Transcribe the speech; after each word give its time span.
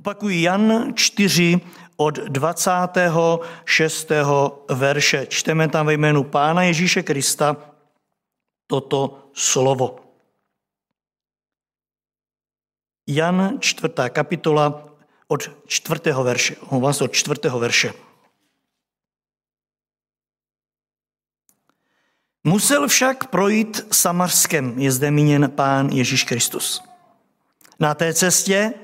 Opakuji 0.00 0.42
Jan 0.42 0.92
4 0.94 1.60
od 1.96 2.18
26. 2.18 4.08
verše. 4.68 5.26
Čteme 5.26 5.68
tam 5.68 5.86
ve 5.86 5.92
jménu 5.92 6.24
Pána 6.24 6.62
Ježíše 6.62 7.02
Krista 7.02 7.56
toto 8.66 9.30
slovo. 9.34 10.00
Jan 13.06 13.58
4. 13.60 13.94
kapitola 14.08 14.88
od 15.28 15.50
4. 15.66 16.00
verše. 16.22 16.56
Se 16.92 17.04
od 17.04 17.12
4. 17.12 17.40
verše. 17.58 17.92
Musel 22.44 22.88
však 22.88 23.26
projít 23.26 23.94
Samarskem, 23.94 24.78
je 24.78 24.92
zde 24.92 25.10
míněn 25.10 25.50
pán 25.50 25.88
Ježíš 25.88 26.24
Kristus. 26.24 26.82
Na 27.80 27.94
té 27.94 28.14
cestě 28.14 28.74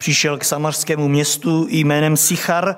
přišel 0.00 0.38
k 0.38 0.44
samarskému 0.44 1.08
městu 1.08 1.66
jménem 1.70 2.16
Sichar 2.16 2.76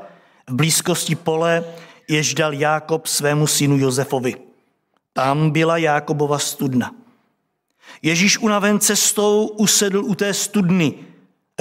v 0.50 0.54
blízkosti 0.54 1.14
pole, 1.14 1.64
jež 2.08 2.34
dal 2.34 2.52
Jákob 2.52 3.06
svému 3.06 3.46
synu 3.46 3.78
Josefovi. 3.78 4.34
Tam 5.12 5.50
byla 5.50 5.76
Jákobova 5.76 6.38
studna. 6.38 6.94
Ježíš 8.02 8.38
unaven 8.38 8.80
cestou 8.80 9.46
usedl 9.46 10.04
u 10.04 10.14
té 10.14 10.34
studny. 10.34 10.94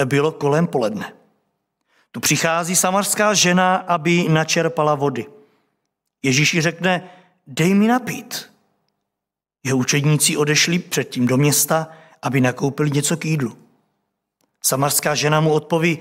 Bylo 0.04 0.32
kolem 0.32 0.66
poledne. 0.66 1.12
Tu 2.10 2.20
přichází 2.20 2.76
samarská 2.76 3.34
žena, 3.34 3.76
aby 3.76 4.28
načerpala 4.28 4.94
vody. 4.94 5.26
Ježíš 6.22 6.54
jí 6.54 6.60
řekne, 6.60 7.10
dej 7.46 7.74
mi 7.74 7.86
napít. 7.86 8.50
Jeho 9.64 9.78
učedníci 9.78 10.36
odešli 10.36 10.78
předtím 10.78 11.26
do 11.26 11.36
města, 11.36 11.88
aby 12.22 12.40
nakoupili 12.40 12.90
něco 12.90 13.16
k 13.16 13.24
jídlu. 13.24 13.61
Samarská 14.66 15.14
žena 15.14 15.40
mu 15.40 15.52
odpoví, 15.52 15.98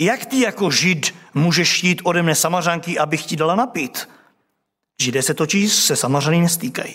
jak 0.00 0.26
ty 0.26 0.40
jako 0.40 0.70
žid 0.70 1.14
můžeš 1.34 1.84
jít 1.84 2.00
ode 2.04 2.22
mne 2.22 2.34
samařanky, 2.34 2.98
abych 2.98 3.26
ti 3.26 3.36
dala 3.36 3.54
napít? 3.54 4.08
Židé 5.00 5.22
se 5.22 5.34
točí 5.34 5.68
se 5.68 5.96
samařany 5.96 6.40
nestýkají. 6.40 6.94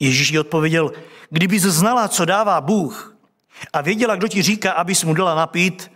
Ježíš 0.00 0.30
jí 0.30 0.38
odpověděl, 0.38 0.92
kdybys 1.30 1.62
znala, 1.62 2.08
co 2.08 2.24
dává 2.24 2.60
Bůh 2.60 3.16
a 3.72 3.80
věděla, 3.80 4.16
kdo 4.16 4.28
ti 4.28 4.42
říká, 4.42 4.72
abys 4.72 5.04
mu 5.04 5.14
dala 5.14 5.34
napít, 5.34 5.92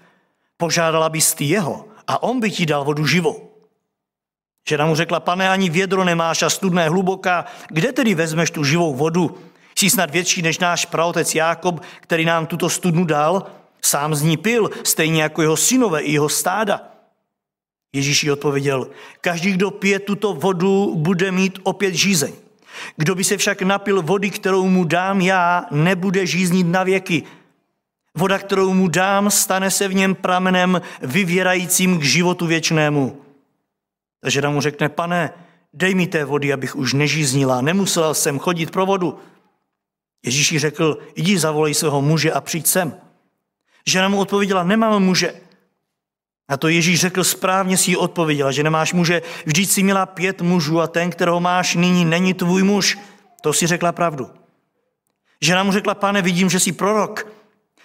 požádala 0.56 1.08
bys 1.08 1.34
ty 1.34 1.44
jeho 1.44 1.88
a 2.06 2.22
on 2.22 2.40
by 2.40 2.50
ti 2.50 2.66
dal 2.66 2.84
vodu 2.84 3.06
živou. 3.06 3.50
Žena 4.68 4.86
mu 4.86 4.94
řekla, 4.94 5.20
pane, 5.20 5.50
ani 5.50 5.70
vědro 5.70 6.04
nemáš 6.04 6.42
a 6.42 6.50
studna 6.50 6.82
je 6.82 6.88
hluboká, 6.88 7.44
kde 7.68 7.92
tedy 7.92 8.14
vezmeš 8.14 8.50
tu 8.50 8.64
živou 8.64 8.94
vodu? 8.94 9.38
Jsi 9.78 9.90
snad 9.90 10.10
větší 10.10 10.42
než 10.42 10.58
náš 10.58 10.86
praotec 10.86 11.34
Jákob, 11.34 11.82
který 12.00 12.24
nám 12.24 12.46
tuto 12.46 12.70
studnu 12.70 13.04
dal? 13.04 13.46
Sám 13.84 14.14
z 14.14 14.22
ní 14.22 14.36
pil, 14.36 14.70
stejně 14.84 15.22
jako 15.22 15.42
jeho 15.42 15.56
synové 15.56 16.00
i 16.00 16.12
jeho 16.12 16.28
stáda. 16.28 16.80
Ježíš 17.92 18.24
jí 18.24 18.30
odpověděl, 18.30 18.88
každý, 19.20 19.52
kdo 19.52 19.70
pije 19.70 19.98
tuto 19.98 20.34
vodu, 20.34 20.94
bude 20.96 21.32
mít 21.32 21.58
opět 21.62 21.94
žízeň. 21.94 22.32
Kdo 22.96 23.14
by 23.14 23.24
se 23.24 23.36
však 23.36 23.62
napil 23.62 24.02
vody, 24.02 24.30
kterou 24.30 24.68
mu 24.68 24.84
dám 24.84 25.20
já, 25.20 25.66
nebude 25.70 26.26
žíznit 26.26 26.64
na 26.64 26.82
věky. 26.82 27.22
Voda, 28.16 28.38
kterou 28.38 28.74
mu 28.74 28.88
dám, 28.88 29.30
stane 29.30 29.70
se 29.70 29.88
v 29.88 29.94
něm 29.94 30.14
pramenem 30.14 30.80
vyvěrajícím 31.02 31.98
k 31.98 32.02
životu 32.02 32.46
věčnému. 32.46 33.22
Takže 34.20 34.48
mu 34.48 34.60
řekne, 34.60 34.88
pane, 34.88 35.30
dej 35.74 35.94
mi 35.94 36.06
té 36.06 36.24
vody, 36.24 36.52
abych 36.52 36.76
už 36.76 36.92
nežíznila, 36.92 37.60
nemusela 37.60 38.14
jsem 38.14 38.38
chodit 38.38 38.70
pro 38.70 38.86
vodu. 38.86 39.18
Ježíš 40.24 40.52
jí 40.52 40.58
řekl, 40.58 40.98
jdi 41.16 41.38
zavolej 41.38 41.74
svého 41.74 42.02
muže 42.02 42.32
a 42.32 42.40
přijď 42.40 42.66
sem. 42.66 42.94
Žena 43.86 44.08
mu 44.08 44.18
odpověděla, 44.18 44.64
nemám 44.64 45.02
muže. 45.02 45.34
A 46.48 46.56
to 46.56 46.68
Ježíš 46.68 47.00
řekl, 47.00 47.24
správně 47.24 47.76
si 47.76 47.90
ji 47.90 47.96
odpověděla, 47.96 48.52
že 48.52 48.62
nemáš 48.62 48.92
muže, 48.92 49.22
vždyť 49.46 49.70
si 49.70 49.82
měla 49.82 50.06
pět 50.06 50.42
mužů 50.42 50.80
a 50.80 50.86
ten, 50.86 51.10
kterého 51.10 51.40
máš 51.40 51.74
nyní, 51.74 52.04
není 52.04 52.34
tvůj 52.34 52.62
muž. 52.62 52.98
To 53.40 53.52
si 53.52 53.66
řekla 53.66 53.92
pravdu. 53.92 54.30
Žena 55.40 55.62
mu 55.62 55.72
řekla, 55.72 55.94
pane, 55.94 56.22
vidím, 56.22 56.50
že 56.50 56.60
jsi 56.60 56.72
prorok. 56.72 57.26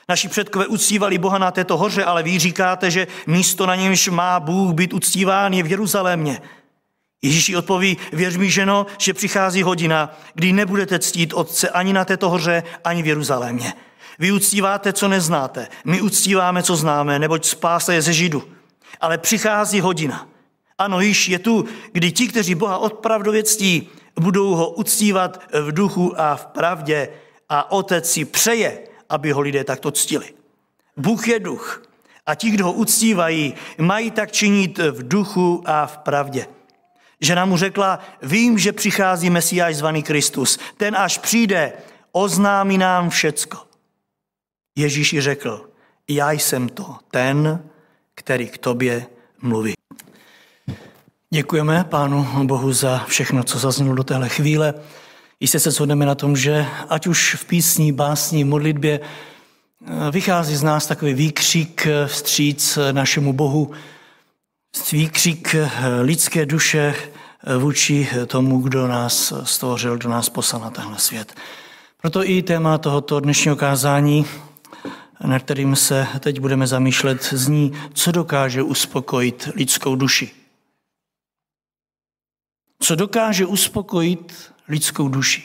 Naši 0.10 0.28
předkové 0.28 0.68
uctívali 0.68 1.18
Boha 1.18 1.38
na 1.38 1.52
této 1.52 1.78
hoře, 1.78 2.04
ale 2.04 2.24
vy 2.24 2.40
říkáte, 2.40 2.92
že 2.92 3.08
místo 3.28 3.66
na 3.66 3.76
němž 3.76 4.08
má 4.08 4.40
Bůh 4.40 4.74
být 4.74 4.94
uctíván 4.94 5.54
je 5.54 5.64
v 5.64 5.72
Jeruzalémě. 5.72 6.42
Ježíš 7.22 7.50
jí 7.50 7.56
odpoví, 7.56 7.98
věř 8.14 8.36
mi, 8.38 8.52
ženo, 8.52 8.86
že 8.98 9.14
přichází 9.14 9.64
hodina, 9.64 10.18
kdy 10.34 10.54
nebudete 10.54 11.00
ctít 11.00 11.34
Otce 11.34 11.70
ani 11.70 11.94
na 11.94 12.06
této 12.06 12.30
hoře, 12.30 12.64
ani 12.84 13.04
v 13.04 13.08
Jeruzalémě. 13.08 13.74
Vy 14.20 14.32
uctíváte, 14.32 14.94
co 14.94 15.08
neznáte, 15.08 15.68
my 15.86 16.02
uctíváme, 16.02 16.64
co 16.64 16.76
známe, 16.76 17.20
neboť 17.20 17.46
spása 17.46 17.94
je 17.94 18.02
ze 18.02 18.14
Židu. 18.14 18.44
Ale 19.02 19.18
přichází 19.18 19.82
hodina. 19.82 20.28
Ano, 20.78 21.02
již 21.02 21.30
je 21.30 21.40
tu, 21.40 21.66
kdy 21.92 22.12
ti, 22.12 22.28
kteří 22.28 22.56
Boha 22.56 22.78
opravdově 22.78 23.44
ctí, 23.44 23.90
budou 24.20 24.56
ho 24.56 24.70
uctívat 24.70 25.44
v 25.62 25.72
duchu 25.72 26.22
a 26.22 26.36
v 26.36 26.46
pravdě 26.46 27.10
a 27.50 27.72
Otec 27.72 28.12
si 28.12 28.26
přeje, 28.26 28.80
aby 29.10 29.32
ho 29.32 29.42
lidé 29.42 29.64
takto 29.64 29.92
ctili. 29.92 30.34
Bůh 30.98 31.28
je 31.28 31.40
duch 31.40 31.84
a 32.26 32.36
ti, 32.36 32.50
kdo 32.50 32.66
ho 32.66 32.74
uctívají, 32.74 33.54
mají 33.78 34.12
tak 34.12 34.32
činit 34.32 34.78
v 34.78 35.08
duchu 35.08 35.64
a 35.66 35.86
v 35.86 35.98
pravdě. 35.98 36.48
Žena 37.22 37.46
mu 37.46 37.58
řekla, 37.58 38.00
vím, 38.22 38.58
že 38.58 38.72
přichází 38.72 39.30
Mesiáš 39.30 39.76
zvaný 39.76 40.04
Kristus. 40.04 40.60
Ten 40.78 40.96
až 40.96 41.18
přijde, 41.18 41.74
oznámí 42.12 42.78
nám 42.78 43.10
všecko. 43.10 43.67
Ježíš 44.78 45.14
ji 45.14 45.22
řekl, 45.22 45.70
já 46.08 46.32
jsem 46.32 46.70
to, 46.70 46.96
ten, 47.12 47.64
který 48.16 48.48
k 48.48 48.58
tobě 48.58 49.06
mluví. 49.42 49.74
Děkujeme 51.30 51.84
Pánu 51.84 52.28
Bohu 52.44 52.74
za 52.74 53.06
všechno, 53.08 53.44
co 53.44 53.60
zaznělo 53.60 53.96
do 53.96 54.04
téhle 54.04 54.30
chvíle. 54.30 54.74
Jistě 55.40 55.60
se 55.60 55.72
shodneme 55.72 56.06
na 56.06 56.16
tom, 56.16 56.38
že 56.38 56.66
ať 56.90 57.08
už 57.08 57.36
v 57.36 57.46
písni, 57.46 57.92
básni, 57.92 58.44
modlitbě 58.44 59.00
vychází 60.12 60.56
z 60.56 60.64
nás 60.64 60.88
takový 60.88 61.14
výkřik 61.14 61.88
vstříc 62.06 62.80
našemu 62.92 63.34
Bohu, 63.34 63.72
výkřik 64.92 65.56
lidské 66.02 66.46
duše 66.46 66.96
vůči 67.58 68.10
tomu, 68.28 68.62
kdo 68.62 68.88
nás 68.88 69.34
stvořil, 69.44 69.98
kdo 69.98 70.10
nás 70.10 70.30
poslal 70.30 70.62
na 70.62 70.70
tenhle 70.70 71.00
svět. 71.00 71.36
Proto 72.02 72.30
i 72.30 72.42
téma 72.42 72.78
tohoto 72.78 73.20
dnešního 73.20 73.56
kázání 73.56 74.26
na 75.26 75.40
kterým 75.40 75.76
se 75.76 76.08
teď 76.20 76.40
budeme 76.40 76.68
zamýšlet, 76.68 77.24
zní, 77.24 77.74
co 77.94 78.12
dokáže 78.12 78.64
uspokojit 78.64 79.50
lidskou 79.56 79.96
duši. 79.96 80.32
Co 82.80 82.96
dokáže 82.96 83.46
uspokojit 83.46 84.54
lidskou 84.68 85.08
duši. 85.08 85.44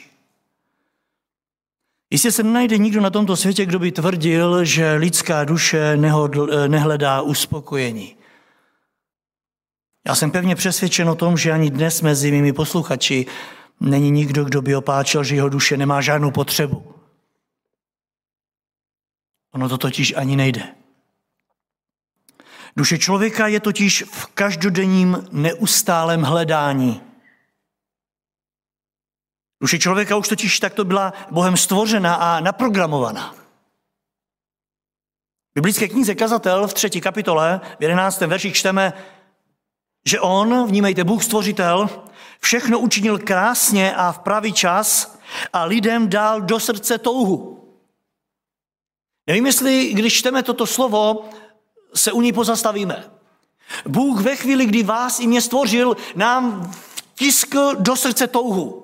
Jistě 2.09 2.31
se 2.31 2.43
nenajde 2.43 2.77
nikdo 2.77 3.01
na 3.01 3.09
tomto 3.09 3.35
světě, 3.35 3.65
kdo 3.65 3.79
by 3.79 3.91
tvrdil, 3.91 4.65
že 4.65 4.93
lidská 4.93 5.43
duše 5.43 5.97
nehledá 6.67 7.21
uspokojení. 7.21 8.15
Já 10.07 10.15
jsem 10.15 10.31
pevně 10.31 10.55
přesvědčen 10.55 11.09
o 11.09 11.15
tom, 11.15 11.37
že 11.37 11.51
ani 11.51 11.69
dnes 11.69 12.01
mezi 12.01 12.31
mými 12.31 12.53
posluchači 12.53 13.25
není 13.79 14.11
nikdo, 14.11 14.43
kdo 14.43 14.61
by 14.61 14.75
opáčel, 14.75 15.23
že 15.23 15.35
jeho 15.35 15.49
duše 15.49 15.77
nemá 15.77 16.01
žádnou 16.01 16.31
potřebu. 16.31 16.92
Ono 19.53 19.69
to 19.69 19.77
totiž 19.77 20.13
ani 20.17 20.35
nejde. 20.35 20.75
Duše 22.75 22.97
člověka 22.97 23.47
je 23.47 23.59
totiž 23.59 24.03
v 24.11 24.25
každodenním 24.25 25.27
neustálém 25.31 26.21
hledání. 26.21 27.01
Duše 29.61 29.79
člověka 29.79 30.15
už 30.15 30.27
totiž 30.27 30.59
takto 30.59 30.85
byla 30.85 31.13
Bohem 31.31 31.57
stvořena 31.57 32.15
a 32.15 32.39
naprogramovaná. 32.39 33.33
V 35.51 35.55
biblické 35.55 35.87
knize 35.87 36.15
Kazatel 36.15 36.67
v 36.67 36.73
třetí 36.73 37.01
kapitole, 37.01 37.61
v 37.79 37.81
jedenáctém 37.81 38.29
verši 38.29 38.51
čteme, 38.51 38.93
že 40.05 40.19
on, 40.19 40.67
vnímejte, 40.67 41.03
Bůh 41.03 41.23
stvořitel, 41.23 41.89
všechno 42.39 42.79
učinil 42.79 43.19
krásně 43.19 43.95
a 43.95 44.11
v 44.11 44.19
pravý 44.19 44.53
čas 44.53 45.19
a 45.53 45.63
lidem 45.63 46.09
dal 46.09 46.41
do 46.41 46.59
srdce 46.59 46.97
touhu. 46.97 47.62
Nevím, 49.27 49.45
jestli 49.45 49.93
když 49.93 50.13
čteme 50.13 50.43
toto 50.43 50.67
slovo, 50.67 51.29
se 51.95 52.11
u 52.11 52.21
ní 52.21 52.33
pozastavíme. 52.33 53.11
Bůh 53.85 54.21
ve 54.21 54.35
chvíli, 54.35 54.65
kdy 54.65 54.83
vás 54.83 55.19
i 55.19 55.27
mě 55.27 55.41
stvořil, 55.41 55.97
nám 56.15 56.71
vtiskl 56.95 57.75
do 57.75 57.95
srdce 57.95 58.27
touhu. 58.27 58.79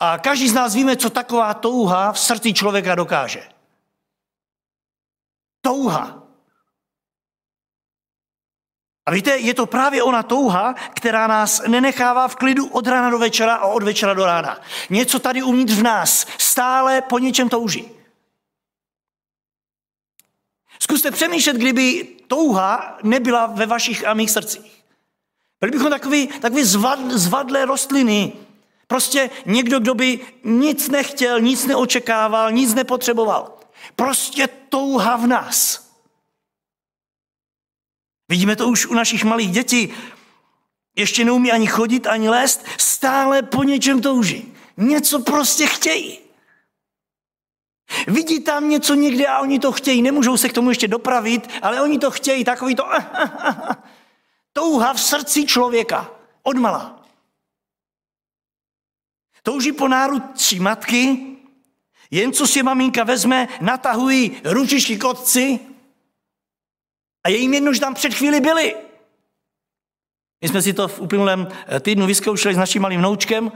A 0.00 0.18
každý 0.18 0.48
z 0.48 0.54
nás 0.54 0.74
víme, 0.74 0.96
co 0.96 1.10
taková 1.10 1.54
touha 1.54 2.12
v 2.12 2.18
srdci 2.18 2.52
člověka 2.54 2.94
dokáže. 2.94 3.48
Touha. 5.60 6.22
A 9.06 9.10
víte, 9.10 9.36
je 9.36 9.54
to 9.54 9.66
právě 9.66 10.02
ona 10.02 10.22
touha, 10.22 10.74
která 10.74 11.26
nás 11.26 11.62
nenechává 11.66 12.28
v 12.28 12.36
klidu 12.36 12.66
od 12.66 12.86
rána 12.86 13.10
do 13.10 13.18
večera 13.18 13.54
a 13.54 13.66
od 13.66 13.82
večera 13.82 14.14
do 14.14 14.26
rána. 14.26 14.60
Něco 14.90 15.18
tady 15.18 15.42
uvnitř 15.42 15.72
v 15.72 15.82
nás 15.82 16.26
stále 16.38 17.02
po 17.02 17.18
něčem 17.18 17.48
touží. 17.48 18.03
Zkuste 20.84 21.10
přemýšlet, 21.10 21.56
kdyby 21.56 22.08
touha 22.26 22.98
nebyla 23.02 23.46
ve 23.46 23.66
vašich 23.66 24.06
a 24.06 24.14
mých 24.14 24.30
srdcích. 24.30 24.84
Byli 25.60 25.72
bychom 25.72 25.90
takový, 25.90 26.26
takový 26.26 26.64
zvad, 26.64 27.10
zvadlé 27.10 27.64
rostliny. 27.64 28.32
Prostě 28.86 29.30
někdo, 29.46 29.80
kdo 29.80 29.94
by 29.94 30.20
nic 30.44 30.88
nechtěl, 30.88 31.40
nic 31.40 31.66
neočekával, 31.66 32.52
nic 32.52 32.74
nepotřeboval. 32.74 33.58
Prostě 33.96 34.48
touha 34.68 35.16
v 35.16 35.26
nás. 35.26 35.88
Vidíme 38.28 38.56
to 38.56 38.68
už 38.68 38.86
u 38.86 38.94
našich 38.94 39.24
malých 39.24 39.50
dětí. 39.50 39.92
Ještě 40.96 41.24
neumí 41.24 41.52
ani 41.52 41.66
chodit, 41.66 42.06
ani 42.06 42.28
lézt, 42.28 42.64
stále 42.78 43.42
po 43.42 43.62
něčem 43.62 44.00
touží. 44.00 44.54
Něco 44.76 45.18
prostě 45.18 45.66
chtějí. 45.66 46.23
Vidí 48.06 48.40
tam 48.40 48.68
něco 48.68 48.94
někde 48.94 49.26
a 49.26 49.38
oni 49.38 49.58
to 49.58 49.72
chtějí. 49.72 50.02
Nemůžou 50.02 50.36
se 50.36 50.48
k 50.48 50.52
tomu 50.52 50.68
ještě 50.68 50.88
dopravit, 50.88 51.50
ale 51.62 51.82
oni 51.82 51.98
to 51.98 52.10
chtějí. 52.10 52.44
Takový 52.44 52.74
to 52.74 52.84
touha 54.52 54.92
v 54.92 55.00
srdci 55.00 55.46
člověka. 55.46 56.10
Odmala. 56.42 57.04
Touží 59.42 59.72
po 59.72 59.88
náručí 59.88 60.60
matky, 60.60 61.26
jen 62.10 62.32
co 62.32 62.46
si 62.46 62.62
maminka 62.62 63.04
vezme, 63.04 63.48
natahují 63.60 64.40
ručičky 64.44 64.96
k 64.96 65.04
otci 65.04 65.60
a 67.24 67.28
je 67.28 67.36
jim 67.36 67.54
jedno, 67.54 67.72
že 67.72 67.80
tam 67.80 67.94
před 67.94 68.14
chvíli 68.14 68.40
byli. 68.40 68.76
My 70.40 70.48
jsme 70.48 70.62
si 70.62 70.72
to 70.72 70.88
v 70.88 71.00
uplynulém 71.00 71.48
týdnu 71.80 72.06
vyzkoušeli 72.06 72.54
s 72.54 72.58
naším 72.58 72.82
malým 72.82 73.00
vnoučkem, 73.00 73.52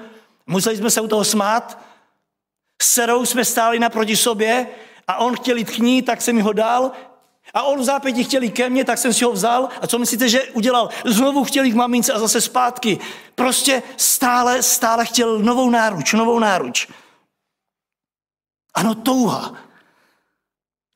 museli 0.47 0.77
jsme 0.77 0.91
se 0.91 1.01
u 1.01 1.09
toho 1.09 1.25
smát, 1.25 1.85
s 2.83 2.95
dcerou 2.95 3.27
jsme 3.27 3.45
stáli 3.45 3.79
naproti 3.79 4.17
sobě 4.17 4.67
a 5.09 5.17
on 5.17 5.37
chtěl 5.37 5.57
jít 5.57 5.71
k 5.71 5.79
ní, 5.79 6.03
tak 6.03 6.23
jsem 6.23 6.37
mi 6.37 6.43
ho 6.43 6.53
dal. 6.53 6.93
A 7.55 7.63
on 7.63 7.81
v 7.81 7.85
zápětí 7.85 8.25
chtěl 8.25 8.43
jít 8.43 8.51
ke 8.51 8.71
mně, 8.71 8.85
tak 8.85 8.99
jsem 8.99 9.13
si 9.13 9.25
ho 9.25 9.33
vzal. 9.33 9.69
A 9.81 9.87
co 9.87 9.99
myslíte, 9.99 10.29
že 10.29 10.45
udělal? 10.45 10.89
Znovu 11.05 11.45
chtěl 11.45 11.65
jít 11.65 11.73
k 11.73 11.77
mamince 11.77 12.13
a 12.13 12.19
zase 12.19 12.41
zpátky. 12.41 12.99
Prostě 13.35 13.83
stále, 13.97 14.63
stále 14.63 15.07
chtěl 15.07 15.39
novou 15.39 15.71
náruč, 15.71 16.13
novou 16.13 16.39
náruč. 16.39 16.89
Ano, 18.75 18.95
touha. 18.95 19.55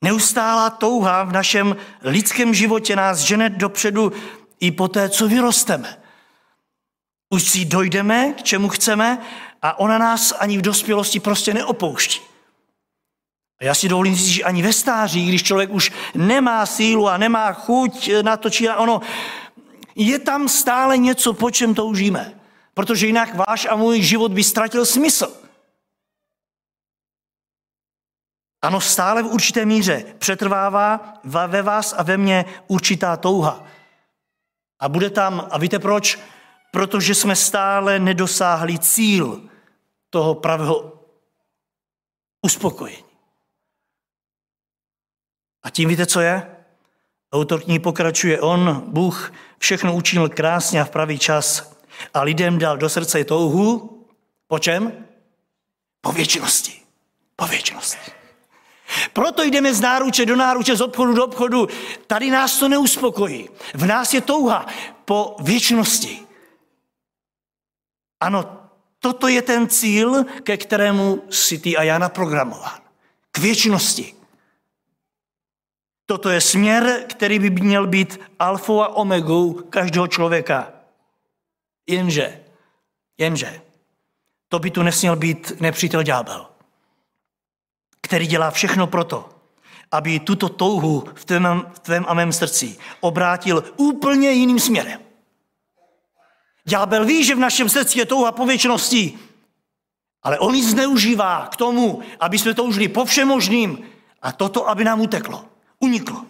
Neustálá 0.03 0.69
touha 0.69 1.23
v 1.23 1.31
našem 1.31 1.75
lidském 2.01 2.53
životě 2.53 2.95
nás 2.95 3.19
žene 3.19 3.49
dopředu 3.49 4.11
i 4.59 4.71
po 4.71 4.87
té, 4.87 5.09
co 5.09 5.27
vyrosteme. 5.27 6.03
Už 7.29 7.43
si 7.43 7.65
dojdeme, 7.65 8.33
k 8.33 8.43
čemu 8.43 8.69
chceme 8.69 9.17
a 9.63 9.79
ona 9.79 9.97
nás 9.97 10.33
ani 10.39 10.57
v 10.57 10.61
dospělosti 10.61 11.19
prostě 11.19 11.53
neopouští. 11.53 12.21
A 13.61 13.65
já 13.65 13.75
si 13.75 13.89
dovolím 13.89 14.15
říct, 14.15 14.27
že 14.27 14.43
ani 14.43 14.61
ve 14.61 14.73
stáří, 14.73 15.27
když 15.27 15.43
člověk 15.43 15.69
už 15.69 15.91
nemá 16.15 16.65
sílu 16.65 17.07
a 17.09 17.17
nemá 17.17 17.53
chuť 17.53 18.11
na 18.21 18.37
to, 18.37 18.49
či 18.49 18.69
ono, 18.69 19.01
je 19.95 20.19
tam 20.19 20.49
stále 20.49 20.97
něco, 20.97 21.33
po 21.33 21.51
čem 21.51 21.75
toužíme. 21.75 22.39
Protože 22.73 23.07
jinak 23.07 23.35
váš 23.47 23.67
a 23.69 23.75
můj 23.75 24.01
život 24.01 24.31
by 24.31 24.43
ztratil 24.43 24.85
smysl. 24.85 25.33
Ano, 28.61 28.81
stále 28.81 29.23
v 29.23 29.27
určité 29.27 29.65
míře 29.65 30.05
přetrvává 30.17 31.13
ve 31.23 31.61
vás 31.61 31.93
a 31.97 32.03
ve 32.03 32.17
mně 32.17 32.45
určitá 32.67 33.17
touha. 33.17 33.63
A 34.79 34.89
bude 34.89 35.09
tam, 35.09 35.47
a 35.51 35.57
víte 35.57 35.79
proč? 35.79 36.19
Protože 36.71 37.15
jsme 37.15 37.35
stále 37.35 37.99
nedosáhli 37.99 38.79
cíl, 38.79 39.49
toho 40.13 40.35
pravého 40.35 40.93
uspokojení. 42.45 43.03
A 45.63 45.69
tím 45.69 45.89
víte, 45.89 46.05
co 46.05 46.21
je? 46.21 46.55
Autor 47.33 47.63
knihy 47.63 47.79
pokračuje, 47.79 48.41
on, 48.41 48.83
Bůh, 48.87 49.33
všechno 49.57 49.95
učinil 49.95 50.29
krásně 50.29 50.81
a 50.81 50.85
v 50.85 50.89
pravý 50.89 51.19
čas 51.19 51.73
a 52.13 52.21
lidem 52.21 52.59
dal 52.59 52.77
do 52.77 52.89
srdce 52.89 53.23
touhu. 53.23 53.89
Po 54.47 54.59
čem? 54.59 55.05
Po 56.01 56.11
věčnosti. 56.11 56.81
Po 57.35 57.47
věčnosti. 57.47 58.11
Proto 59.13 59.43
jdeme 59.43 59.73
z 59.73 59.81
náruče 59.81 60.25
do 60.25 60.35
náruče, 60.35 60.75
z 60.75 60.81
obchodu 60.81 61.13
do 61.13 61.25
obchodu. 61.25 61.67
Tady 62.07 62.29
nás 62.29 62.59
to 62.59 62.69
neuspokojí. 62.69 63.49
V 63.73 63.85
nás 63.85 64.13
je 64.13 64.21
touha 64.21 64.65
po 65.05 65.35
věčnosti. 65.41 66.19
Ano, 68.19 68.62
Toto 69.03 69.27
je 69.27 69.41
ten 69.41 69.67
cíl, 69.67 70.23
ke 70.47 70.57
kterému 70.57 71.23
si 71.29 71.59
ty 71.59 71.77
a 71.77 71.83
já 71.83 71.97
naprogramován. 71.99 72.79
K 73.31 73.37
věčnosti. 73.37 74.15
Toto 76.05 76.29
je 76.29 76.41
směr, 76.41 77.03
který 77.09 77.39
by 77.39 77.49
měl 77.49 77.87
být 77.87 78.19
alfou 78.39 78.81
a 78.81 78.95
omegou 78.95 79.53
každého 79.53 80.07
člověka. 80.07 80.71
Jenže, 81.87 82.43
jenže, 83.17 83.61
to 84.47 84.59
by 84.59 84.71
tu 84.71 84.83
nesměl 84.83 85.15
být 85.15 85.51
nepřítel 85.59 86.03
ďábel, 86.03 86.47
který 88.01 88.27
dělá 88.27 88.51
všechno 88.51 88.87
proto, 88.87 89.29
aby 89.91 90.19
tuto 90.19 90.49
touhu 90.49 91.03
v 91.15 91.25
tvém, 91.25 91.65
v 91.73 91.79
tvém 91.79 92.05
a 92.07 92.13
mém 92.13 92.33
srdci 92.33 92.77
obrátil 92.99 93.63
úplně 93.77 94.31
jiným 94.31 94.59
směrem. 94.59 95.02
Ďábel 96.65 97.05
ví, 97.05 97.23
že 97.23 97.35
v 97.35 97.39
našem 97.39 97.69
srdci 97.69 97.99
je 97.99 98.05
touha 98.05 98.31
po 98.31 98.45
věčnosti, 98.45 99.19
ale 100.23 100.39
on 100.39 100.55
ji 100.55 100.63
zneužívá 100.63 101.47
k 101.51 101.55
tomu, 101.55 102.01
aby 102.19 102.39
jsme 102.39 102.53
toužili 102.53 102.87
po 102.87 103.05
všem 103.05 103.27
možným 103.27 103.79
a 104.21 104.31
toto, 104.31 104.69
aby 104.69 104.83
nám 104.83 105.01
uteklo, 105.01 105.45
uniklo. 105.79 106.25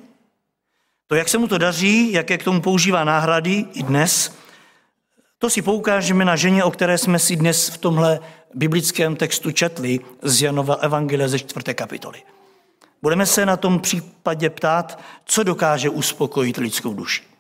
To, 1.08 1.16
jak 1.16 1.30
se 1.30 1.38
mu 1.38 1.48
to 1.48 1.58
daří, 1.58 2.12
jaké 2.12 2.38
k 2.38 2.44
tomu 2.44 2.62
používá 2.62 3.04
náhrady 3.04 3.66
i 3.74 3.84
dnes, 3.84 4.36
to 5.38 5.50
si 5.50 5.62
poukážeme 5.62 6.26
na 6.26 6.36
ženě, 6.36 6.64
o 6.64 6.72
které 6.72 6.98
jsme 6.98 7.20
si 7.20 7.36
dnes 7.36 7.70
v 7.70 7.78
tomhle 7.78 8.20
biblickém 8.54 9.16
textu 9.16 9.52
četli 9.52 10.00
z 10.22 10.42
Janova 10.42 10.76
Evangelia 10.76 11.28
ze 11.28 11.40
čtvrté 11.40 11.74
kapitoly. 11.74 12.24
Budeme 13.02 13.26
se 13.26 13.46
na 13.46 13.58
tom 13.58 13.80
případě 13.80 14.50
ptát, 14.50 15.00
co 15.26 15.44
dokáže 15.44 15.90
uspokojit 15.90 16.58
lidskou 16.58 16.94
duši. 16.94 17.33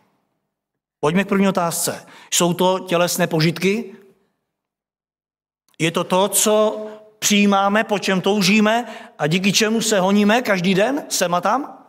Pojďme 1.03 1.23
k 1.23 1.27
první 1.27 1.47
otázce. 1.47 2.05
Jsou 2.31 2.53
to 2.53 2.79
tělesné 2.79 3.27
požitky? 3.27 3.95
Je 5.79 5.91
to 5.91 6.03
to, 6.03 6.27
co 6.27 6.85
přijímáme, 7.19 7.83
po 7.83 7.99
čem 7.99 8.21
toužíme 8.21 8.85
a 9.17 9.27
díky 9.27 9.53
čemu 9.53 9.81
se 9.81 9.99
honíme 9.99 10.41
každý 10.41 10.73
den, 10.73 11.05
sem 11.09 11.33
a 11.33 11.41
tam? 11.41 11.85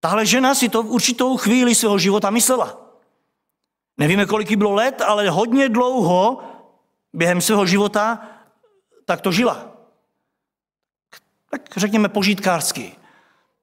Tahle 0.00 0.26
žena 0.26 0.54
si 0.54 0.68
to 0.68 0.82
v 0.82 0.90
určitou 0.90 1.36
chvíli 1.36 1.74
svého 1.74 1.98
života 1.98 2.30
myslela. 2.30 2.98
Nevíme, 3.98 4.26
kolik 4.26 4.50
jí 4.50 4.56
bylo 4.56 4.72
let, 4.72 5.00
ale 5.00 5.30
hodně 5.30 5.68
dlouho 5.68 6.42
během 7.12 7.40
svého 7.40 7.66
života 7.66 8.28
tak 9.04 9.20
to 9.20 9.32
žila. 9.32 9.72
Tak 11.50 11.62
řekněme 11.76 12.08
požitkářsky, 12.08 12.96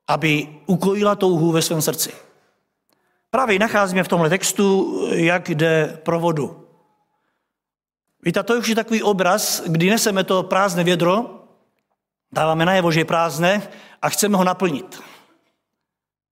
aby 0.08 0.60
ukojila 0.65 1.15
touhu 1.15 1.51
ve 1.51 1.62
svém 1.62 1.82
srdci. 1.82 2.29
Právě 3.30 3.60
nacházíme 3.60 4.04
v 4.04 4.08
tomhle 4.08 4.30
textu, 4.30 5.00
jak 5.14 5.50
jde 5.50 6.00
pro 6.04 6.20
vodu. 6.20 6.68
Víte, 8.22 8.44
to 8.44 8.54
je 8.54 8.60
už 8.60 8.74
takový 8.76 9.04
obraz, 9.04 9.62
kdy 9.66 9.90
neseme 9.90 10.24
to 10.24 10.44
prázdné 10.44 10.84
vědro, 10.84 11.46
dáváme 12.32 12.66
najevo, 12.66 12.92
že 12.92 13.00
je 13.00 13.06
prázdné 13.06 13.72
a 14.02 14.10
chceme 14.10 14.38
ho 14.38 14.44
naplnit. 14.44 15.02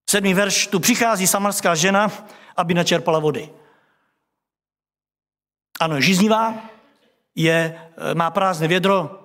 Sedmý 0.10 0.34
verš, 0.34 0.68
tu 0.68 0.80
přichází 0.80 1.28
samarská 1.28 1.76
žena, 1.76 2.12
aby 2.58 2.74
načerpala 2.74 3.20
vody. 3.20 3.54
Ano, 5.80 6.02
žíznivá, 6.02 6.56
je, 7.36 7.82
má 8.14 8.32
prázdné 8.32 8.68
vědro, 8.68 9.24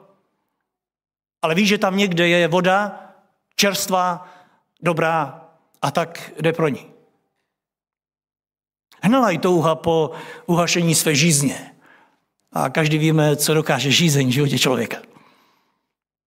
ale 1.43 1.55
ví, 1.55 1.67
že 1.67 1.79
tam 1.79 1.97
někde 1.97 2.29
je 2.29 2.49
voda, 2.49 3.09
čerstvá, 3.57 4.29
dobrá 4.81 5.49
a 5.83 5.91
tak 5.91 6.33
jde 6.41 6.53
pro 6.53 6.69
ní. 6.69 6.92
Hnala 9.03 9.31
i 9.31 9.39
touha 9.39 9.75
po 9.75 10.11
uhašení 10.47 10.95
své 10.95 11.15
žízně. 11.15 11.75
A 12.53 12.71
každý 12.71 12.99
víme, 12.99 13.37
co 13.37 13.55
dokáže 13.55 13.91
žízeň 13.91 14.29
v 14.29 14.33
životě 14.33 14.59
člověka. 14.59 14.97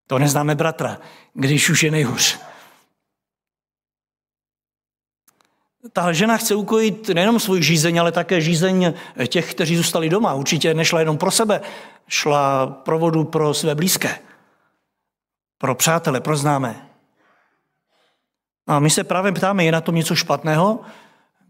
To 0.07 0.19
neznáme 0.19 0.55
bratra, 0.55 0.99
když 1.35 1.71
už 1.71 1.83
je 1.83 1.91
nejhůř. 1.91 2.39
Tahle 5.93 6.15
žena 6.15 6.37
chce 6.37 6.55
ukojit 6.55 7.09
nejenom 7.09 7.41
svůj 7.41 7.63
žízeň, 7.63 8.01
ale 8.01 8.13
také 8.13 8.41
žízeň 8.41 8.95
těch, 9.29 9.55
kteří 9.55 9.77
zůstali 9.77 10.09
doma. 10.09 10.35
Určitě 10.35 10.75
nešla 10.75 11.01
jenom 11.01 11.19
pro 11.19 11.31
sebe, 11.31 11.61
šla 12.09 12.67
pro 12.67 12.99
vodu 12.99 13.25
pro 13.25 13.55
své 13.55 13.75
blízké, 13.75 14.19
pro 15.59 15.75
přátele, 15.75 16.21
pro 16.21 16.37
známé. 16.37 16.89
A 18.67 18.79
my 18.79 18.91
se 18.91 19.05
právě 19.05 19.33
ptáme, 19.33 19.65
je 19.65 19.73
na 19.73 19.81
tom 19.81 19.95
něco 19.95 20.15
špatného? 20.15 20.81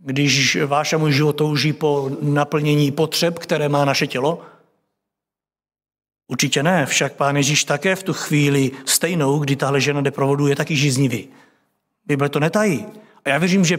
Když 0.05 0.57
váš 0.67 0.93
a 0.93 0.99
můj 0.99 1.13
život 1.13 1.33
touží 1.33 1.73
po 1.73 2.11
naplnění 2.23 2.93
potřeb, 2.93 3.39
které 3.39 3.69
má 3.69 3.85
naše 3.85 4.07
tělo? 4.07 4.43
Určitě 6.29 6.63
ne, 6.63 6.87
však 6.87 7.13
pán 7.13 7.37
Ježíš 7.37 7.65
také 7.65 7.97
v 7.97 8.03
tu 8.03 8.13
chvíli 8.13 8.71
stejnou, 8.85 9.39
kdy 9.39 9.57
tahle 9.57 9.81
žena 9.81 10.01
jde 10.01 10.11
provodu, 10.11 10.47
je 10.47 10.57
taky 10.57 10.77
žíznivý. 10.77 11.29
Bible 12.07 12.29
to 12.29 12.41
netají. 12.41 12.87
A 13.25 13.29
já 13.29 13.39
věřím, 13.39 13.65
že 13.65 13.79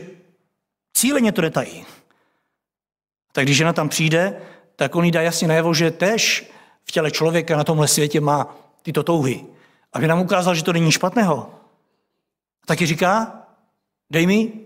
cíleně 0.93 1.31
to 1.31 1.41
netají. 1.41 1.85
Tak 3.31 3.45
když 3.45 3.57
žena 3.57 3.73
tam 3.73 3.89
přijde, 3.89 4.41
tak 4.75 4.95
on 4.95 5.05
jí 5.05 5.11
dá 5.11 5.21
jasně 5.21 5.47
najevo, 5.47 5.73
že 5.73 5.91
tež 5.91 6.51
v 6.85 6.91
těle 6.91 7.11
člověka 7.11 7.57
na 7.57 7.63
tomhle 7.63 7.87
světě 7.87 8.21
má 8.21 8.55
tyto 8.81 9.03
touhy. 9.03 9.45
Aby 9.93 10.07
nám 10.07 10.21
ukázal, 10.21 10.55
že 10.55 10.63
to 10.63 10.73
není 10.73 10.91
špatného. 10.91 11.53
Taky 12.65 12.85
říká, 12.85 13.41
dej 14.09 14.27
mi, 14.27 14.64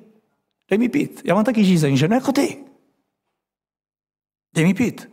dej 0.70 0.80
mi 0.80 0.90
pít. 0.90 1.22
Já 1.26 1.36
mám 1.36 1.44
taky 1.44 1.66
žízeň, 1.66 1.98
že 1.98 2.08
ne 2.08 2.16
jako 2.16 2.32
ty. 2.32 2.64
Dej 4.54 4.66
mi 4.66 4.74
pít. 4.74 5.10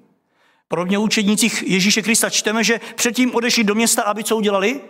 Podobně 0.69 0.99
učednících 0.99 1.63
Ježíše 1.63 2.03
Krista 2.03 2.31
čteme, 2.31 2.65
že 2.65 2.81
předtím 2.95 3.35
odešli 3.35 3.65
do 3.65 3.75
města, 3.75 4.03
aby 4.03 4.25
co 4.25 4.37
udělali? 4.37 4.81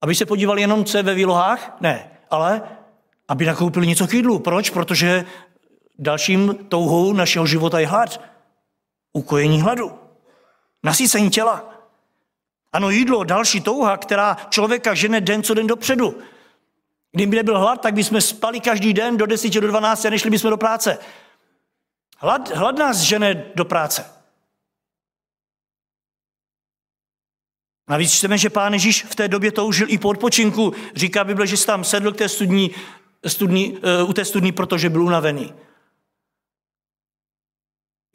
Aby 0.00 0.14
se 0.14 0.26
podívali 0.26 0.60
jenom, 0.60 0.84
co 0.84 0.96
je 0.96 1.02
ve 1.02 1.14
výlohách? 1.14 1.76
Ne, 1.80 2.10
ale 2.30 2.62
aby 3.28 3.46
nakoupili 3.46 3.86
něco 3.86 4.06
k 4.06 4.14
jídlu. 4.14 4.38
Proč? 4.38 4.70
Protože 4.70 5.24
dalším 5.98 6.54
touhou 6.68 7.12
našeho 7.12 7.46
života 7.46 7.80
je 7.80 7.86
hlad. 7.86 8.20
Ukojení 9.12 9.60
hladu. 9.60 9.92
Nasícení 10.82 11.30
těla. 11.30 11.68
Ano, 12.72 12.90
jídlo, 12.90 13.24
další 13.24 13.60
touha, 13.60 13.96
která 13.96 14.36
člověka 14.50 14.94
žene 14.94 15.20
den 15.20 15.42
co 15.42 15.54
den 15.54 15.66
dopředu. 15.66 16.22
Kdyby 17.12 17.36
nebyl 17.36 17.58
hlad, 17.58 17.80
tak 17.80 17.94
bychom 17.94 18.20
spali 18.20 18.60
každý 18.60 18.92
den 18.92 19.16
do 19.16 19.26
10 19.26 19.60
do 19.60 19.68
12 19.68 20.04
a 20.04 20.10
nešli 20.10 20.30
bychom 20.30 20.50
do 20.50 20.56
práce. 20.56 20.98
Hlad, 22.18 22.50
hlad 22.50 22.78
nás 22.78 22.96
žene 22.96 23.52
do 23.54 23.64
práce. 23.64 24.04
Navíc 27.88 28.12
čteme, 28.12 28.38
že 28.38 28.50
pán 28.50 28.72
Ježíš 28.72 29.04
v 29.04 29.14
té 29.14 29.28
době 29.28 29.52
toužil 29.52 29.86
i 29.90 29.98
po 29.98 30.08
odpočinku. 30.08 30.72
Říká 30.94 31.24
Bible, 31.24 31.46
že 31.46 31.66
tam 31.66 31.84
sedl 31.84 32.12
k 32.12 32.16
té 32.16 32.28
studní, 32.28 32.70
studní, 33.26 33.72
uh, 33.72 34.10
u 34.10 34.12
té 34.12 34.24
studní, 34.24 34.52
protože 34.52 34.90
byl 34.90 35.02
unavený. 35.04 35.54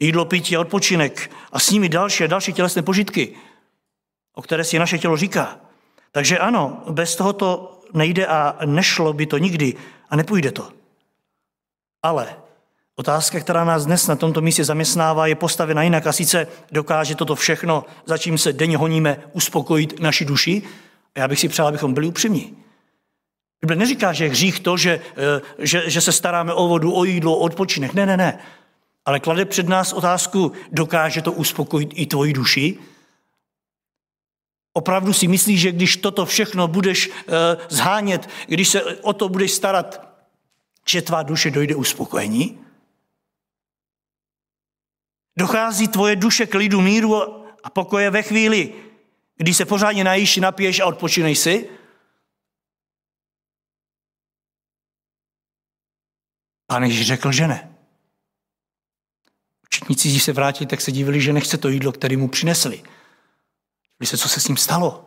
Jídlo, 0.00 0.24
pití 0.24 0.56
a 0.56 0.60
odpočinek 0.60 1.30
a 1.52 1.60
s 1.60 1.70
nimi 1.70 1.88
další 1.88 2.28
další 2.28 2.52
tělesné 2.52 2.82
požitky, 2.82 3.36
o 4.34 4.42
které 4.42 4.64
si 4.64 4.78
naše 4.78 4.98
tělo 4.98 5.16
říká. 5.16 5.60
Takže 6.12 6.38
ano, 6.38 6.82
bez 6.90 7.16
toho 7.16 7.32
to 7.32 7.77
nejde 7.94 8.26
a 8.26 8.56
nešlo 8.64 9.12
by 9.12 9.26
to 9.26 9.38
nikdy 9.38 9.74
a 10.10 10.16
nepůjde 10.16 10.52
to. 10.52 10.68
Ale 12.02 12.36
Otázka, 12.98 13.40
která 13.40 13.64
nás 13.64 13.86
dnes 13.86 14.06
na 14.06 14.16
tomto 14.16 14.40
místě 14.40 14.64
zaměstnává, 14.64 15.26
je 15.26 15.34
postavena 15.34 15.82
jinak 15.82 16.06
a 16.06 16.12
sice 16.12 16.46
dokáže 16.72 17.14
toto 17.14 17.34
všechno, 17.34 17.84
za 18.06 18.18
čím 18.18 18.38
se 18.38 18.52
denně 18.52 18.76
honíme, 18.76 19.16
uspokojit 19.32 20.00
naši 20.00 20.24
duši. 20.24 20.62
A 21.14 21.20
já 21.20 21.28
bych 21.28 21.40
si 21.40 21.48
přál, 21.48 21.66
abychom 21.66 21.94
byli 21.94 22.06
upřímní. 22.06 22.56
Bible 23.60 23.76
neříká, 23.76 24.12
že 24.12 24.24
je 24.24 24.30
hřích 24.30 24.60
to, 24.60 24.76
že, 24.76 25.00
eh, 25.16 25.40
že, 25.58 25.90
že 25.90 26.00
se 26.00 26.12
staráme 26.12 26.52
o 26.52 26.68
vodu, 26.68 26.92
o 26.92 27.04
jídlo, 27.04 27.36
o 27.36 27.38
odpočinek. 27.38 27.94
Ne, 27.94 28.06
ne, 28.06 28.16
ne. 28.16 28.38
Ale 29.04 29.20
klade 29.20 29.44
před 29.44 29.68
nás 29.68 29.92
otázku, 29.92 30.52
dokáže 30.72 31.22
to 31.22 31.32
uspokojit 31.32 31.90
i 31.94 32.06
tvoji 32.06 32.32
duši? 32.32 32.78
Opravdu 34.72 35.12
si 35.12 35.28
myslíš, 35.28 35.60
že 35.60 35.72
když 35.72 35.96
toto 35.96 36.26
všechno 36.26 36.68
budeš 36.68 37.08
uh, 37.08 37.14
zhánět, 37.68 38.28
když 38.46 38.68
se 38.68 38.96
o 38.96 39.12
to 39.12 39.28
budeš 39.28 39.52
starat, 39.52 40.08
že 40.88 41.02
tvá 41.02 41.22
duše 41.22 41.50
dojde 41.50 41.74
uspokojení? 41.74 42.64
Dochází 45.38 45.88
tvoje 45.88 46.16
duše 46.16 46.46
k 46.46 46.54
lidu 46.54 46.80
míru 46.80 47.14
a 47.62 47.70
pokoje 47.70 48.10
ve 48.10 48.22
chvíli, 48.22 48.74
kdy 49.36 49.54
se 49.54 49.64
pořádně 49.64 50.04
najíš, 50.04 50.36
napiješ 50.36 50.80
a 50.80 50.86
odpočinej 50.86 51.36
si? 51.36 51.70
Pán 56.66 56.82
Ježíš 56.82 57.06
řekl, 57.06 57.32
že 57.32 57.48
ne. 57.48 57.74
Učitníci, 59.66 60.08
když 60.08 60.22
se 60.22 60.32
vrátili, 60.32 60.66
tak 60.66 60.80
se 60.80 60.92
divili, 60.92 61.20
že 61.20 61.32
nechce 61.32 61.58
to 61.58 61.68
jídlo, 61.68 61.92
které 61.92 62.16
mu 62.16 62.28
přinesli. 62.28 62.82
Se, 64.04 64.18
co 64.18 64.28
se 64.28 64.40
s 64.40 64.48
ním 64.48 64.56
stalo. 64.56 65.06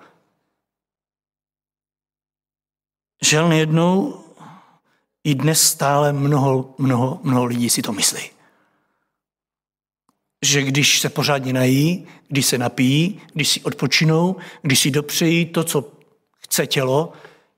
Žel 3.23 3.49
nejednou 3.49 4.23
i 5.23 5.35
dnes 5.35 5.61
stále 5.61 6.13
mnoho, 6.13 6.75
mnoho, 6.77 7.19
mnoho 7.23 7.45
lidí 7.45 7.69
si 7.69 7.81
to 7.81 7.91
myslí 7.91 8.31
že 10.45 10.61
když 10.61 10.99
se 10.99 11.09
pořádně 11.09 11.53
nají, 11.53 12.07
když 12.27 12.45
se 12.45 12.57
napijí, 12.57 13.21
když 13.33 13.49
si 13.49 13.61
odpočinou, 13.61 14.35
když 14.61 14.79
si 14.79 14.91
dopřejí 14.91 15.45
to, 15.45 15.63
co 15.63 15.91
chce 16.37 16.67
tělo, 16.67 17.13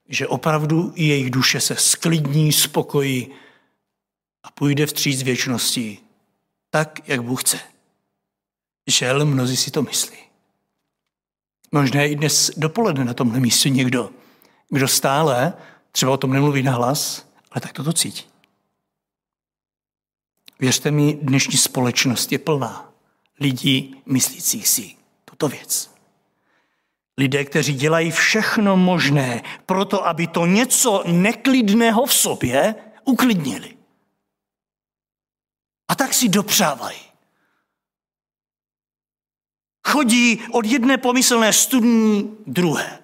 že 0.08 0.26
opravdu 0.26 0.92
i 0.94 1.04
jejich 1.04 1.30
duše 1.30 1.60
se 1.60 1.76
sklidní, 1.76 2.52
spokojí 2.52 3.28
a 4.42 4.50
půjde 4.50 4.86
vstříc 4.86 5.22
věčnosti 5.22 5.98
tak, 6.70 7.08
jak 7.08 7.22
Bůh 7.22 7.40
chce. 7.40 7.60
Žel, 8.86 9.26
mnozí 9.26 9.56
si 9.56 9.70
to 9.70 9.82
myslí. 9.82 10.23
Možná 11.74 12.02
i 12.02 12.16
dnes 12.16 12.50
dopoledne 12.56 13.04
na 13.04 13.14
tomhle 13.14 13.40
místě 13.40 13.70
někdo, 13.70 14.10
kdo 14.68 14.88
stále 14.88 15.52
třeba 15.92 16.12
o 16.12 16.16
tom 16.16 16.32
nemluví 16.32 16.62
na 16.62 16.72
hlas, 16.72 17.28
ale 17.50 17.60
tak 17.60 17.72
toto 17.72 17.92
cítí. 17.92 18.24
Věřte 20.58 20.90
mi, 20.90 21.18
dnešní 21.22 21.58
společnost 21.58 22.32
je 22.32 22.38
plná 22.38 22.92
lidí 23.40 24.02
myslících 24.06 24.68
si 24.68 24.94
tuto 25.24 25.48
věc. 25.48 25.94
Lidé, 27.18 27.44
kteří 27.44 27.74
dělají 27.74 28.10
všechno 28.10 28.76
možné 28.76 29.42
pro 29.66 29.84
to, 29.84 30.06
aby 30.06 30.26
to 30.26 30.46
něco 30.46 31.04
neklidného 31.06 32.06
v 32.06 32.14
sobě 32.14 32.74
uklidnili. 33.04 33.76
A 35.88 35.94
tak 35.94 36.14
si 36.14 36.28
dopřávají. 36.28 37.13
Chodí 39.88 40.42
od 40.52 40.66
jedné 40.66 40.98
pomyslné 40.98 41.52
studní 41.52 42.36
druhé. 42.46 42.98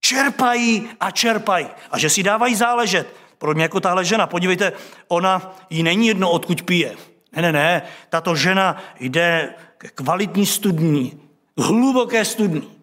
Čerpají 0.00 0.88
a 1.00 1.10
čerpají. 1.10 1.66
A 1.90 1.98
že 1.98 2.10
si 2.10 2.22
dávají 2.22 2.54
záležet. 2.54 3.16
Podobně 3.38 3.62
jako 3.62 3.80
tahle 3.80 4.04
žena. 4.04 4.26
Podívejte, 4.26 4.72
ona 5.08 5.56
jí 5.70 5.82
není 5.82 6.06
jedno, 6.06 6.30
odkud 6.30 6.62
pije. 6.62 6.96
Ne, 7.32 7.42
ne, 7.42 7.52
ne. 7.52 7.82
Tato 8.08 8.36
žena 8.36 8.82
jde 9.00 9.54
k 9.78 9.90
kvalitní 9.90 10.46
studní, 10.46 11.20
hluboké 11.58 12.24
studní. 12.24 12.80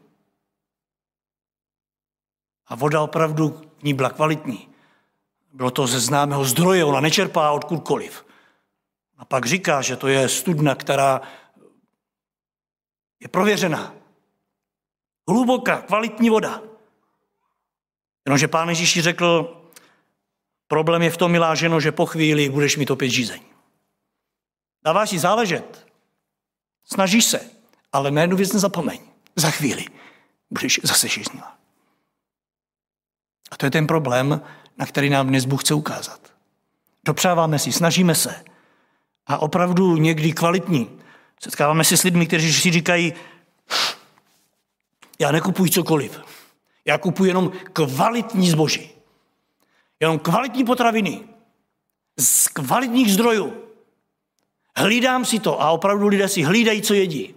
A 2.67 2.75
voda 2.75 3.01
opravdu 3.01 3.61
v 3.79 3.83
ní 3.83 3.93
byla 3.93 4.09
kvalitní. 4.09 4.67
Bylo 5.53 5.71
to 5.71 5.87
ze 5.87 5.99
známého 5.99 6.45
zdroje, 6.45 6.85
ona 6.85 6.99
nečerpá 6.99 7.51
odkudkoliv. 7.51 8.25
A 9.17 9.25
pak 9.25 9.45
říká, 9.45 9.81
že 9.81 9.95
to 9.95 10.07
je 10.07 10.29
studna, 10.29 10.75
která 10.75 11.21
je 13.21 13.27
prověřená. 13.27 13.95
Hluboká, 15.29 15.81
kvalitní 15.81 16.29
voda. 16.29 16.61
Jenomže 18.25 18.47
pán 18.47 18.69
Ježíš 18.69 18.99
řekl, 18.99 19.61
Problém 20.71 21.01
je 21.01 21.09
v 21.09 21.17
tom, 21.17 21.31
milá 21.31 21.55
ženo, 21.55 21.79
že 21.79 21.91
po 21.91 22.05
chvíli 22.05 22.49
budeš 22.49 22.77
mít 22.77 22.91
opět 22.91 23.09
žízeň. 23.09 23.41
Dáváš 24.85 25.09
si 25.09 25.19
záležet. 25.19 25.87
Snažíš 26.83 27.25
se, 27.25 27.39
ale 27.93 28.11
na 28.11 28.21
jednu 28.21 28.37
věc 28.37 28.53
nezapomeň. 28.53 28.99
Za 29.35 29.51
chvíli 29.51 29.85
budeš 30.49 30.79
zase 30.83 31.07
žíznila. 31.07 31.57
A 33.51 33.57
to 33.57 33.65
je 33.65 33.71
ten 33.71 33.87
problém, 33.87 34.41
na 34.77 34.85
který 34.85 35.09
nám 35.09 35.27
dnes 35.27 35.45
Bůh 35.45 35.63
chce 35.63 35.73
ukázat. 35.73 36.33
Dopřáváme 37.05 37.59
si, 37.59 37.71
snažíme 37.71 38.15
se. 38.15 38.43
A 39.27 39.37
opravdu 39.37 39.97
někdy 39.97 40.33
kvalitní. 40.33 41.00
Setkáváme 41.43 41.83
se 41.83 41.97
s 41.97 42.03
lidmi, 42.03 42.27
kteří 42.27 42.53
si 42.53 42.71
říkají, 42.71 43.13
já 45.19 45.31
nekupuji 45.31 45.71
cokoliv. 45.71 46.19
Já 46.85 46.97
kupuji 46.97 47.29
jenom 47.29 47.51
kvalitní 47.73 48.49
zboží 48.49 49.01
jenom 50.01 50.19
kvalitní 50.19 50.65
potraviny 50.65 51.23
z 52.19 52.47
kvalitních 52.47 53.13
zdrojů. 53.13 53.53
Hlídám 54.75 55.25
si 55.25 55.39
to 55.39 55.61
a 55.61 55.71
opravdu 55.71 56.07
lidé 56.07 56.27
si 56.27 56.43
hlídají, 56.43 56.81
co 56.81 56.93
jedí. 56.93 57.35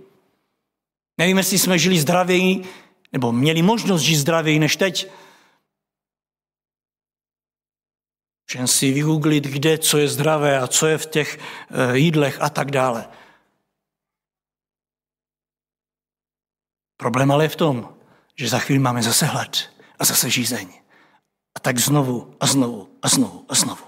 Nevím, 1.19 1.39
jestli 1.39 1.59
jsme 1.59 1.79
žili 1.79 2.01
zdravěji, 2.01 2.65
nebo 3.13 3.33
měli 3.33 3.63
možnost 3.63 4.03
žít 4.03 4.17
zdravěji 4.17 4.59
než 4.59 4.77
teď. 4.77 5.11
Všem 8.47 8.67
si 8.67 8.93
vygooglit, 8.93 9.45
kde, 9.45 9.79
co 9.79 9.99
je 9.99 10.09
zdravé 10.09 10.59
a 10.59 10.67
co 10.67 10.87
je 10.87 10.99
v 10.99 11.07
těch 11.07 11.39
eh, 11.39 11.99
jídlech 11.99 12.41
a 12.41 12.51
tak 12.51 12.71
dále. 12.71 13.09
Problém 16.97 17.31
ale 17.31 17.45
je 17.45 17.49
v 17.49 17.57
tom, 17.57 17.97
že 18.35 18.49
za 18.49 18.59
chvíli 18.59 18.79
máme 18.79 19.03
zase 19.03 19.27
hlad 19.27 19.57
a 19.99 20.05
zase 20.05 20.31
žízeň. 20.31 20.73
A 21.55 21.61
tak 21.61 21.79
znovu 21.79 22.37
a 22.41 22.47
znovu 22.47 22.99
a 23.03 23.09
znovu 23.09 23.45
a 23.49 23.55
znovu. 23.55 23.85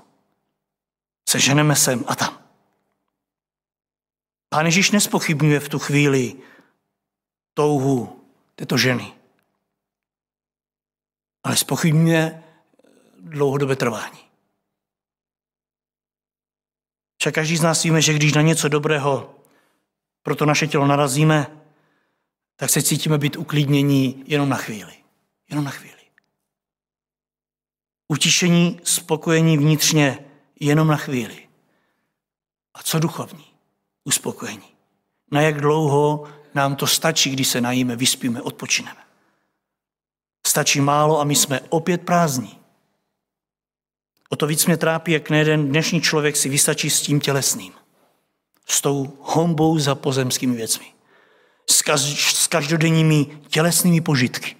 Seženeme 1.29 1.77
sem 1.77 2.05
a 2.07 2.15
tam. 2.15 2.39
Pán 4.49 4.67
Ježíš 4.67 4.91
nespochybňuje 4.91 5.61
v 5.61 5.69
tu 5.69 5.79
chvíli 5.79 6.37
touhu 7.55 8.25
této 8.55 8.77
ženy. 8.79 9.17
ale 11.47 11.57
spochybňuje 11.57 12.43
dlouhodobé 13.19 13.77
trvání. 13.77 14.19
Však 17.21 17.35
každý 17.35 17.57
z 17.57 17.63
nás 17.63 17.83
víme, 17.83 18.03
že 18.03 18.15
když 18.15 18.33
na 18.33 18.43
něco 18.43 18.69
dobrého 18.69 19.35
pro 20.23 20.37
to 20.37 20.47
naše 20.47 20.67
tělo 20.67 20.87
narazíme, 20.87 21.61
tak 22.57 22.71
se 22.71 22.83
cítíme 22.83 23.19
být 23.19 23.37
uklidnění 23.37 24.25
jenom 24.27 24.49
na 24.49 24.57
chvíli. 24.57 24.93
Jenom 25.51 25.65
na 25.65 25.71
chvíli. 25.71 25.97
Utišení, 28.09 28.81
spokojení 28.85 29.59
vnitřně 29.59 30.19
jenom 30.61 30.89
na 30.89 30.97
chvíli. 30.97 31.49
A 32.75 32.83
co 32.83 32.99
duchovní? 32.99 33.45
Uspokojení. 34.05 34.77
Na 35.31 35.41
jak 35.41 35.61
dlouho 35.61 36.25
nám 36.55 36.77
to 36.77 36.87
stačí, 36.87 37.31
když 37.31 37.49
se 37.49 37.61
najíme, 37.61 37.97
vyspíme, 37.97 38.43
odpočineme. 38.43 39.01
Stačí 40.47 40.81
málo 40.81 41.21
a 41.21 41.25
my 41.25 41.37
jsme 41.37 41.61
opět 41.61 42.03
prázdní. 42.03 42.59
O 44.29 44.37
to 44.37 44.47
víc 44.47 44.67
mě 44.67 44.77
trápí, 44.77 45.13
jak 45.13 45.31
nejeden 45.31 45.69
dnešní 45.69 46.01
člověk 46.01 46.37
si 46.37 46.49
vystačí 46.49 46.91
s 46.91 47.03
tím 47.03 47.21
tělesným. 47.21 47.73
S 48.67 48.81
tou 48.81 49.19
hombou 49.21 49.79
za 49.79 49.95
pozemskými 49.95 50.57
věcmi. 50.57 50.96
S, 51.71 51.83
kaž, 51.83 52.35
s 52.35 52.47
každodenními 52.47 53.27
tělesnými 53.49 54.01
požitky. 54.01 54.57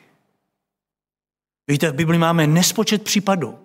Víte, 1.69 1.91
v 1.91 1.95
Bibli 1.95 2.19
máme 2.19 2.47
nespočet 2.47 3.03
případů. 3.03 3.59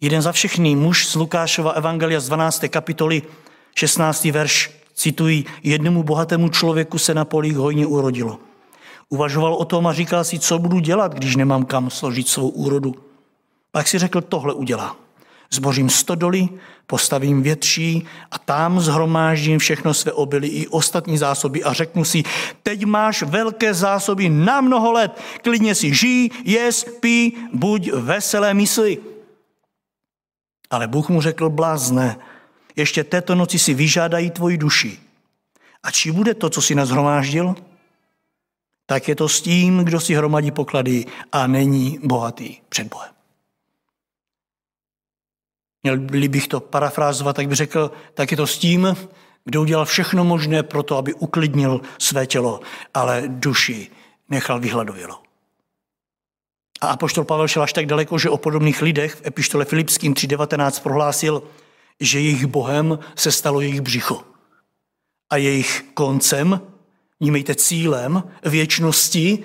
Jeden 0.00 0.22
za 0.22 0.32
všechny 0.32 0.76
muž 0.76 1.06
z 1.06 1.14
Lukášova 1.14 1.70
evangelia 1.70 2.20
z 2.20 2.26
12. 2.26 2.64
kapitoly 2.68 3.22
16. 3.74 4.24
verš 4.24 4.70
citují, 4.94 5.46
jednomu 5.62 6.02
bohatému 6.02 6.48
člověku 6.48 6.98
se 6.98 7.14
na 7.14 7.24
polích 7.24 7.56
hojně 7.56 7.86
urodilo. 7.86 8.38
Uvažoval 9.08 9.54
o 9.54 9.64
tom 9.64 9.86
a 9.86 9.92
říkal 9.92 10.24
si, 10.24 10.38
co 10.38 10.58
budu 10.58 10.78
dělat, 10.78 11.14
když 11.14 11.36
nemám 11.36 11.64
kam 11.64 11.90
složit 11.90 12.28
svou 12.28 12.48
úrodu. 12.48 12.94
Pak 13.70 13.88
si 13.88 13.98
řekl, 13.98 14.20
tohle 14.20 14.54
udělá. 14.54 14.96
Zbořím 15.50 15.90
stodoly, 15.90 16.48
postavím 16.86 17.42
větší 17.42 18.06
a 18.30 18.38
tam 18.38 18.80
zhromáždím 18.80 19.58
všechno 19.58 19.94
své 19.94 20.12
obilí 20.12 20.48
i 20.48 20.68
ostatní 20.68 21.18
zásoby 21.18 21.64
a 21.64 21.72
řeknu 21.72 22.04
si, 22.04 22.22
teď 22.62 22.84
máš 22.84 23.22
velké 23.22 23.74
zásoby 23.74 24.28
na 24.28 24.60
mnoho 24.60 24.92
let, 24.92 25.20
klidně 25.42 25.74
si 25.74 25.94
žij, 25.94 26.30
jes, 26.44 26.84
pí, 27.00 27.36
buď 27.52 27.92
veselé 27.92 28.54
mysli. 28.54 28.98
Ale 30.70 30.86
Bůh 30.86 31.08
mu 31.08 31.20
řekl, 31.20 31.50
blázne, 31.50 32.18
ještě 32.76 33.04
této 33.04 33.34
noci 33.34 33.58
si 33.58 33.74
vyžádají 33.74 34.30
tvoji 34.30 34.58
duši. 34.58 34.98
A 35.82 35.90
či 35.90 36.12
bude 36.12 36.34
to, 36.34 36.50
co 36.50 36.62
si 36.62 36.74
nazhromáždil? 36.74 37.54
Tak 38.86 39.08
je 39.08 39.16
to 39.16 39.28
s 39.28 39.40
tím, 39.40 39.78
kdo 39.78 40.00
si 40.00 40.14
hromadí 40.14 40.50
poklady 40.50 41.04
a 41.32 41.46
není 41.46 41.98
bohatý 42.02 42.56
před 42.68 42.88
Bohem. 42.88 43.17
Měl 45.82 45.98
bych 46.28 46.48
to 46.48 46.60
parafrázovat, 46.60 47.36
tak 47.36 47.48
bych 47.48 47.56
řekl, 47.56 47.90
tak 48.14 48.30
je 48.30 48.36
to 48.36 48.46
s 48.46 48.58
tím, 48.58 48.96
kdo 49.44 49.62
udělal 49.62 49.84
všechno 49.84 50.24
možné 50.24 50.62
pro 50.62 50.82
to, 50.82 50.96
aby 50.96 51.14
uklidnil 51.14 51.80
své 51.98 52.26
tělo, 52.26 52.60
ale 52.94 53.22
duši 53.26 53.90
nechal 54.28 54.60
vyhladovělo. 54.60 55.22
A 56.80 56.86
apoštol 56.86 57.24
Pavel 57.24 57.48
šel 57.48 57.62
až 57.62 57.72
tak 57.72 57.86
daleko, 57.86 58.18
že 58.18 58.30
o 58.30 58.36
podobných 58.36 58.82
lidech 58.82 59.14
v 59.14 59.26
epištole 59.26 59.64
Filipským 59.64 60.14
3.19 60.14 60.82
prohlásil, 60.82 61.42
že 62.00 62.20
jejich 62.20 62.46
Bohem 62.46 62.98
se 63.14 63.32
stalo 63.32 63.60
jejich 63.60 63.80
břicho. 63.80 64.24
A 65.30 65.36
jejich 65.36 65.84
koncem, 65.94 66.60
nímejte 67.20 67.54
cílem 67.54 68.22
věčnosti, 68.42 69.44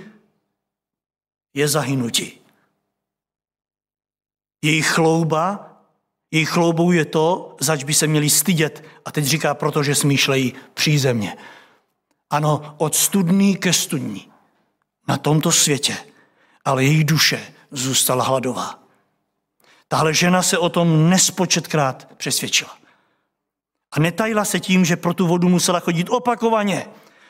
je 1.54 1.68
zahynutí. 1.68 2.40
Jejich 4.64 4.88
chlouba 4.88 5.73
jejich 6.34 6.50
chloubou 6.50 6.92
je 6.92 7.06
to, 7.06 7.56
zač 7.60 7.84
by 7.84 7.94
se 7.94 8.08
měli 8.08 8.30
stydět. 8.30 8.84
A 9.06 9.12
teď 9.12 9.26
říká, 9.26 9.54
protože 9.54 9.96
smýšlejí 9.96 10.54
přízemně. 10.74 11.38
Ano, 12.30 12.76
od 12.78 12.96
studní 12.96 13.58
ke 13.58 13.74
studní. 13.74 14.32
Na 15.08 15.18
tomto 15.18 15.52
světě. 15.52 15.98
Ale 16.66 16.84
její 16.84 17.04
duše 17.04 17.54
zůstala 17.72 18.24
hladová. 18.24 18.80
Tahle 19.88 20.14
žena 20.14 20.42
se 20.42 20.58
o 20.58 20.70
tom 20.70 21.10
nespočetkrát 21.10 22.08
přesvědčila. 22.18 22.78
A 23.92 24.00
netajila 24.00 24.46
se 24.46 24.60
tím, 24.60 24.86
že 24.86 24.96
pro 24.96 25.14
tu 25.14 25.28
vodu 25.28 25.50
musela 25.50 25.80
chodit 25.80 26.10
opakovaně. 26.10 26.86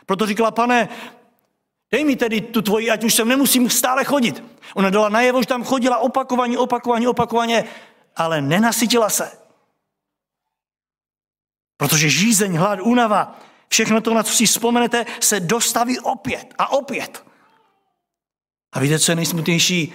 Proto 0.06 0.26
říkala, 0.26 0.52
pane, 0.52 0.90
dej 1.92 2.06
mi 2.06 2.16
tedy 2.16 2.42
tu 2.42 2.62
tvoji, 2.62 2.92
ať 2.92 3.04
už 3.04 3.14
sem 3.14 3.28
nemusím 3.28 3.70
stále 3.70 4.04
chodit. 4.04 4.44
Ona 4.76 4.90
dala 4.90 5.10
najevo, 5.10 5.42
že 5.42 5.48
tam 5.48 5.64
chodila 5.64 5.98
opakovaně, 5.98 6.58
opakovaně, 6.58 7.10
opakovaně 7.10 7.64
ale 8.16 8.42
nenasytila 8.42 9.10
se. 9.10 9.38
Protože 11.78 12.10
žízeň, 12.10 12.56
hlad, 12.56 12.80
únava, 12.80 13.40
všechno 13.70 14.02
to, 14.02 14.14
na 14.14 14.24
co 14.24 14.34
si 14.34 14.46
vzpomenete, 14.46 15.06
se 15.20 15.40
dostaví 15.40 16.00
opět 16.00 16.54
a 16.58 16.72
opět. 16.72 17.26
A 18.74 18.80
víte, 18.80 19.00
co 19.00 19.12
je 19.12 19.16
nejsmutnější? 19.16 19.94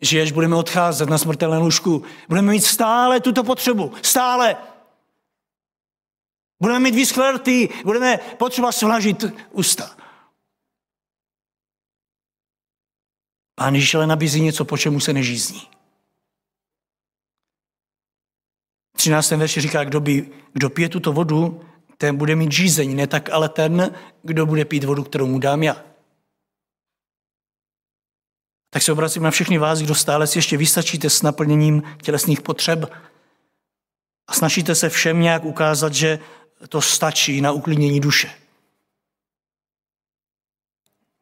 Že 0.00 0.22
až 0.22 0.32
budeme 0.32 0.56
odcházet 0.56 1.08
na 1.08 1.18
smrtelné 1.18 1.58
lůžku, 1.58 2.04
budeme 2.28 2.52
mít 2.52 2.60
stále 2.60 3.20
tuto 3.20 3.44
potřebu. 3.44 3.92
Stále. 4.02 4.56
Budeme 6.60 6.80
mít 6.80 6.94
vyschlé 6.94 7.32
rty, 7.32 7.68
budeme 7.84 8.16
potřeba 8.16 8.72
svlažit 8.72 9.24
ústa. 9.50 9.96
Pán 13.54 13.74
Ježíš 13.74 13.94
ale 13.94 14.06
nabízí 14.06 14.40
něco, 14.40 14.64
po 14.64 14.78
čemu 14.78 15.00
se 15.00 15.12
nežízní. 15.12 15.68
13. 19.02 19.30
verši 19.30 19.60
říká, 19.60 19.84
kdo, 19.84 20.00
by, 20.00 20.30
kdo 20.52 20.70
pije 20.70 20.88
tuto 20.88 21.12
vodu, 21.12 21.60
ten 21.98 22.16
bude 22.16 22.36
mít 22.36 22.52
žízeň, 22.52 22.96
ne 22.96 23.06
tak 23.06 23.30
ale 23.30 23.48
ten, 23.48 23.94
kdo 24.22 24.46
bude 24.46 24.64
pít 24.64 24.84
vodu, 24.84 25.02
kterou 25.02 25.26
mu 25.26 25.38
dám 25.38 25.62
já. 25.62 25.84
Tak 28.70 28.82
se 28.82 28.92
obracím 28.92 29.22
na 29.22 29.30
všechny 29.30 29.58
vás, 29.58 29.82
kdo 29.82 29.94
stále 29.94 30.26
si 30.26 30.38
ještě 30.38 30.56
vystačíte 30.56 31.10
s 31.10 31.22
naplněním 31.22 31.82
tělesných 32.02 32.40
potřeb 32.40 32.92
a 34.26 34.32
snažíte 34.32 34.74
se 34.74 34.88
všem 34.88 35.20
nějak 35.20 35.44
ukázat, 35.44 35.94
že 35.94 36.18
to 36.68 36.80
stačí 36.80 37.40
na 37.40 37.52
uklidnění 37.52 38.00
duše. 38.00 38.30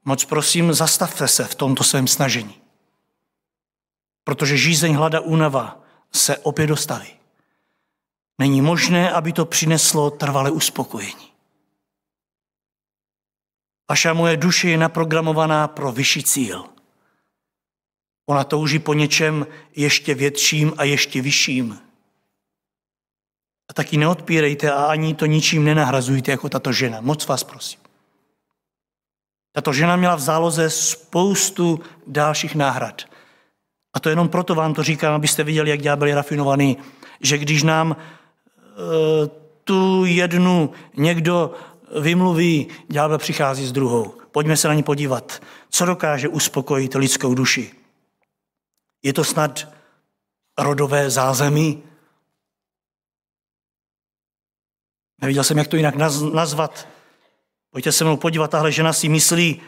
Moc 0.04 0.24
prosím, 0.24 0.72
zastavte 0.72 1.28
se 1.28 1.44
v 1.44 1.54
tomto 1.54 1.84
svém 1.84 2.06
snažení. 2.06 2.60
Protože 4.24 4.56
žízeň, 4.56 4.94
hlada, 4.94 5.20
únava 5.20 5.82
se 6.12 6.38
opět 6.38 6.66
dostaví. 6.66 7.19
Není 8.40 8.60
možné, 8.60 9.12
aby 9.12 9.32
to 9.32 9.44
přineslo 9.44 10.10
trvalé 10.10 10.50
uspokojení. 10.50 11.30
Vaša 13.90 14.12
moje 14.12 14.36
duše 14.36 14.68
je 14.68 14.78
naprogramovaná 14.78 15.68
pro 15.68 15.92
vyšší 15.92 16.22
cíl. 16.22 16.64
Ona 18.28 18.44
touží 18.44 18.78
po 18.78 18.94
něčem 18.94 19.46
ještě 19.76 20.14
větším 20.14 20.72
a 20.76 20.84
ještě 20.84 21.22
vyšším. 21.22 21.78
A 23.70 23.72
taky 23.72 23.96
neodpírejte 23.96 24.72
a 24.72 24.84
ani 24.84 25.14
to 25.14 25.26
ničím 25.26 25.64
nenahrazujte 25.64 26.30
jako 26.30 26.48
tato 26.48 26.72
žena. 26.72 27.00
Moc 27.00 27.26
vás 27.26 27.44
prosím. 27.44 27.80
Tato 29.52 29.72
žena 29.72 29.96
měla 29.96 30.14
v 30.14 30.20
záloze 30.20 30.70
spoustu 30.70 31.80
dalších 32.06 32.54
náhrad. 32.54 33.02
A 33.92 34.00
to 34.00 34.08
jenom 34.08 34.28
proto 34.28 34.54
vám 34.54 34.74
to 34.74 34.82
říkám, 34.82 35.14
abyste 35.14 35.44
viděli, 35.44 35.70
jak 35.70 35.82
ďábel 35.82 36.08
je 36.08 36.14
rafinovaný, 36.14 36.76
že 37.20 37.38
když 37.38 37.62
nám 37.62 37.96
tu 39.64 40.04
jednu 40.04 40.72
někdo 40.96 41.54
vymluví, 42.00 42.68
ďábel 42.88 43.18
přichází 43.18 43.66
s 43.66 43.72
druhou. 43.72 44.14
Pojďme 44.30 44.56
se 44.56 44.68
na 44.68 44.74
ní 44.74 44.82
podívat. 44.82 45.42
Co 45.70 45.84
dokáže 45.84 46.28
uspokojit 46.28 46.94
lidskou 46.94 47.34
duši? 47.34 47.72
Je 49.02 49.12
to 49.12 49.24
snad 49.24 49.68
rodové 50.58 51.10
zázemí? 51.10 51.82
Neviděl 55.20 55.44
jsem, 55.44 55.58
jak 55.58 55.68
to 55.68 55.76
jinak 55.76 55.94
nazvat. 56.32 56.88
Pojďte 57.70 57.92
se 57.92 58.04
mnou 58.04 58.16
podívat, 58.16 58.50
tahle 58.50 58.72
žena 58.72 58.92
si 58.92 59.08
myslí, 59.08 59.60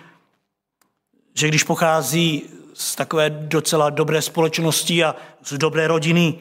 že 1.34 1.48
když 1.48 1.64
pochází 1.64 2.50
z 2.74 2.96
takové 2.96 3.30
docela 3.30 3.90
dobré 3.90 4.22
společnosti 4.22 5.04
a 5.04 5.16
z 5.44 5.58
dobré 5.58 5.88
rodiny, 5.88 6.38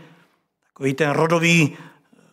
takový 0.67 0.93
ten 0.93 1.09
rodový 1.09 1.77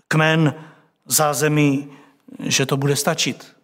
kmen 0.09 0.65
zázemí, 1.07 1.93
že 2.39 2.67
to 2.67 2.77
bude 2.77 2.97
stačit. 2.97 3.57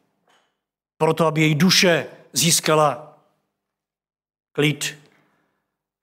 Proto, 0.98 1.26
aby 1.26 1.40
její 1.40 1.54
duše 1.54 2.07
získala 2.33 3.18
klid. 4.52 4.98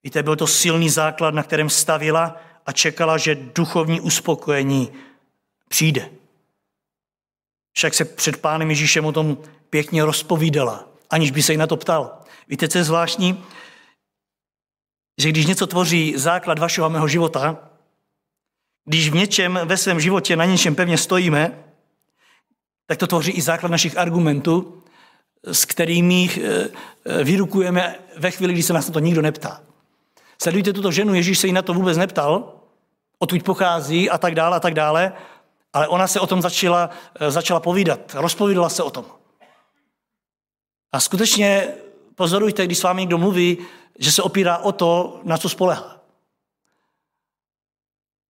Víte, 0.03 0.23
byl 0.23 0.35
to 0.35 0.47
silný 0.47 0.89
základ, 0.89 1.33
na 1.33 1.43
kterém 1.43 1.69
stavila 1.69 2.41
a 2.65 2.71
čekala, 2.71 3.17
že 3.17 3.35
duchovní 3.35 4.01
uspokojení 4.01 4.93
přijde. 5.69 6.09
Však 7.73 7.93
se 7.93 8.05
před 8.05 8.37
pánem 8.37 8.69
Ježíšem 8.69 9.05
o 9.05 9.11
tom 9.11 9.37
pěkně 9.69 10.05
rozpovídala, 10.05 10.87
aniž 11.09 11.31
by 11.31 11.43
se 11.43 11.51
jí 11.51 11.57
na 11.57 11.67
to 11.67 11.77
ptal. 11.77 12.21
Víte, 12.47 12.67
co 12.67 12.77
je 12.77 12.83
zvláštní? 12.83 13.43
že 15.21 15.29
když 15.29 15.45
něco 15.45 15.67
tvoří 15.67 16.13
základ 16.17 16.59
vašeho 16.59 16.85
a 16.85 16.89
mého 16.89 17.07
života, 17.07 17.69
když 18.85 19.09
v 19.09 19.15
něčem 19.15 19.59
ve 19.65 19.77
svém 19.77 19.99
životě 19.99 20.35
na 20.35 20.45
něčem 20.45 20.75
pevně 20.75 20.97
stojíme, 20.97 21.63
tak 22.87 22.97
to 22.97 23.07
tvoří 23.07 23.31
i 23.31 23.41
základ 23.41 23.71
našich 23.71 23.97
argumentů, 23.97 24.83
s 25.43 25.65
kterými 25.65 26.29
eh, 26.29 26.69
eh, 27.05 27.23
vyrukujeme 27.23 27.95
ve 28.17 28.31
chvíli, 28.31 28.53
kdy 28.53 28.63
se 28.63 28.73
nás 28.73 28.87
na 28.87 28.93
to 28.93 28.99
nikdo 28.99 29.21
neptá. 29.21 29.61
Sledujte 30.41 30.73
tuto 30.73 30.91
ženu, 30.91 31.13
Ježíš 31.13 31.39
se 31.39 31.47
jí 31.47 31.53
na 31.53 31.61
to 31.61 31.73
vůbec 31.73 31.97
neptal, 31.97 32.53
odkud 33.19 33.43
pochází 33.43 34.09
a 34.09 34.17
tak 34.17 34.35
dále 34.35 34.57
a 34.57 34.59
tak 34.59 34.73
dále, 34.73 35.13
ale 35.73 35.87
ona 35.87 36.07
se 36.07 36.19
o 36.19 36.27
tom 36.27 36.41
začala, 36.41 36.89
eh, 37.19 37.31
začala 37.31 37.59
povídat, 37.59 37.99
rozpovídala 38.13 38.69
se 38.69 38.83
o 38.83 38.89
tom. 38.89 39.05
A 40.91 40.99
skutečně 40.99 41.67
pozorujte, 42.15 42.65
když 42.65 42.77
s 42.77 42.83
vámi 42.83 43.01
někdo 43.01 43.17
mluví, 43.17 43.57
že 43.99 44.11
se 44.11 44.21
opírá 44.21 44.57
o 44.57 44.71
to, 44.71 45.19
na 45.23 45.37
co 45.37 45.49
spolehá. 45.49 46.00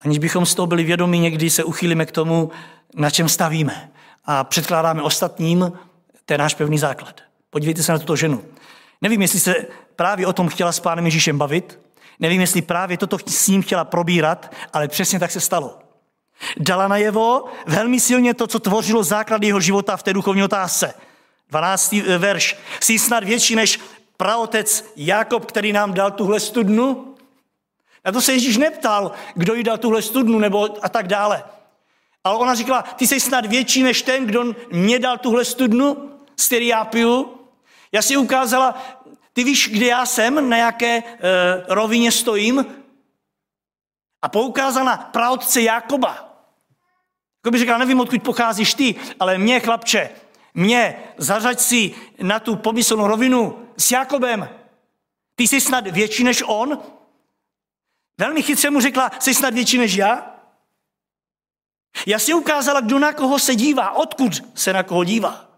Aniž 0.00 0.18
bychom 0.18 0.46
z 0.46 0.54
toho 0.54 0.66
byli 0.66 0.84
vědomi, 0.84 1.18
někdy 1.18 1.50
se 1.50 1.64
uchýlíme 1.64 2.06
k 2.06 2.12
tomu, 2.12 2.50
na 2.94 3.10
čem 3.10 3.28
stavíme. 3.28 3.90
A 4.24 4.44
předkládáme 4.44 5.02
ostatním, 5.02 5.72
je 6.30 6.38
náš 6.38 6.54
pevný 6.54 6.78
základ. 6.78 7.20
Podívejte 7.50 7.82
se 7.82 7.92
na 7.92 7.98
tuto 7.98 8.16
ženu. 8.16 8.44
Nevím, 9.00 9.22
jestli 9.22 9.40
se 9.40 9.54
právě 9.96 10.26
o 10.26 10.32
tom 10.32 10.48
chtěla 10.48 10.72
s 10.72 10.80
pánem 10.80 11.04
Ježíšem 11.04 11.38
bavit, 11.38 11.78
nevím, 12.20 12.40
jestli 12.40 12.62
právě 12.62 12.96
toto 12.96 13.16
s 13.26 13.48
ním 13.48 13.62
chtěla 13.62 13.84
probírat, 13.84 14.54
ale 14.72 14.88
přesně 14.88 15.18
tak 15.18 15.30
se 15.30 15.40
stalo. 15.40 15.78
Dala 16.56 16.88
najevo 16.88 17.44
velmi 17.66 18.00
silně 18.00 18.34
to, 18.34 18.46
co 18.46 18.58
tvořilo 18.58 19.04
základ 19.04 19.42
jeho 19.42 19.60
života 19.60 19.96
v 19.96 20.02
té 20.02 20.12
duchovní 20.12 20.42
otázce. 20.42 20.94
12. 21.48 21.92
Eh, 22.06 22.18
verš. 22.18 22.56
Jsi 22.80 22.98
snad 22.98 23.24
větší 23.24 23.56
než 23.56 23.80
praotec 24.16 24.92
Jakob, 24.96 25.46
který 25.46 25.72
nám 25.72 25.94
dal 25.94 26.10
tuhle 26.10 26.40
studnu? 26.40 27.09
Na 28.04 28.12
to 28.12 28.20
se 28.20 28.32
Ježíš 28.32 28.56
neptal, 28.56 29.12
kdo 29.34 29.54
jí 29.54 29.62
dal 29.62 29.78
tuhle 29.78 30.02
studnu 30.02 30.38
nebo 30.38 30.84
a 30.84 30.88
tak 30.88 31.08
dále. 31.08 31.44
Ale 32.24 32.38
ona 32.38 32.54
říkala, 32.54 32.82
ty 32.82 33.06
jsi 33.06 33.20
snad 33.20 33.46
větší 33.46 33.82
než 33.82 34.02
ten, 34.02 34.26
kdo 34.26 34.44
mě 34.72 34.98
dal 34.98 35.18
tuhle 35.18 35.44
studnu, 35.44 36.10
z 36.36 36.46
který 36.46 36.66
já 36.66 36.84
piju. 36.84 37.40
Já 37.92 38.02
si 38.02 38.16
ukázala, 38.16 38.82
ty 39.32 39.44
víš, 39.44 39.68
kde 39.72 39.86
já 39.86 40.06
jsem, 40.06 40.48
na 40.48 40.56
jaké 40.56 40.96
e, 40.96 41.02
rovině 41.68 42.12
stojím. 42.12 42.66
A 44.22 44.28
poukázala 44.28 44.84
na 44.84 44.96
praotce 44.96 45.62
Jakoba. 45.62 46.10
Jako 47.40 47.50
by 47.50 47.58
říkala, 47.58 47.78
nevím, 47.78 48.00
odkud 48.00 48.22
pocházíš 48.22 48.74
ty, 48.74 48.94
ale 49.20 49.38
mě, 49.38 49.60
chlapče, 49.60 50.10
mě, 50.54 51.02
zařaď 51.16 51.60
si 51.60 51.94
na 52.22 52.40
tu 52.40 52.56
pomyslnou 52.56 53.06
rovinu 53.06 53.66
s 53.76 53.90
Jakobem. 53.90 54.48
Ty 55.34 55.48
jsi 55.48 55.60
snad 55.60 55.86
větší 55.86 56.24
než 56.24 56.42
on? 56.46 56.78
Velmi 58.20 58.42
chytře 58.42 58.70
mu 58.70 58.80
řekla, 58.80 59.11
jsi 59.20 59.35
snad 59.35 59.54
větší 59.54 59.78
než 59.78 59.94
já? 59.94 60.37
Já 62.06 62.18
si 62.18 62.35
ukázala, 62.35 62.80
kdo 62.80 62.98
na 62.98 63.12
koho 63.12 63.38
se 63.38 63.54
dívá, 63.54 63.90
odkud 63.90 64.33
se 64.54 64.72
na 64.72 64.83
koho 64.83 65.04
dívá. 65.04 65.48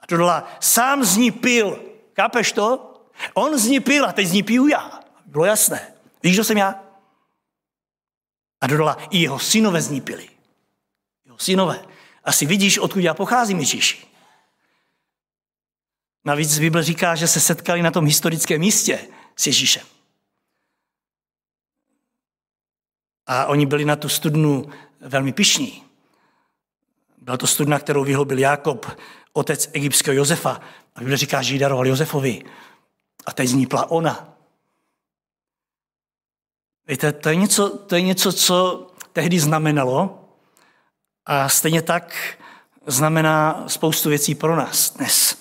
A 0.00 0.06
dodala, 0.08 0.48
sám 0.60 1.04
z 1.04 1.16
ní 1.16 1.30
pil. 1.30 1.84
Kápeš 2.12 2.52
to? 2.52 2.94
On 3.34 3.58
z 3.58 3.66
ní 3.66 3.80
pil 3.80 4.06
a 4.06 4.12
teď 4.12 4.26
z 4.26 4.32
ní 4.32 4.42
piju 4.42 4.66
já. 4.66 5.00
Bylo 5.26 5.44
jasné. 5.44 5.94
Víš, 6.22 6.34
kdo 6.34 6.44
jsem 6.44 6.56
já? 6.56 6.84
A 8.60 8.66
dodala, 8.66 8.98
i 9.10 9.18
jeho 9.18 9.38
synové 9.38 9.82
z 9.82 9.90
ní 9.90 10.00
pili. 10.00 10.28
Jeho 11.24 11.38
synové. 11.38 11.84
Asi 12.24 12.46
vidíš, 12.46 12.78
odkud 12.78 13.00
já 13.00 13.14
pocházím, 13.14 13.58
Ježíši. 13.58 14.06
Navíc 16.24 16.58
Bible 16.58 16.82
říká, 16.82 17.14
že 17.14 17.28
se 17.28 17.40
setkali 17.40 17.82
na 17.82 17.90
tom 17.90 18.04
historickém 18.04 18.60
místě 18.60 19.08
s 19.36 19.46
Ježíšem. 19.46 19.97
A 23.28 23.46
oni 23.46 23.66
byli 23.66 23.84
na 23.84 23.96
tu 23.96 24.08
studnu 24.08 24.70
velmi 25.00 25.32
pišní. 25.32 25.82
Byla 27.18 27.36
to 27.36 27.46
studna, 27.46 27.78
kterou 27.78 28.04
vyhloubil 28.04 28.38
Jakob, 28.38 28.86
otec 29.32 29.70
egyptského 29.72 30.14
Josefa. 30.14 30.60
A 30.94 31.00
Bible 31.00 31.16
říká, 31.16 31.42
že 31.42 31.54
ji 31.54 31.58
daroval 31.58 31.86
Josefovi. 31.86 32.44
A 33.26 33.32
teď 33.32 33.48
z 33.48 33.52
ní 33.52 33.66
ona. 33.88 34.28
Víte, 36.86 37.12
to 37.12 37.28
je, 37.28 37.36
něco, 37.36 37.78
to 37.78 37.94
je 37.94 38.02
něco, 38.02 38.32
co 38.32 38.86
tehdy 39.12 39.40
znamenalo 39.40 40.24
a 41.26 41.48
stejně 41.48 41.82
tak 41.82 42.36
znamená 42.86 43.64
spoustu 43.66 44.08
věcí 44.08 44.34
pro 44.34 44.56
nás 44.56 44.90
dnes. 44.90 45.38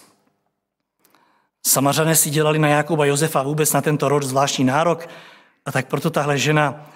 Samařané 1.68 2.16
si 2.16 2.30
dělali 2.30 2.60
na 2.60 2.68
Jakuba 2.68 3.06
Josefa 3.06 3.44
vůbec 3.44 3.74
na 3.74 3.82
tento 3.82 4.10
rod 4.10 4.24
zvláštní 4.24 4.66
nárok 4.66 5.08
a 5.66 5.72
tak 5.72 5.88
proto 5.88 6.10
tahle 6.10 6.38
žena 6.38 6.92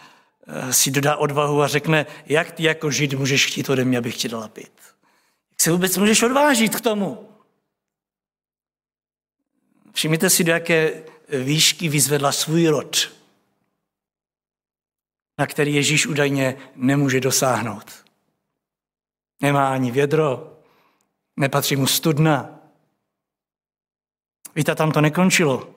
si 0.71 0.91
dodá 0.91 1.15
odvahu 1.15 1.61
a 1.61 1.67
řekne, 1.67 2.05
jak 2.25 2.51
ty 2.51 2.63
jako 2.63 2.91
žid 2.91 3.13
můžeš 3.13 3.45
chtít 3.45 3.69
ode 3.69 3.85
mě, 3.85 3.97
abych 3.97 4.17
ti 4.17 4.29
dala 4.29 4.47
pít. 4.47 4.73
Jak 5.51 5.61
se 5.61 5.71
vůbec 5.71 5.97
můžeš 5.97 6.23
odvážit 6.23 6.75
k 6.75 6.81
tomu? 6.81 7.29
Všimněte 9.93 10.29
si, 10.29 10.43
do 10.43 10.51
jaké 10.51 11.03
výšky 11.43 11.89
vyzvedla 11.89 12.31
svůj 12.31 12.67
rod, 12.67 13.11
na 15.37 15.47
který 15.47 15.75
Ježíš 15.75 16.07
údajně 16.07 16.57
nemůže 16.75 17.19
dosáhnout. 17.19 18.05
Nemá 19.41 19.73
ani 19.73 19.91
vědro, 19.91 20.57
nepatří 21.37 21.75
mu 21.75 21.87
studna. 21.87 22.59
Víte, 24.55 24.75
tam 24.75 24.91
to 24.91 25.01
nekončilo. 25.01 25.75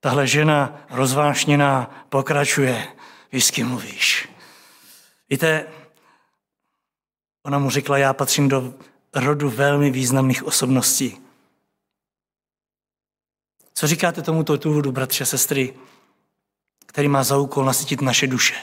Tahle 0.00 0.26
žena 0.26 0.86
rozvášněná 0.90 2.06
pokračuje. 2.08 2.95
Víš, 3.32 3.44
s 3.44 3.50
kým 3.50 3.68
mluvíš. 3.68 4.28
Víte, 5.30 5.66
ona 7.42 7.58
mu 7.58 7.70
řekla, 7.70 7.98
já 7.98 8.12
patřím 8.12 8.48
do 8.48 8.74
rodu 9.14 9.50
velmi 9.50 9.90
významných 9.90 10.44
osobností. 10.44 11.18
Co 13.74 13.86
říkáte 13.86 14.22
tomuto 14.22 14.56
důvodu, 14.56 14.92
bratře, 14.92 15.26
sestry, 15.26 15.74
který 16.86 17.08
má 17.08 17.24
za 17.24 17.36
úkol 17.36 17.64
nasytit 17.64 18.00
naše 18.00 18.26
duše? 18.26 18.54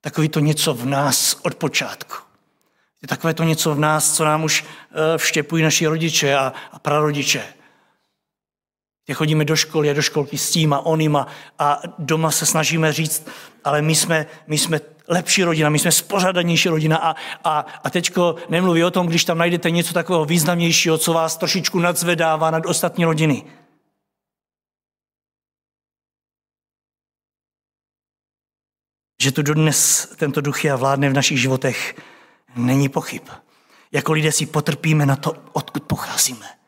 Takový 0.00 0.28
to 0.28 0.40
něco 0.40 0.74
v 0.74 0.86
nás 0.86 1.36
od 1.42 1.54
počátku. 1.54 2.14
Je 3.02 3.08
takové 3.08 3.34
to 3.34 3.44
něco 3.44 3.74
v 3.74 3.78
nás, 3.78 4.16
co 4.16 4.24
nám 4.24 4.44
už 4.44 4.64
eh, 4.64 5.18
vštěpují 5.18 5.62
naši 5.62 5.86
rodiče 5.86 6.34
a, 6.34 6.52
a 6.72 6.78
prarodiče. 6.78 7.54
Kde 9.06 9.14
chodíme 9.14 9.44
do 9.44 9.56
školy 9.56 9.90
a 9.90 9.92
do 9.92 10.02
školky 10.02 10.38
s 10.38 10.50
tím 10.50 10.72
a 10.72 10.86
oným 10.86 11.16
a, 11.16 11.26
a 11.58 11.82
doma 11.98 12.30
se 12.30 12.46
snažíme 12.46 12.92
říct, 12.92 13.28
ale 13.64 13.82
my 13.82 13.94
jsme, 13.94 14.26
my 14.46 14.58
jsme 14.58 14.80
lepší 15.08 15.44
rodina, 15.44 15.70
my 15.70 15.78
jsme 15.78 15.92
spořádanější 15.92 16.68
rodina 16.68 16.96
a, 16.96 17.16
a, 17.44 17.66
a 17.84 17.90
teďko 17.90 18.36
nemluví 18.48 18.84
o 18.84 18.90
tom, 18.90 19.06
když 19.06 19.24
tam 19.24 19.38
najdete 19.38 19.70
něco 19.70 19.94
takového 19.94 20.24
významnějšího, 20.24 20.98
co 20.98 21.12
vás 21.12 21.36
trošičku 21.36 21.78
nadzvedává 21.78 22.50
nad 22.50 22.66
ostatní 22.66 23.04
rodiny. 23.04 23.44
Že 29.22 29.32
tu 29.32 29.42
dodnes 29.42 30.08
tento 30.16 30.40
duch 30.40 30.64
je 30.64 30.72
a 30.72 30.76
vládne 30.76 31.10
v 31.10 31.12
našich 31.12 31.40
životech, 31.40 31.96
není 32.56 32.88
pochyb. 32.88 33.22
Jako 33.92 34.12
lidé 34.12 34.32
si 34.32 34.46
potrpíme 34.46 35.06
na 35.06 35.16
to, 35.16 35.32
odkud 35.52 35.82
pocházíme. 35.82 36.59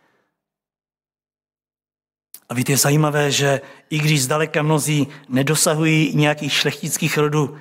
A 2.53 2.55
víte, 2.55 2.73
je 2.73 2.77
zajímavé, 2.77 3.31
že 3.31 3.61
i 3.91 3.99
když 3.99 4.23
zdaleka 4.23 4.62
mnozí 4.62 5.09
nedosahují 5.29 6.12
nějakých 6.17 6.53
šlechtických 6.53 7.19
rodů, 7.19 7.59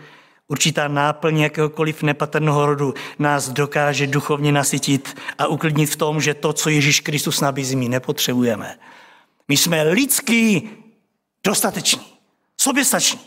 určitá 0.47 0.88
náplň 0.88 1.39
jakéhokoliv 1.39 2.04
nepatrného 2.04 2.65
rodu 2.65 2.93
nás 3.19 3.49
dokáže 3.49 4.08
duchovně 4.08 4.51
nasytit 4.51 5.15
a 5.38 5.47
uklidnit 5.47 5.89
v 5.89 5.95
tom, 5.95 6.21
že 6.21 6.34
to, 6.34 6.54
co 6.54 6.69
Ježíš 6.69 6.99
Kristus 6.99 7.41
nabízí, 7.41 7.75
my 7.75 7.89
nepotřebujeme. 7.89 8.80
My 9.47 9.58
jsme 9.58 9.84
lidský 9.84 10.69
dostateční, 11.43 12.01
soběstační. 12.58 13.19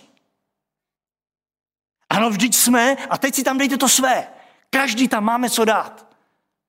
Ano, 2.11 2.31
vždyť 2.31 2.55
jsme, 2.55 2.97
a 3.11 3.19
teď 3.19 3.35
si 3.35 3.45
tam 3.45 3.59
dejte 3.59 3.77
to 3.77 3.89
své. 3.89 4.27
Každý 4.71 5.09
tam 5.09 5.25
máme 5.25 5.51
co 5.51 5.65
dát. 5.65 6.07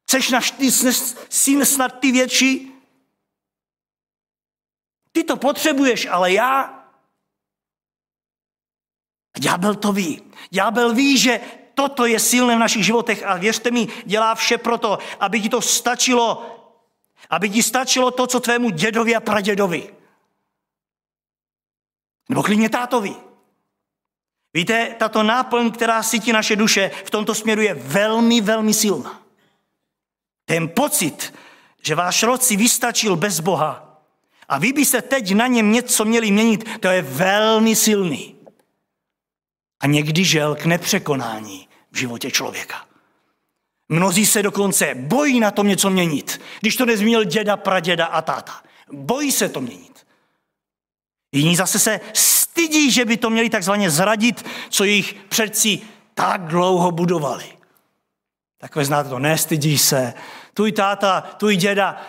Chceš 0.08 0.30
naš 0.30 0.52
ty, 0.52 0.72
syn 1.30 1.66
snad 1.66 2.00
ty 2.00 2.12
větší? 2.12 2.75
Ty 5.16 5.24
to 5.24 5.38
potřebuješ, 5.38 6.08
ale 6.12 6.34
já? 6.34 6.84
Ďábel 9.40 9.76
to 9.76 9.94
ví. 9.94 10.22
Ďábel 10.50 10.94
ví, 10.94 11.18
že 11.18 11.40
toto 11.74 12.06
je 12.06 12.20
silné 12.20 12.56
v 12.56 12.60
našich 12.60 12.86
životech 12.86 13.24
a 13.24 13.38
věřte 13.38 13.72
mi, 13.72 13.88
dělá 14.06 14.36
vše 14.36 14.58
proto, 14.58 15.00
aby 15.20 15.42
ti 15.42 15.50
to 15.50 15.62
stačilo, 15.62 16.56
aby 17.30 17.50
ti 17.50 17.64
stačilo 17.64 18.12
to, 18.12 18.28
co 18.28 18.40
tvému 18.40 18.70
dědovi 18.70 19.16
a 19.16 19.20
pradědovi. 19.20 19.96
Nebo 22.30 22.44
klidně 22.44 22.70
tátovi. 22.70 23.16
Víte, 24.54 24.96
tato 25.00 25.24
náplň, 25.24 25.72
která 25.72 26.04
sytí 26.04 26.32
naše 26.32 26.56
duše, 26.56 26.92
v 27.06 27.10
tomto 27.10 27.36
směru 27.36 27.62
je 27.62 27.74
velmi, 27.74 28.42
velmi 28.42 28.74
silná. 28.74 29.22
Ten 30.46 30.70
pocit, 30.70 31.34
že 31.82 31.96
váš 31.96 32.24
rod 32.24 32.44
si 32.44 32.56
vystačil 32.56 33.16
bez 33.16 33.40
Boha 33.40 33.85
A 34.50 34.58
vy 34.58 34.74
byste 34.74 35.02
teď 35.02 35.34
na 35.34 35.48
něm 35.48 35.72
něco 35.72 36.06
měli 36.06 36.32
měnit, 36.32 36.80
to 36.80 36.88
je 36.88 37.02
velmi 37.02 37.76
silný. 37.76 38.36
A 39.80 39.88
někdy 39.88 40.24
žel 40.24 40.56
k 40.56 40.66
nepřekonání 40.66 41.68
v 41.92 41.98
životě 41.98 42.32
člověka. 42.32 42.86
Mnozí 43.90 44.26
se 44.26 44.44
dokonce 44.44 44.96
bojí 44.96 45.40
na 45.40 45.52
tom 45.52 45.68
něco 45.68 45.90
měnit, 45.90 46.42
když 46.60 46.76
to 46.76 46.86
nezmínil 46.86 47.24
děda, 47.24 47.58
praděda 47.58 48.06
a 48.06 48.22
táta. 48.22 48.62
Bojí 48.92 49.32
se 49.32 49.50
to 49.50 49.62
měnit. 49.62 50.06
Jiní 51.32 51.56
zase 51.56 51.80
se 51.80 52.00
stydí, 52.14 52.92
že 52.92 53.06
by 53.06 53.18
to 53.18 53.30
měli 53.30 53.50
takzvaně 53.50 53.92
zradit, 53.92 54.46
co 54.70 54.84
jejich 54.84 55.14
předci 55.14 55.82
tak 56.14 56.46
dlouho 56.46 56.92
budovali. 56.92 57.46
Takové 58.58 58.86
znáte 58.86 59.10
to, 59.10 59.20
nestydí 59.20 59.78
se. 59.78 60.14
Tvůj 60.54 60.72
táta, 60.72 61.22
tvůj 61.22 61.56
děda, 61.56 62.02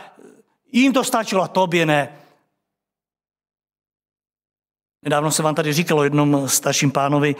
jim 0.72 0.92
to 0.92 1.05
stačilo, 1.05 1.42
a 1.42 1.49
tobě 1.49 1.87
ne. 1.87 2.18
Nedávno 5.07 5.31
se 5.31 5.42
vám 5.42 5.55
tady 5.55 5.73
říkalo 5.73 6.05
jednom 6.05 6.49
starším 6.49 6.90
pánovi 6.90 7.37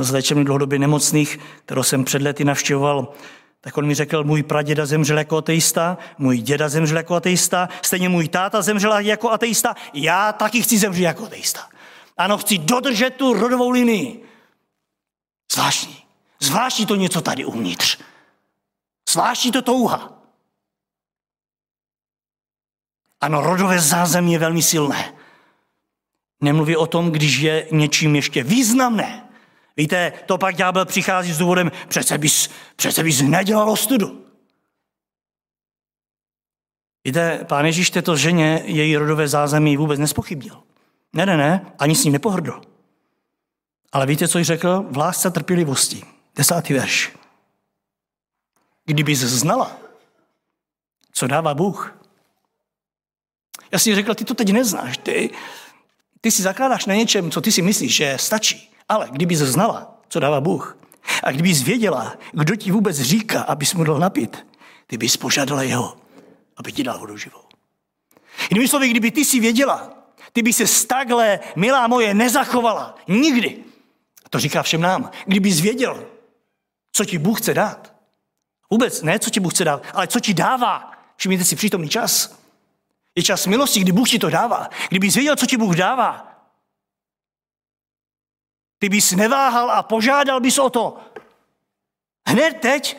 z 0.00 0.10
léčebny 0.10 0.44
dlouhodobě 0.44 0.78
nemocných, 0.78 1.38
kterou 1.64 1.82
jsem 1.82 2.04
před 2.04 2.22
lety 2.22 2.44
navštěvoval, 2.44 3.12
tak 3.60 3.78
on 3.78 3.86
mi 3.86 3.94
řekl, 3.94 4.24
můj 4.24 4.42
praděda 4.42 4.86
zemřel 4.86 5.18
jako 5.18 5.36
ateista, 5.36 5.98
můj 6.18 6.38
děda 6.38 6.68
zemřel 6.68 6.96
jako 6.96 7.14
ateista, 7.14 7.68
stejně 7.82 8.08
můj 8.08 8.28
táta 8.28 8.62
zemřel 8.62 8.98
jako 8.98 9.30
ateista, 9.30 9.74
já 9.94 10.32
taky 10.32 10.62
chci 10.62 10.78
zemřít 10.78 11.02
jako 11.02 11.24
ateista. 11.24 11.68
Ano, 12.16 12.38
chci 12.38 12.58
dodržet 12.58 13.10
tu 13.10 13.32
rodovou 13.34 13.70
linii. 13.70 14.24
Zvláštní. 15.52 15.96
Zvláštní 16.40 16.86
to 16.86 16.94
něco 16.94 17.20
tady 17.20 17.44
uvnitř. 17.44 17.98
Zvláštní 19.10 19.52
to 19.52 19.62
touha. 19.62 20.12
Ano, 23.20 23.40
rodové 23.40 23.80
zázemí 23.80 24.32
je 24.32 24.38
velmi 24.38 24.62
silné. 24.62 25.14
Nemluví 26.44 26.76
o 26.76 26.86
tom, 26.86 27.10
když 27.10 27.38
je 27.38 27.68
něčím 27.72 28.16
ještě 28.16 28.42
významné. 28.42 29.28
Víte, 29.76 30.12
to 30.26 30.38
pak 30.38 30.56
ďábel 30.56 30.84
přichází 30.84 31.32
s 31.32 31.38
důvodem, 31.38 31.72
přece 31.88 32.18
bys, 32.18 32.50
přece 32.76 33.02
bys 33.02 33.20
nedělal 33.20 33.70
ostudu. 33.70 34.24
Víte, 37.04 37.44
pán 37.48 37.66
Ježíš 37.66 37.90
této 37.90 38.16
ženě 38.16 38.62
její 38.64 38.96
rodové 38.96 39.28
zázemí 39.28 39.76
vůbec 39.76 40.00
nespochybnil. 40.00 40.62
Ne, 41.12 41.26
ne, 41.26 41.36
ne, 41.36 41.72
ani 41.78 41.94
s 41.94 42.04
ním 42.04 42.12
nepohrdl. 42.12 42.62
Ale 43.92 44.06
víte, 44.06 44.28
co 44.28 44.38
jí 44.38 44.44
řekl? 44.44 44.84
V 44.90 44.96
lásce 44.96 45.30
trpělivosti. 45.30 46.02
Desátý 46.36 46.74
verš. 46.74 47.16
Kdyby 48.84 49.16
znala, 49.16 49.76
co 51.12 51.26
dává 51.26 51.54
Bůh. 51.54 51.98
Já 53.72 53.78
si 53.78 53.94
řekl, 53.94 54.14
ty 54.14 54.24
to 54.24 54.34
teď 54.34 54.52
neznáš, 54.52 54.98
ty, 54.98 55.30
ty 56.24 56.30
si 56.30 56.42
zakládáš 56.42 56.86
na 56.86 56.94
něčem, 56.94 57.30
co 57.30 57.40
ty 57.40 57.52
si 57.52 57.62
myslíš, 57.62 57.96
že 57.96 58.16
stačí. 58.20 58.70
Ale 58.88 59.08
kdyby 59.12 59.36
znala, 59.36 60.00
co 60.08 60.20
dává 60.20 60.40
Bůh, 60.40 60.78
a 61.22 61.30
kdyby 61.30 61.52
věděla, 61.52 62.16
kdo 62.32 62.56
ti 62.56 62.70
vůbec 62.70 63.00
říká, 63.00 63.42
abys 63.42 63.74
mu 63.74 63.84
dal 63.84 63.98
napít, 63.98 64.46
ty 64.86 64.98
bys 64.98 65.16
požádala 65.16 65.62
jeho, 65.62 65.96
aby 66.56 66.72
ti 66.72 66.82
dal 66.82 66.98
vodu 66.98 67.16
živou. 67.16 67.42
Jinými 68.50 68.68
slovy, 68.68 68.88
kdyby 68.88 69.10
ty 69.10 69.24
si 69.24 69.40
věděla, 69.40 69.92
ty 70.32 70.42
by 70.42 70.52
se 70.52 70.86
takhle, 70.86 71.40
milá 71.56 71.88
moje, 71.88 72.14
nezachovala. 72.14 72.96
Nikdy. 73.08 73.64
A 74.24 74.28
to 74.28 74.38
říká 74.38 74.62
všem 74.62 74.80
nám. 74.80 75.10
Kdyby 75.26 75.50
věděl, 75.50 76.06
co 76.92 77.04
ti 77.04 77.18
Bůh 77.18 77.40
chce 77.40 77.54
dát. 77.54 77.94
Vůbec 78.70 79.02
ne, 79.02 79.18
co 79.18 79.30
ti 79.30 79.40
Bůh 79.40 79.54
chce 79.54 79.64
dát, 79.64 79.82
ale 79.92 80.06
co 80.06 80.20
ti 80.20 80.34
dává. 80.34 80.92
Všimněte 81.16 81.44
si 81.44 81.56
přítomný 81.56 81.88
čas. 81.88 82.43
Je 83.14 83.22
čas 83.22 83.46
milosti, 83.46 83.80
kdy 83.80 83.92
Bůh 83.92 84.10
ti 84.10 84.18
to 84.18 84.30
dává. 84.30 84.68
Kdyby 84.88 85.08
věděl, 85.08 85.36
co 85.36 85.46
ti 85.46 85.56
Bůh 85.56 85.76
dává, 85.76 86.34
ty 88.78 88.88
bys 88.88 89.12
neváhal 89.12 89.70
a 89.70 89.82
požádal 89.82 90.40
bys 90.40 90.58
o 90.58 90.70
to. 90.70 91.00
Hned 92.28 92.60
teď. 92.60 92.98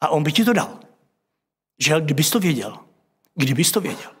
A 0.00 0.08
on 0.08 0.22
by 0.22 0.32
ti 0.32 0.44
to 0.44 0.52
dal. 0.52 0.80
Že 1.78 2.00
kdybys 2.00 2.30
to 2.30 2.40
věděl. 2.40 2.78
Kdybys 3.34 3.72
to 3.72 3.80
věděl. 3.80 4.12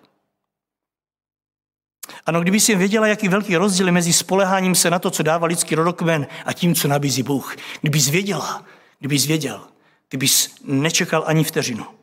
Ano, 2.26 2.40
kdyby 2.40 2.60
si 2.60 2.74
věděla, 2.74 3.06
jaký 3.06 3.28
velký 3.28 3.56
rozdíl 3.56 3.86
je 3.86 3.92
mezi 3.92 4.12
spoleháním 4.12 4.74
se 4.74 4.90
na 4.90 4.98
to, 4.98 5.10
co 5.10 5.22
dává 5.22 5.46
lidský 5.46 5.74
rodokmen 5.74 6.26
a 6.44 6.52
tím, 6.52 6.74
co 6.74 6.88
nabízí 6.88 7.22
Bůh. 7.22 7.56
Kdybys 7.80 8.08
věděla, 8.08 8.64
kdybys 8.98 9.26
věděl, 9.26 9.68
ty 10.08 10.16
bys 10.16 10.54
nečekal 10.64 11.24
ani 11.26 11.44
vteřinu. 11.44 11.97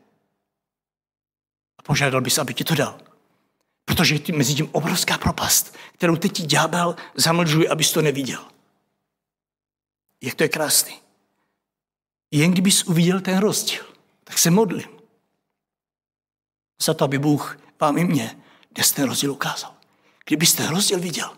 Požádal 1.86 2.20
bys, 2.20 2.38
aby 2.38 2.54
ti 2.54 2.64
to 2.64 2.74
dal. 2.74 3.00
Protože 3.84 4.14
je 4.14 4.34
mezi 4.34 4.54
tím 4.54 4.68
obrovská 4.72 5.18
propast, 5.18 5.76
kterou 5.92 6.16
teď 6.16 6.32
ti 6.32 6.42
ďábel 6.42 6.96
zamlžuje, 7.14 7.68
abys 7.68 7.92
to 7.92 8.02
neviděl. 8.02 8.44
Jak 10.22 10.34
to 10.34 10.42
je 10.42 10.48
krásný. 10.48 11.00
Jen 12.30 12.52
kdybys 12.52 12.84
uviděl 12.84 13.20
ten 13.20 13.38
rozdíl, 13.38 13.84
tak 14.24 14.38
se 14.38 14.50
modlím. 14.50 14.88
Za 16.82 16.94
to, 16.94 17.04
aby 17.04 17.18
Bůh 17.18 17.58
vám 17.80 17.98
i 17.98 18.04
mě 18.04 18.42
dnes 18.70 18.92
ten 18.92 19.08
rozdíl 19.08 19.32
ukázal. 19.32 19.74
Kdybyste 20.24 20.70
rozdíl 20.70 21.00
viděl, 21.00 21.36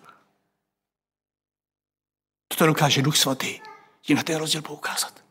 to 2.58 2.66
dokáže 2.66 3.02
Duch 3.02 3.16
Svatý 3.16 3.60
ti 4.00 4.14
na 4.14 4.22
ten 4.22 4.36
rozdíl 4.38 4.62
poukázat. 4.62 5.27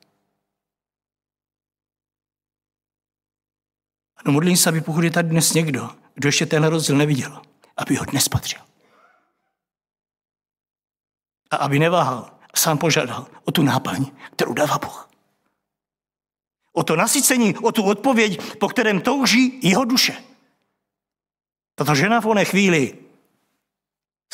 Ano, 4.18 4.34
modlím 4.34 4.58
se, 4.58 4.70
aby 4.70 4.82
pokud 4.82 5.04
je 5.04 5.12
tady 5.12 5.30
dnes 5.30 5.54
někdo, 5.54 5.90
kdo 6.16 6.28
ještě 6.28 6.46
tenhle 6.46 6.70
rozdíl 6.70 6.98
neviděl, 6.98 7.42
aby 7.78 7.96
ho 7.96 8.06
dnes 8.06 8.28
patřil. 8.28 8.62
A 11.52 11.56
aby 11.56 11.80
neváhal, 11.80 12.32
sám 12.56 12.78
požádal 12.78 13.28
o 13.44 13.52
tu 13.52 13.64
nápaň, 13.64 14.06
kterou 14.32 14.54
dává 14.54 14.78
Bůh. 14.78 15.10
O 16.74 16.84
to 16.84 16.96
nasycení, 16.96 17.58
o 17.58 17.72
tu 17.72 17.84
odpověď, 17.84 18.58
po 18.60 18.68
kterém 18.68 19.02
touží 19.02 19.60
jeho 19.64 19.86
duše. 19.86 20.24
Tato 21.76 21.96
žena 21.96 22.22
v 22.22 22.26
oné 22.26 22.46
chvíli 22.46 22.98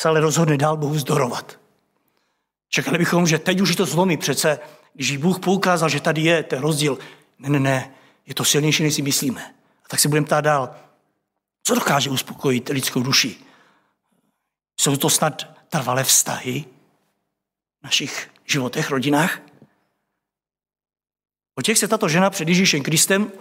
se 0.00 0.08
ale 0.08 0.20
rozhodne 0.20 0.56
dál 0.56 0.76
Bohu 0.76 0.98
zdorovat. 0.98 1.60
Čekali 2.68 2.98
bychom, 2.98 3.26
že 3.26 3.38
teď 3.38 3.60
už 3.60 3.76
to 3.76 3.86
zlomí. 3.86 4.16
Přece, 4.16 4.58
když 4.94 5.16
Bůh 5.16 5.38
poukázal, 5.38 5.88
že 5.88 6.00
tady 6.00 6.20
je 6.20 6.42
ten 6.42 6.62
rozdíl, 6.62 6.98
ne, 7.38 7.48
ne, 7.48 7.60
ne, 7.60 7.94
je 8.26 8.34
to 8.34 8.44
silnější, 8.44 8.82
než 8.82 8.94
si 8.94 9.02
myslíme. 9.02 9.53
A 9.84 9.88
tak 9.88 10.00
si 10.00 10.08
budeme 10.08 10.26
ptát 10.26 10.40
dál, 10.40 10.76
co 11.66 11.74
dokáže 11.74 12.10
uspokojit 12.10 12.68
lidskou 12.68 13.02
duši? 13.02 13.36
Jsou 14.80 14.96
to 14.96 15.10
snad 15.10 15.66
trvalé 15.68 16.04
vztahy 16.04 16.64
v 17.80 17.84
našich 17.84 18.30
životech, 18.44 18.90
rodinách? 18.90 19.40
O 21.58 21.62
těch 21.62 21.78
se 21.78 21.88
tato 21.88 22.08
žena 22.08 22.30
před 22.30 22.48
Ježíšem 22.48 22.82
Kristem 22.82 23.32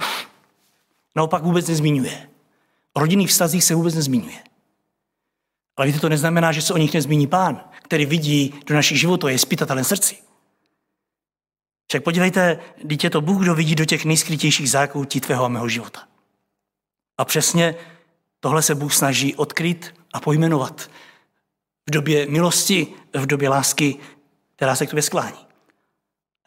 naopak 1.16 1.44
vůbec 1.44 1.68
nezmiňuje. 1.68 2.30
O 2.94 3.00
rodinných 3.00 3.30
vztazích 3.30 3.64
se 3.64 3.76
vůbec 3.76 3.96
nezmiňuje. 3.96 4.44
Ale 5.78 5.88
víte, 5.88 6.00
to 6.00 6.10
neznamená, 6.10 6.52
že 6.52 6.62
se 6.62 6.74
o 6.74 6.78
nich 6.78 6.94
nezmíní 6.94 7.28
pán, 7.28 7.70
který 7.84 8.06
vidí 8.06 8.54
do 8.66 8.76
našich 8.76 9.00
životů, 9.00 9.28
je 9.28 9.40
zpytatelem 9.40 9.84
srdci. 9.84 10.18
Však 11.88 12.04
podívejte, 12.04 12.60
dítě 12.84 13.10
to 13.10 13.22
Bůh, 13.22 13.42
kdo 13.42 13.56
vidí 13.56 13.76
do 13.76 13.86
těch 13.86 14.06
nejskrytějších 14.06 14.70
zákoutí 14.70 15.20
tvého 15.20 15.46
a 15.46 15.48
mého 15.48 15.70
života. 15.70 16.08
A 17.24 17.26
přesně 17.26 17.76
tohle 18.40 18.62
se 18.62 18.76
Bůh 18.76 18.94
snaží 18.94 19.36
odkryt 19.36 19.94
a 20.14 20.20
pojmenovat 20.20 20.90
v 21.88 21.92
době 21.92 22.28
milosti, 22.28 22.88
v 23.14 23.26
době 23.26 23.50
lásky, 23.50 23.98
která 24.56 24.76
se 24.76 24.86
k 24.86 24.90
tobě 24.90 25.04
sklání. 25.04 25.38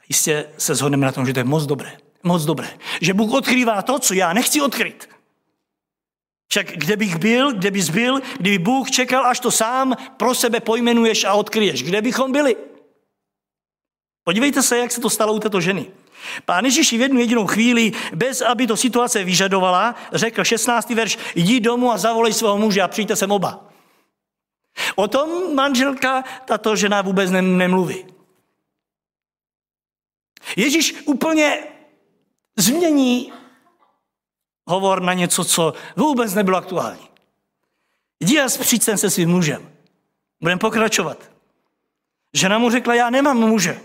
Jistě 0.08 0.48
se 0.58 0.74
shodneme 0.74 1.06
na 1.06 1.12
tom, 1.12 1.26
že 1.26 1.32
to 1.32 1.40
je 1.40 1.44
moc 1.44 1.66
dobré. 1.66 1.98
Moc 2.22 2.44
dobré. 2.44 2.78
Že 3.00 3.14
Bůh 3.14 3.32
odkrývá 3.32 3.82
to, 3.82 3.98
co 3.98 4.14
já 4.14 4.32
nechci 4.32 4.60
odkryt. 4.60 5.08
Však 6.48 6.66
kde 6.66 6.96
bych 6.96 7.16
byl, 7.16 7.52
kde 7.52 7.70
bys 7.70 7.90
byl, 7.90 8.20
kdyby 8.38 8.58
Bůh 8.58 8.90
čekal, 8.90 9.26
až 9.26 9.40
to 9.40 9.50
sám 9.50 9.96
pro 10.16 10.34
sebe 10.34 10.60
pojmenuješ 10.60 11.24
a 11.24 11.34
odkryješ. 11.34 11.82
Kde 11.82 12.02
bychom 12.02 12.32
byli? 12.32 12.56
Podívejte 14.24 14.62
se, 14.62 14.78
jak 14.78 14.92
se 14.92 15.00
to 15.00 15.10
stalo 15.10 15.32
u 15.32 15.38
této 15.38 15.60
ženy. 15.60 15.86
Pán 16.44 16.64
Ježíš 16.64 16.92
v 16.92 17.00
jednu 17.00 17.20
jedinou 17.20 17.46
chvíli, 17.46 17.92
bez 18.14 18.40
aby 18.40 18.66
to 18.66 18.76
situace 18.76 19.24
vyžadovala, 19.24 19.94
řekl 20.12 20.44
16. 20.44 20.90
verš, 20.90 21.18
jdi 21.34 21.60
domů 21.60 21.92
a 21.92 21.98
zavolej 21.98 22.32
svého 22.32 22.58
muže 22.58 22.82
a 22.82 22.88
přijďte 22.88 23.16
sem 23.16 23.30
oba. 23.30 23.64
O 24.94 25.08
tom 25.08 25.54
manželka, 25.54 26.24
tato 26.44 26.76
žena 26.76 27.02
vůbec 27.02 27.30
nemluví. 27.30 28.06
Ježíš 30.56 30.94
úplně 31.04 31.64
změní 32.56 33.32
hovor 34.66 35.02
na 35.02 35.12
něco, 35.12 35.44
co 35.44 35.74
vůbec 35.96 36.34
nebylo 36.34 36.58
aktuální. 36.58 37.08
Jdi 38.20 38.40
a 38.40 38.48
přijď 38.48 38.82
sem 38.82 38.98
se 38.98 39.10
svým 39.10 39.30
mužem. 39.30 39.72
Budeme 40.40 40.58
pokračovat. 40.58 41.30
Žena 42.34 42.58
mu 42.58 42.70
řekla, 42.70 42.94
já 42.94 43.10
nemám 43.10 43.36
muže. 43.36 43.80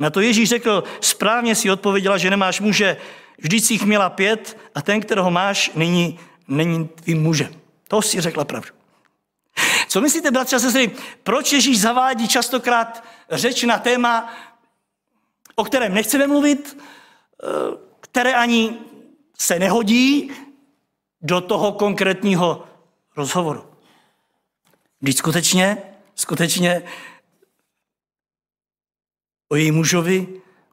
Na 0.00 0.10
to 0.10 0.20
Ježíš 0.20 0.48
řekl, 0.48 0.84
správně 1.00 1.54
si 1.54 1.70
odpověděla, 1.70 2.18
že 2.18 2.30
nemáš 2.30 2.60
muže, 2.60 2.96
vždyť 3.38 3.70
jich 3.70 3.82
měla 3.82 4.10
pět 4.10 4.58
a 4.74 4.82
ten, 4.82 5.00
kterého 5.00 5.30
máš, 5.30 5.70
není, 5.74 6.18
není 6.48 6.88
tvým 6.88 7.22
mužem. 7.22 7.54
To 7.88 8.02
si 8.02 8.20
řekla 8.20 8.44
pravdu. 8.44 8.68
Co 9.88 10.00
myslíte, 10.00 10.30
bratři 10.30 10.56
a 10.56 10.58
sestry, 10.58 10.90
proč 11.22 11.52
Ježíš 11.52 11.80
zavádí 11.80 12.28
častokrát 12.28 13.04
řeč 13.30 13.62
na 13.62 13.78
téma, 13.78 14.34
o 15.54 15.64
kterém 15.64 15.94
nechceme 15.94 16.26
mluvit, 16.26 16.78
eh, 16.78 17.46
které 18.00 18.34
ani 18.34 18.78
se 19.38 19.58
nehodí 19.58 20.30
do 21.22 21.40
toho 21.40 21.72
konkrétního 21.72 22.66
rozhovoru. 23.16 23.64
Když 25.00 25.16
skutečně, 25.16 25.82
skutečně 26.14 26.82
o 29.48 29.56
její 29.56 29.70
mužovi, 29.70 30.26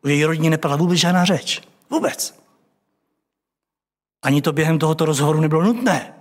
o 0.03 0.07
její 0.07 0.25
rodině 0.25 0.49
nepadla 0.49 0.77
vůbec 0.77 0.97
žádná 0.97 1.25
řeč. 1.25 1.61
Vůbec. 1.89 2.41
Ani 4.21 4.41
to 4.41 4.53
během 4.53 4.79
tohoto 4.79 5.05
rozhovoru 5.05 5.41
nebylo 5.41 5.63
nutné. 5.63 6.13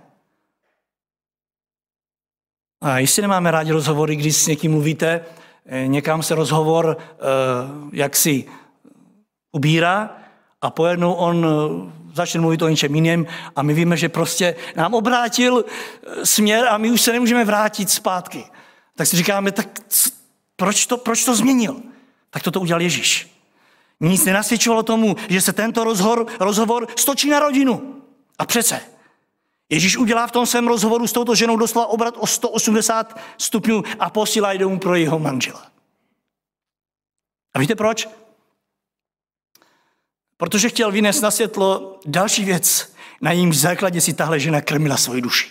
A 2.81 2.99
jestli 2.99 3.21
nemáme 3.21 3.51
rádi 3.51 3.71
rozhovory, 3.71 4.15
když 4.15 4.37
s 4.37 4.47
někým 4.47 4.71
mluvíte, 4.71 5.25
eh, 5.65 5.87
někam 5.87 6.23
se 6.23 6.35
rozhovor 6.35 6.97
eh, 6.99 7.15
jaksi 7.93 8.45
ubírá 9.51 10.17
a 10.61 10.69
pojednou 10.69 11.13
on 11.13 11.45
eh, 11.45 11.91
začne 12.13 12.41
mluvit 12.41 12.61
o 12.61 12.69
něčem 12.69 12.95
jiném 12.95 13.25
a 13.55 13.63
my 13.63 13.73
víme, 13.73 13.97
že 13.97 14.09
prostě 14.09 14.55
nám 14.75 14.93
obrátil 14.93 15.65
směr 16.23 16.65
a 16.65 16.77
my 16.77 16.91
už 16.91 17.01
se 17.01 17.11
nemůžeme 17.11 17.45
vrátit 17.45 17.89
zpátky. 17.89 18.43
Tak 18.95 19.07
si 19.07 19.17
říkáme, 19.17 19.51
tak 19.51 19.79
proč 20.55 20.85
to, 20.85 20.97
proč 20.97 21.25
to 21.25 21.35
změnil? 21.35 21.81
Tak 22.31 22.43
toto 22.43 22.59
udělal 22.59 22.81
Ježíš. 22.81 23.37
Nic 23.99 24.25
nenasvědčovalo 24.25 24.83
tomu, 24.83 25.15
že 25.29 25.41
se 25.41 25.53
tento 25.53 25.83
rozhovor, 25.83 26.27
rozhovor 26.39 26.87
stočí 26.97 27.29
na 27.29 27.39
rodinu. 27.39 28.03
A 28.39 28.45
přece, 28.45 28.81
Ježíš 29.69 29.97
udělá 29.97 30.27
v 30.27 30.31
tom 30.31 30.45
svém 30.45 30.67
rozhovoru 30.67 31.07
s 31.07 31.11
touto 31.11 31.35
ženou 31.35 31.57
doslova 31.57 31.87
obrat 31.87 32.15
o 32.17 32.27
180 32.27 33.19
stupňů 33.37 33.83
a 33.99 34.09
posílá 34.09 34.53
domů 34.53 34.79
pro 34.79 34.95
jeho 34.95 35.19
manžela. 35.19 35.71
A 37.53 37.59
víte 37.59 37.75
proč? 37.75 38.07
Protože 40.37 40.69
chtěl 40.69 40.91
vynést 40.91 41.21
na 41.21 41.31
světlo 41.31 41.99
další 42.05 42.45
věc, 42.45 42.93
na 43.21 43.31
jímž 43.31 43.57
základě 43.57 44.01
si 44.01 44.13
tahle 44.13 44.39
žena 44.39 44.61
krmila 44.61 44.97
svoji 44.97 45.21
duši. 45.21 45.49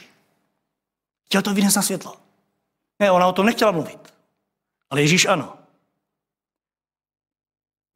Chtěl 1.27 1.43
to 1.43 1.55
vynést 1.55 1.77
na 1.77 1.83
světlo. 1.83 2.17
Ne, 2.99 3.11
ona 3.11 3.27
o 3.27 3.33
tom 3.33 3.47
nechtěla 3.47 3.71
mluvit. 3.71 4.15
Ale 4.91 5.03
Ježíš 5.03 5.27
ano. 5.27 5.60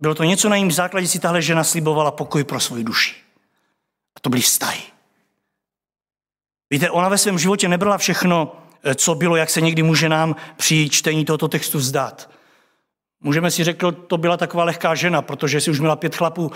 Bylo 0.01 0.15
to 0.15 0.25
něco, 0.25 0.49
na 0.49 0.57
jím 0.57 0.73
základě 0.73 1.09
si 1.09 1.19
tahle 1.19 1.43
žena 1.43 1.65
slibovala 1.65 2.11
pokoj 2.11 2.45
pro 2.45 2.61
svoji 2.61 2.85
duši. 2.85 3.15
A 4.17 4.21
to 4.21 4.31
byly 4.31 4.43
vztahy. 4.43 4.83
Víte, 6.71 6.91
ona 6.91 7.09
ve 7.09 7.19
svém 7.19 7.39
životě 7.39 7.69
nebyla 7.69 7.99
všechno, 7.99 8.57
eh, 8.83 8.95
co 8.95 9.15
bylo, 9.15 9.37
jak 9.37 9.51
se 9.51 9.61
někdy 9.61 9.83
může 9.83 10.09
nám 10.09 10.37
při 10.57 10.89
čtení 10.91 11.25
tohoto 11.25 11.49
textu 11.49 11.81
zdát. 11.81 12.31
Můžeme 13.21 13.51
si 13.51 13.65
řekl, 13.65 13.93
to 13.93 14.17
byla 14.17 14.37
taková 14.37 14.65
lehká 14.65 14.95
žena, 14.95 15.23
protože 15.23 15.61
si 15.61 15.71
už 15.71 15.81
měla 15.81 15.97
pět 15.97 16.17
chlapů, 16.17 16.53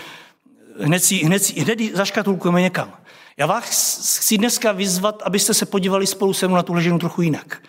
hned 0.79 0.99
si, 0.99 1.15
hned 1.15 1.43
si 1.43 1.59
hned 1.59 1.79
zaškatulkujeme 1.93 2.61
někam. 2.61 2.93
Já 3.37 3.45
vás 3.45 4.19
chci 4.19 4.37
dneska 4.37 4.71
vyzvat, 4.71 5.21
abyste 5.25 5.53
se 5.53 5.65
podívali 5.65 6.07
spolu 6.07 6.33
se 6.33 6.47
mnou 6.47 6.55
na 6.55 6.63
tuhle 6.63 6.81
ženu 6.81 6.99
trochu 6.99 7.21
jinak. 7.21 7.61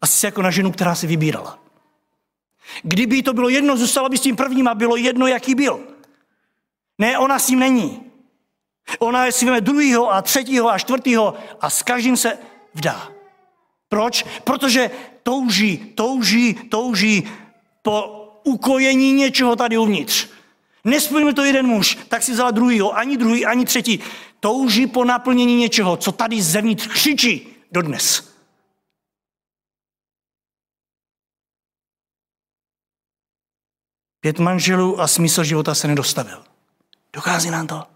Asi 0.00 0.26
jako 0.26 0.42
na 0.42 0.50
ženu, 0.50 0.72
která 0.72 0.94
se 0.94 1.06
vybírala. 1.06 1.65
Kdyby 2.82 3.22
to 3.22 3.32
bylo 3.32 3.48
jedno, 3.48 3.76
zůstala 3.76 4.08
by 4.08 4.18
s 4.18 4.20
tím 4.20 4.36
prvním 4.36 4.68
a 4.68 4.74
bylo 4.74 4.96
jedno, 4.96 5.26
jaký 5.26 5.54
byl. 5.54 5.80
Ne, 6.98 7.18
ona 7.18 7.38
s 7.38 7.48
ním 7.48 7.58
není. 7.58 8.02
Ona 8.98 9.26
je 9.26 9.32
si 9.32 9.44
veme 9.44 9.60
druhýho 9.60 10.12
a 10.12 10.22
třetího 10.22 10.68
a 10.68 10.78
čtvrtýho 10.78 11.34
a 11.60 11.70
s 11.70 11.82
každým 11.82 12.16
se 12.16 12.38
vdá. 12.74 13.08
Proč? 13.88 14.24
Protože 14.44 14.90
touží, 15.22 15.78
touží, 15.94 16.54
touží 16.54 17.28
po 17.82 18.22
ukojení 18.44 19.12
něčeho 19.12 19.56
tady 19.56 19.78
uvnitř. 19.78 20.28
Nesplnil 20.84 21.32
to 21.32 21.44
jeden 21.44 21.66
muž, 21.66 21.98
tak 22.08 22.22
si 22.22 22.32
vzala 22.32 22.50
druhýho, 22.50 22.96
ani 22.96 23.16
druhý, 23.16 23.46
ani 23.46 23.64
třetí. 23.64 24.00
Touží 24.40 24.86
po 24.86 25.04
naplnění 25.04 25.56
něčeho, 25.56 25.96
co 25.96 26.12
tady 26.12 26.42
zevnitř 26.42 26.86
křičí 26.86 27.48
dodnes. 27.72 28.35
Pět 34.20 34.38
manželů 34.38 35.00
a 35.00 35.06
smysl 35.06 35.44
života 35.44 35.74
se 35.74 35.88
nedostavil. 35.88 36.44
Dochází 37.12 37.50
nám 37.50 37.66
to? 37.66 37.86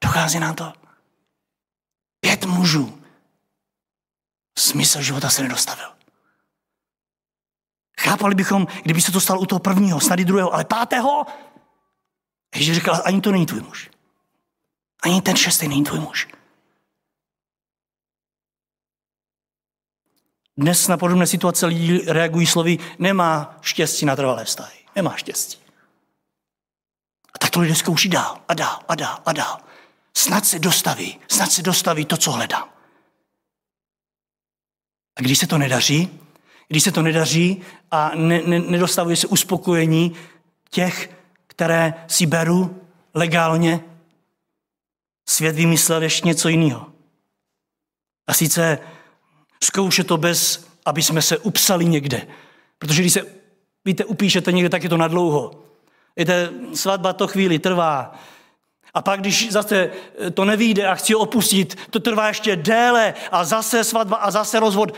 Dochází 0.00 0.38
nám 0.38 0.54
to? 0.54 0.72
Pět 2.20 2.44
mužů. 2.44 3.02
Smysl 4.58 5.02
života 5.02 5.30
se 5.30 5.42
nedostavil. 5.42 5.96
Chápali 8.00 8.34
bychom, 8.34 8.66
kdyby 8.82 9.00
se 9.00 9.12
to 9.12 9.20
stalo 9.20 9.40
u 9.40 9.46
toho 9.46 9.58
prvního, 9.58 10.00
snad 10.00 10.18
i 10.18 10.24
druhého, 10.24 10.54
ale 10.54 10.64
pátého? 10.64 11.26
Ježíš 12.54 12.74
říkal, 12.74 13.02
ani 13.04 13.20
to 13.20 13.32
není 13.32 13.46
tvůj 13.46 13.60
muž. 13.60 13.90
Ani 15.02 15.22
ten 15.22 15.36
šestý 15.36 15.68
není 15.68 15.84
tvůj 15.84 16.00
muž. 16.00 16.28
Dnes 20.56 20.88
na 20.88 20.96
podobné 20.96 21.26
situace 21.26 21.66
lidi 21.66 22.04
reagují 22.06 22.46
slovy, 22.46 22.78
nemá 22.98 23.58
štěstí 23.60 24.06
na 24.06 24.16
trvalé 24.16 24.44
vztahy. 24.44 24.75
Nemá 24.96 25.16
štěstí. 25.16 25.58
A 27.34 27.38
tak 27.38 27.50
to 27.50 27.60
lidé 27.60 27.74
zkouší 27.74 28.08
dál 28.08 28.40
a 28.48 28.54
dál 28.54 28.80
a 28.88 28.94
dál 28.94 29.22
a 29.26 29.32
dál. 29.32 29.58
Snad 30.16 30.46
se 30.46 30.58
dostaví, 30.58 31.20
snad 31.28 31.52
se 31.52 31.62
dostaví 31.62 32.04
to, 32.04 32.16
co 32.16 32.32
hledám. 32.32 32.68
A 35.16 35.22
když 35.22 35.38
se 35.38 35.46
to 35.46 35.58
nedaří, 35.58 36.20
když 36.68 36.82
se 36.82 36.92
to 36.92 37.02
nedaří 37.02 37.62
a 37.90 38.10
ne, 38.14 38.42
ne, 38.42 38.58
nedostavuje 38.58 39.16
se 39.16 39.26
uspokojení 39.26 40.16
těch, 40.70 41.10
které 41.46 42.04
si 42.08 42.26
beru 42.26 42.82
legálně, 43.14 43.80
svět 45.28 45.56
vymyslel 45.56 46.02
ještě 46.02 46.26
něco 46.26 46.48
jiného. 46.48 46.92
A 48.26 48.34
sice 48.34 48.78
zkouše 49.64 50.04
to 50.04 50.16
bez, 50.16 50.66
aby 50.84 51.02
jsme 51.02 51.22
se 51.22 51.38
upsali 51.38 51.84
někde. 51.84 52.26
Protože 52.78 53.02
když 53.02 53.12
se, 53.12 53.26
víte, 53.86 54.04
upíšete 54.04 54.52
někde, 54.52 54.68
tak 54.68 54.82
je 54.82 54.88
to 54.88 54.96
nadlouho. 54.96 55.62
Víte, 56.16 56.50
svatba 56.74 57.12
to 57.12 57.26
chvíli 57.26 57.58
trvá, 57.58 58.14
a 58.94 59.02
pak, 59.02 59.20
když 59.20 59.52
zase 59.52 59.90
to 60.34 60.44
nevíde 60.44 60.86
a 60.86 60.94
chci 60.94 61.14
opustit, 61.14 61.76
to 61.90 62.00
trvá 62.00 62.28
ještě 62.28 62.56
déle 62.56 63.14
a 63.32 63.44
zase 63.44 63.84
svatba 63.84 64.16
a 64.16 64.30
zase 64.30 64.60
rozvod. 64.60 64.94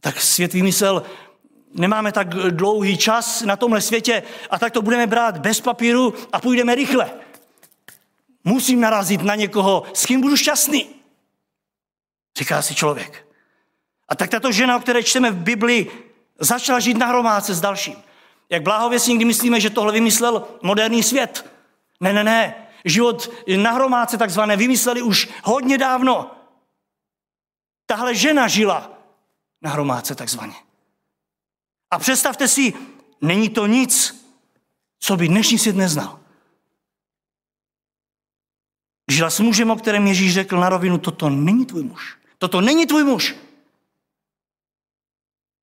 Tak 0.00 0.20
svět 0.20 0.52
vymyslel, 0.52 1.02
nemáme 1.74 2.12
tak 2.12 2.28
dlouhý 2.28 2.96
čas 2.96 3.42
na 3.42 3.56
tomhle 3.56 3.80
světě 3.80 4.22
a 4.50 4.58
tak 4.58 4.72
to 4.72 4.82
budeme 4.82 5.06
brát 5.06 5.38
bez 5.38 5.60
papíru 5.60 6.14
a 6.32 6.40
půjdeme 6.40 6.74
rychle. 6.74 7.10
Musím 8.44 8.80
narazit 8.80 9.22
na 9.22 9.34
někoho, 9.34 9.82
s 9.94 10.06
kým 10.06 10.20
budu 10.20 10.36
šťastný. 10.36 10.88
Říká 12.38 12.62
si 12.62 12.74
člověk. 12.74 13.26
A 14.08 14.14
tak 14.14 14.30
tato 14.30 14.52
žena, 14.52 14.76
o 14.76 14.80
které 14.80 15.02
čteme 15.02 15.30
v 15.30 15.36
Bibli, 15.36 15.90
začala 16.44 16.80
žít 16.80 16.96
na 16.96 17.06
hromádce 17.06 17.54
s 17.54 17.60
dalším. 17.60 17.96
Jak 18.50 18.62
bláhověsně 18.62 19.10
někdy 19.10 19.24
myslíme, 19.24 19.60
že 19.60 19.70
tohle 19.70 19.92
vymyslel 19.92 20.48
moderní 20.62 21.02
svět. 21.02 21.50
Ne, 22.00 22.12
ne, 22.12 22.24
ne. 22.24 22.66
Život 22.84 23.30
na 23.56 23.70
hromádce 23.70 24.18
takzvané 24.18 24.56
vymysleli 24.56 25.02
už 25.02 25.28
hodně 25.44 25.78
dávno. 25.78 26.30
Tahle 27.86 28.14
žena 28.14 28.48
žila 28.48 28.90
na 29.62 29.70
hromádce 29.70 30.14
takzvaně. 30.14 30.54
A 31.90 31.98
představte 31.98 32.48
si, 32.48 32.72
není 33.20 33.48
to 33.48 33.66
nic, 33.66 34.24
co 34.98 35.16
by 35.16 35.28
dnešní 35.28 35.58
svět 35.58 35.76
neznal. 35.76 36.20
Žila 39.10 39.30
s 39.30 39.40
mužem, 39.40 39.70
o 39.70 39.76
kterém 39.76 40.06
Ježíš 40.06 40.34
řekl 40.34 40.60
na 40.60 40.68
rovinu, 40.68 40.98
toto 40.98 41.30
není 41.30 41.66
tvůj 41.66 41.82
muž. 41.82 42.16
Toto 42.38 42.60
není 42.60 42.86
tvůj 42.86 43.04
muž. 43.04 43.36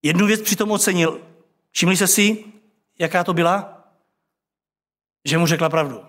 Jednu 0.04 0.28
věc 0.28 0.42
přitom 0.42 0.72
ocenil. 0.72 1.22
Všimli 1.72 1.98
se 1.98 2.08
si, 2.08 2.44
jaká 3.00 3.24
to 3.24 3.34
byla? 3.34 3.88
Že 5.26 5.38
mu 5.38 5.48
řekla 5.48 5.70
pravdu. 5.70 6.02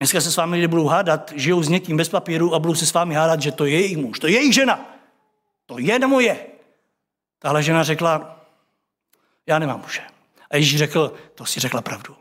Dneska 0.00 0.20
se 0.20 0.32
s 0.32 0.36
vámi 0.36 0.56
lidé 0.56 0.68
budou 0.68 0.86
hádat, 0.86 1.32
žijou 1.36 1.62
s 1.62 1.68
někým 1.68 1.96
bez 1.96 2.08
papíru 2.08 2.54
a 2.54 2.58
budou 2.58 2.74
se 2.74 2.86
s 2.86 2.92
vámi 2.92 3.14
hádat, 3.14 3.42
že 3.42 3.52
to 3.52 3.64
je 3.64 3.80
jejich 3.80 3.96
muž, 3.96 4.18
to 4.18 4.26
je 4.26 4.32
jejich 4.32 4.54
žena. 4.54 4.96
To 5.66 5.78
je 5.78 5.98
moje. 5.98 6.46
Tahle 7.38 7.62
žena 7.62 7.82
řekla, 7.82 8.40
já 9.46 9.58
nemám 9.58 9.80
muže. 9.80 10.00
A 10.50 10.56
Ježíš 10.56 10.78
řekl, 10.78 11.14
to 11.34 11.46
si 11.46 11.60
řekla 11.60 11.82
pravdu. 11.82 12.16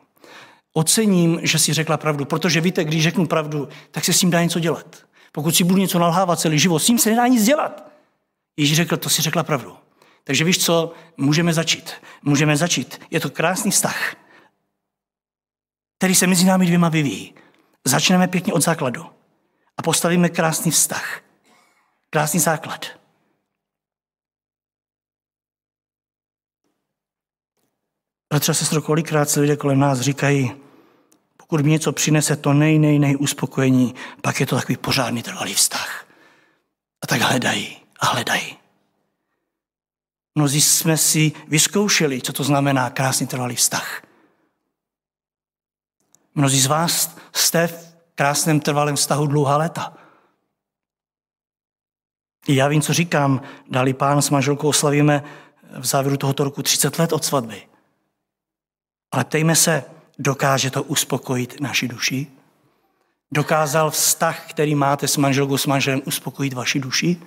Ocením, 0.74 1.40
že 1.44 1.60
si 1.60 1.74
řekla 1.74 1.98
pravdu, 1.98 2.26
protože 2.26 2.62
víte, 2.62 2.84
když 2.84 3.04
řeknu 3.04 3.28
pravdu, 3.28 3.68
tak 3.92 4.06
se 4.06 4.14
s 4.14 4.20
tím 4.20 4.30
dá 4.30 4.44
něco 4.44 4.60
dělat. 4.60 5.06
Pokud 5.32 5.56
si 5.56 5.64
budu 5.64 5.80
něco 5.80 6.00
nalhávat 6.00 6.40
celý 6.40 6.60
život, 6.60 6.80
s 6.80 6.86
tím 6.86 7.00
se 7.00 7.10
nedá 7.10 7.28
nic 7.28 7.44
dělat. 7.46 7.95
Ježíš 8.58 8.78
řekl, 8.78 8.98
to 8.98 9.10
si 9.10 9.22
řekla 9.22 9.44
pravdu. 9.44 9.78
Takže 10.24 10.44
víš 10.44 10.66
co, 10.66 10.94
můžeme 11.18 11.54
začít. 11.54 11.94
Můžeme 12.24 12.58
začít. 12.58 13.02
Je 13.12 13.20
to 13.20 13.30
krásný 13.30 13.72
vztah, 13.72 14.16
který 15.98 16.16
se 16.16 16.28
mezi 16.28 16.46
námi 16.46 16.66
dvěma 16.66 16.90
vyvíjí. 16.90 17.34
Začneme 17.86 18.28
pěkně 18.28 18.54
od 18.54 18.64
základu 18.64 19.06
a 19.78 19.82
postavíme 19.82 20.30
krásný 20.30 20.72
vztah, 20.72 21.26
Krásný 22.16 22.40
základ. 22.40 22.86
Bratře 28.30 28.52
a 28.52 28.56
sestro, 28.56 28.82
kolikrát 28.82 29.30
se 29.30 29.40
lidé 29.40 29.58
kolem 29.58 29.80
nás 29.80 30.00
říkají, 30.00 30.52
pokud 31.38 31.62
mi 31.62 31.70
něco 31.70 31.92
přinese 31.92 32.36
to 32.36 32.54
nej, 32.54 32.80
nej, 32.80 33.00
nej 33.00 33.16
uspokojení, 33.20 33.96
pak 34.22 34.40
je 34.40 34.46
to 34.46 34.56
takový 34.56 34.78
pořádný 34.78 35.24
trvalý 35.24 35.54
vztah. 35.54 36.08
A 37.04 37.08
tak 37.08 37.22
hledají 37.22 37.85
a 38.00 38.06
hledají. 38.06 38.58
Mnozí 40.36 40.62
jsme 40.62 40.98
si 40.98 41.32
vyzkoušeli, 41.48 42.22
co 42.22 42.34
to 42.34 42.44
znamená 42.44 42.90
krásný 42.90 43.28
trvalý 43.28 43.56
vztah. 43.56 44.02
Mnozí 46.36 46.62
z 46.62 46.66
vás 46.66 47.18
jste 47.34 47.68
v 47.68 47.96
krásném 48.16 48.60
trvalém 48.60 48.96
vztahu 48.96 49.28
dlouhá 49.28 49.58
léta. 49.58 49.98
I 52.48 52.56
já 52.56 52.68
vím, 52.68 52.82
co 52.82 52.94
říkám. 52.94 53.42
Dali 53.70 53.94
pán 53.94 54.22
s 54.22 54.30
manželkou 54.30 54.68
oslavíme 54.68 55.24
v 55.80 55.86
závěru 55.86 56.18
tohoto 56.18 56.44
roku 56.44 56.62
30 56.62 57.00
let 57.00 57.14
od 57.14 57.26
svatby. 57.26 57.68
Ale 59.12 59.26
ptejme 59.26 59.56
se, 59.56 59.84
dokáže 60.20 60.72
to 60.72 60.84
uspokojit 60.84 61.62
naši 61.62 61.88
duši? 61.88 62.28
Dokázal 63.32 63.92
vztah, 63.92 64.50
který 64.50 64.76
máte 64.76 65.08
s 65.08 65.18
manželkou, 65.18 65.58
s 65.58 65.66
manželem, 65.66 66.02
uspokojit 66.06 66.54
vaši 66.54 66.80
duši? 66.80 67.22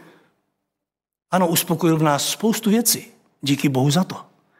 Ano, 1.31 1.49
uspokojil 1.49 1.97
v 1.97 2.03
nás 2.03 2.29
spoustu 2.29 2.70
věcí. 2.70 3.07
Díky 3.41 3.68
Bohu 3.68 3.91
za 3.91 4.05
to. 4.05 4.16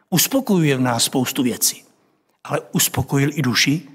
Uspokojuje 0.09 0.77
v 0.77 0.81
nás 0.81 1.03
spoustu 1.03 1.43
věcí. 1.43 1.83
Ale 2.43 2.61
uspokojil 2.71 3.29
i 3.33 3.41
duši? 3.41 3.87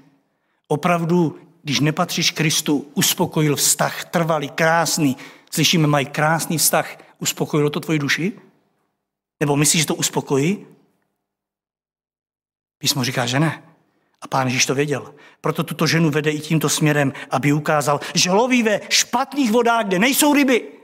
Opravdu, 0.67 1.39
když 1.63 1.79
nepatříš 1.79 2.31
Kristu, 2.31 2.87
uspokojil 2.93 3.55
vztah 3.55 4.05
trvalý, 4.05 4.49
krásný. 4.49 5.17
Slyšíme, 5.51 5.87
mají 5.87 6.05
krásný 6.05 6.57
vztah. 6.57 6.97
Uspokojilo 7.19 7.69
to 7.69 7.79
tvoji 7.79 7.99
duši? 7.99 8.33
Nebo 9.39 9.55
myslíš, 9.55 9.81
že 9.81 9.87
to 9.87 9.95
uspokojí? 9.95 10.65
Písmo 12.77 13.03
říká, 13.03 13.25
že 13.25 13.39
ne. 13.39 13.63
A 14.21 14.27
pán 14.27 14.47
Ježíš 14.47 14.65
to 14.65 14.75
věděl. 14.75 15.15
Proto 15.41 15.63
tuto 15.63 15.87
ženu 15.87 16.09
vede 16.09 16.31
i 16.31 16.39
tímto 16.39 16.69
směrem, 16.69 17.13
aby 17.29 17.53
ukázal, 17.53 17.99
že 18.13 18.31
loví 18.31 18.63
ve 18.63 18.81
špatných 18.89 19.51
vodách, 19.51 19.85
kde 19.85 19.99
nejsou 19.99 20.33
ryby. 20.33 20.74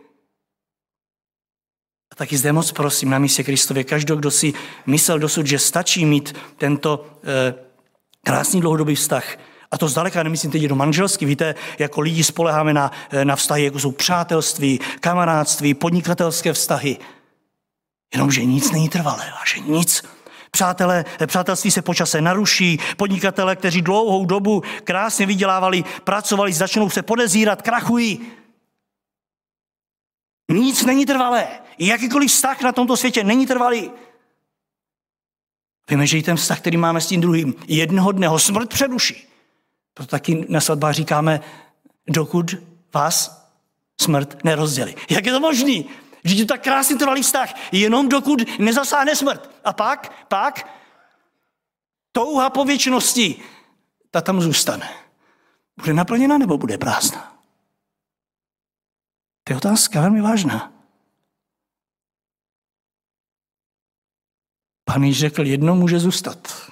A 2.12 2.16
taky 2.16 2.38
zde 2.38 2.54
moc 2.54 2.72
prosím 2.72 3.10
na 3.10 3.20
místě 3.20 3.44
Kristově, 3.44 3.84
každý, 3.84 4.14
kdo 4.16 4.32
si 4.32 4.54
myslel 4.86 5.20
dosud, 5.20 5.48
že 5.48 5.60
stačí 5.60 6.06
mít 6.06 6.36
tento 6.58 7.06
eh, 7.24 7.54
krásný 8.24 8.62
dlouhodobý 8.62 8.96
vztah, 8.96 9.38
a 9.72 9.78
to 9.78 9.88
zdaleka 9.88 10.24
nemyslím 10.24 10.52
teď 10.52 10.64
do 10.64 10.76
manželství. 10.76 11.28
Víte, 11.28 11.56
jako 11.80 12.02
lidi 12.02 12.24
spoleháme 12.24 12.74
na, 12.74 12.92
eh, 13.10 13.26
na 13.26 13.36
vztahy, 13.36 13.64
jako 13.64 13.80
jsou 13.80 13.92
přátelství, 13.92 14.80
kamarádství, 15.00 15.74
podnikatelské 15.74 16.54
vztahy. 16.54 16.98
Jenomže 18.14 18.46
nic 18.46 18.72
není 18.72 18.90
trvalé 18.90 19.32
a 19.32 19.40
že 19.56 19.60
nic 19.60 20.04
Přátelé, 20.54 21.06
přátelství 21.26 21.72
se 21.72 21.82
počase 21.82 22.22
naruší, 22.22 22.80
podnikatele, 22.98 23.56
kteří 23.56 23.82
dlouhou 23.82 24.26
dobu 24.26 24.64
krásně 24.84 25.26
vydělávali, 25.26 25.84
pracovali, 26.04 26.54
začnou 26.54 26.90
se 26.90 27.02
podezírat, 27.02 27.62
krachují. 27.62 28.22
Nic 30.52 30.86
není 30.86 31.06
trvalé. 31.06 31.48
Jakýkoliv 31.80 32.32
vztah 32.32 32.62
na 32.62 32.72
tomto 32.72 32.98
světě 32.98 33.24
není 33.24 33.48
trvalý. 33.48 33.92
Víme, 35.90 36.08
že 36.08 36.18
i 36.18 36.24
ten 36.24 36.38
vztah, 36.38 36.60
který 36.60 36.78
máme 36.78 37.02
s 37.02 37.08
tím 37.08 37.22
druhým, 37.22 37.56
jednoho 37.68 38.12
dne 38.12 38.28
ho 38.28 38.40
smrt 38.40 38.70
předuší. 38.70 39.28
Proto 39.94 40.10
taky 40.10 40.46
na 40.50 40.62
svatbách 40.62 40.94
říkáme, 40.96 41.42
dokud 42.08 42.56
vás 42.94 43.48
smrt 44.02 44.44
nerozdělí. 44.44 44.96
Jak 45.10 45.26
je 45.26 45.32
to 45.32 45.40
možné? 45.40 45.84
Vždyť 46.24 46.40
je 46.40 46.46
to 46.46 46.54
tak 46.54 46.64
krásný 46.64 46.98
trvalý 46.98 47.22
vztah, 47.22 47.54
jenom 47.72 48.10
dokud 48.10 48.60
nezasáhne 48.60 49.16
smrt. 49.16 49.50
A 49.64 49.74
pak, 49.74 50.26
pak, 50.28 50.70
touha 52.12 52.50
po 52.50 52.66
věčnosti, 52.66 53.42
ta 54.12 54.22
tam 54.22 54.42
zůstane. 54.42 54.90
Bude 55.80 55.94
naplněna 55.94 56.38
nebo 56.38 56.58
bude 56.58 56.78
prázdná? 56.78 57.31
To 59.52 59.54
je 59.54 59.58
otázka 59.58 60.02
velmi 60.02 60.22
vážná. 60.22 60.74
Pán 64.84 65.04
již 65.04 65.20
řekl, 65.20 65.46
jedno 65.46 65.76
může 65.76 66.00
zůstat. 66.00 66.72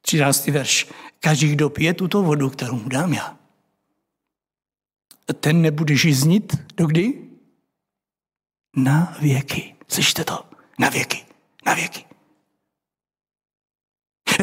13. 0.00 0.46
verš. 0.46 0.92
Každý, 1.20 1.52
kdo 1.52 1.70
pije 1.70 1.94
tuto 1.94 2.22
vodu, 2.22 2.50
kterou 2.50 2.76
mu 2.76 2.88
dám 2.88 3.12
já, 3.12 3.38
ten 5.40 5.62
nebude 5.62 5.96
žiznit 5.96 6.56
dokdy? 6.76 7.28
na 8.76 9.16
věky. 9.20 9.76
Slyšte 9.88 10.24
to? 10.24 10.44
Na 10.78 10.88
věky. 10.88 11.26
Na 11.66 11.74
věky. 11.74 12.04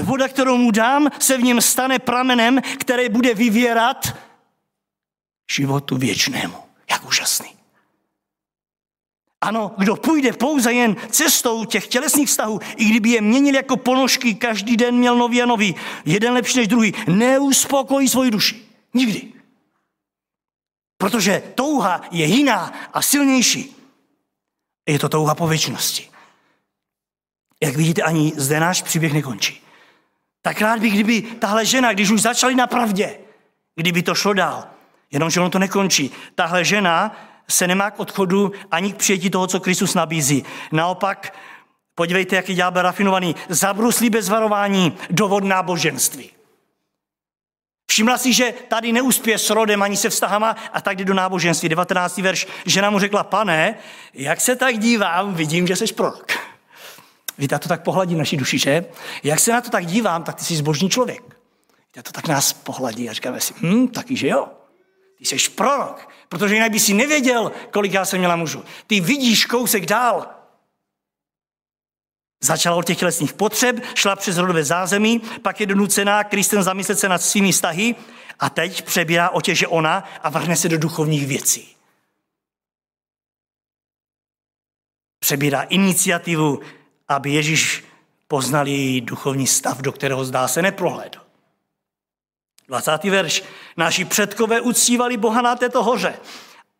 Voda, 0.03 0.27
kterou 0.27 0.57
mu 0.57 0.71
dám, 0.71 1.09
se 1.19 1.37
v 1.37 1.43
něm 1.43 1.61
stane 1.61 1.99
pramenem, 1.99 2.61
který 2.61 3.09
bude 3.09 3.33
vyvěrat 3.33 4.17
životu 5.51 5.97
věčnému. 5.97 6.57
Jak 6.89 7.05
úžasný. 7.05 7.54
Ano, 9.41 9.71
kdo 9.77 9.95
půjde 9.95 10.33
pouze 10.33 10.73
jen 10.73 10.95
cestou 11.09 11.65
těch 11.65 11.87
tělesných 11.87 12.27
vztahů, 12.27 12.59
i 12.77 12.85
kdyby 12.85 13.09
je 13.09 13.21
měnil 13.21 13.55
jako 13.55 13.77
ponožky, 13.77 14.35
každý 14.35 14.77
den 14.77 14.95
měl 14.95 15.17
nový 15.17 15.41
a 15.41 15.45
nový, 15.45 15.75
jeden 16.05 16.33
lepší 16.33 16.57
než 16.57 16.67
druhý, 16.67 16.93
neuspokojí 17.07 18.09
svoji 18.09 18.31
duši. 18.31 18.65
Nikdy. 18.93 19.33
Protože 20.97 21.43
touha 21.55 22.01
je 22.11 22.25
jiná 22.25 22.73
a 22.93 23.01
silnější. 23.01 23.75
Je 24.89 24.99
to 24.99 25.09
touha 25.09 25.35
po 25.35 25.47
věčnosti. 25.47 26.09
Jak 27.63 27.75
vidíte, 27.75 28.01
ani 28.01 28.33
zde 28.35 28.59
náš 28.59 28.81
příběh 28.81 29.13
nekončí. 29.13 29.61
Tak 30.41 30.61
rád 30.61 30.79
bych, 30.79 30.93
kdyby 30.93 31.21
tahle 31.21 31.65
žena, 31.65 31.93
když 31.93 32.09
už 32.09 32.21
začali 32.21 32.55
na 32.55 32.67
pravdě, 32.67 33.19
kdyby 33.75 34.03
to 34.03 34.15
šlo 34.15 34.33
dál, 34.33 34.67
jenomže 35.11 35.39
ono 35.39 35.49
to 35.49 35.59
nekončí. 35.59 36.11
Tahle 36.35 36.65
žena 36.65 37.17
se 37.47 37.67
nemá 37.67 37.91
k 37.91 37.99
odchodu 37.99 38.51
ani 38.71 38.93
k 38.93 38.97
přijetí 38.97 39.29
toho, 39.29 39.47
co 39.47 39.59
Kristus 39.59 39.93
nabízí. 39.93 40.43
Naopak, 40.71 41.35
podívejte, 41.95 42.35
jak 42.35 42.49
je 42.49 42.55
ďábel 42.55 42.83
rafinovaný, 42.83 43.35
zabruslí 43.49 44.09
bez 44.09 44.29
varování 44.29 44.97
dovod 45.09 45.43
náboženství. 45.43 46.31
Všimla 47.87 48.17
si, 48.17 48.33
že 48.33 48.53
tady 48.67 48.91
neuspěje 48.91 49.37
s 49.37 49.49
rodem 49.49 49.83
ani 49.83 49.97
se 49.97 50.09
vztahama 50.09 50.55
a 50.73 50.81
tak 50.81 50.97
jde 50.97 51.05
do 51.05 51.13
náboženství. 51.13 51.69
19. 51.69 52.17
verš. 52.17 52.47
Žena 52.65 52.89
mu 52.89 52.99
řekla, 52.99 53.23
pane, 53.23 53.77
jak 54.13 54.41
se 54.41 54.55
tak 54.55 54.77
dívám, 54.77 55.33
vidím, 55.33 55.67
že 55.67 55.75
jsi 55.75 55.93
prorok. 55.93 56.31
Víte, 57.37 57.59
to 57.59 57.69
tak 57.69 57.83
pohladí 57.83 58.15
naší 58.15 58.37
duši, 58.37 58.57
že? 58.57 58.85
Jak 59.23 59.39
se 59.39 59.51
na 59.51 59.61
to 59.61 59.69
tak 59.69 59.85
dívám, 59.85 60.23
tak 60.23 60.35
ty 60.35 60.45
jsi 60.45 60.55
zbožný 60.55 60.89
člověk. 60.89 61.23
Víte, 61.87 62.03
to 62.03 62.11
tak 62.11 62.27
nás 62.27 62.53
pohladí 62.53 63.09
a 63.09 63.13
říkáme 63.13 63.41
si, 63.41 63.53
hm, 63.61 63.87
taky, 63.87 64.15
že 64.15 64.27
jo? 64.27 64.47
Jsi 65.25 65.49
prorok, 65.49 66.09
protože 66.29 66.55
jinak 66.55 66.71
by 66.71 66.79
si 66.79 66.93
nevěděl, 66.93 67.51
kolik 67.71 67.93
já 67.93 68.05
jsem 68.05 68.19
měla 68.19 68.35
mužů. 68.35 68.63
Ty 68.87 68.99
vidíš 68.99 69.45
kousek 69.45 69.85
dál. 69.85 70.27
Začala 72.43 72.75
od 72.75 72.85
těch 72.85 72.97
tělesných 72.97 73.33
potřeb, 73.33 73.75
šla 73.95 74.15
přes 74.15 74.37
rodové 74.37 74.63
zázemí, 74.63 75.19
pak 75.41 75.59
je 75.59 75.65
donucená 75.65 76.23
Kristem 76.23 76.63
zamyslet 76.63 76.99
se 76.99 77.09
nad 77.09 77.21
svými 77.21 77.51
vztahy 77.51 77.95
a 78.39 78.49
teď 78.49 78.81
přebírá 78.81 79.29
otěže 79.29 79.67
ona 79.67 80.03
a 80.23 80.29
vrhne 80.29 80.55
se 80.55 80.69
do 80.69 80.77
duchovních 80.77 81.27
věcí. 81.27 81.75
Přebírá 85.19 85.61
iniciativu, 85.61 86.59
aby 87.07 87.31
Ježíš 87.31 87.83
poznal 88.27 88.67
její 88.67 89.01
duchovní 89.01 89.47
stav, 89.47 89.81
do 89.81 89.91
kterého 89.91 90.25
zdá 90.25 90.47
se 90.47 90.61
neprohlédl. 90.61 91.24
20. 92.67 93.03
verš. 93.03 93.43
Naši 93.77 94.05
předkové 94.05 94.61
uctívali 94.61 95.17
Boha 95.17 95.41
na 95.41 95.55
této 95.55 95.83
hoře, 95.83 96.19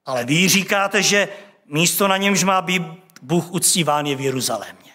ale 0.06 0.26
vy 0.26 0.50
říkáte, 0.50 1.04
že 1.04 1.30
místo 1.66 2.08
na 2.08 2.18
němž 2.18 2.44
má 2.44 2.62
být 2.62 2.84
Bůh 3.22 3.52
uctíván 3.52 4.06
je 4.06 4.16
v 4.16 4.22
Jeruzalémě. 4.22 4.92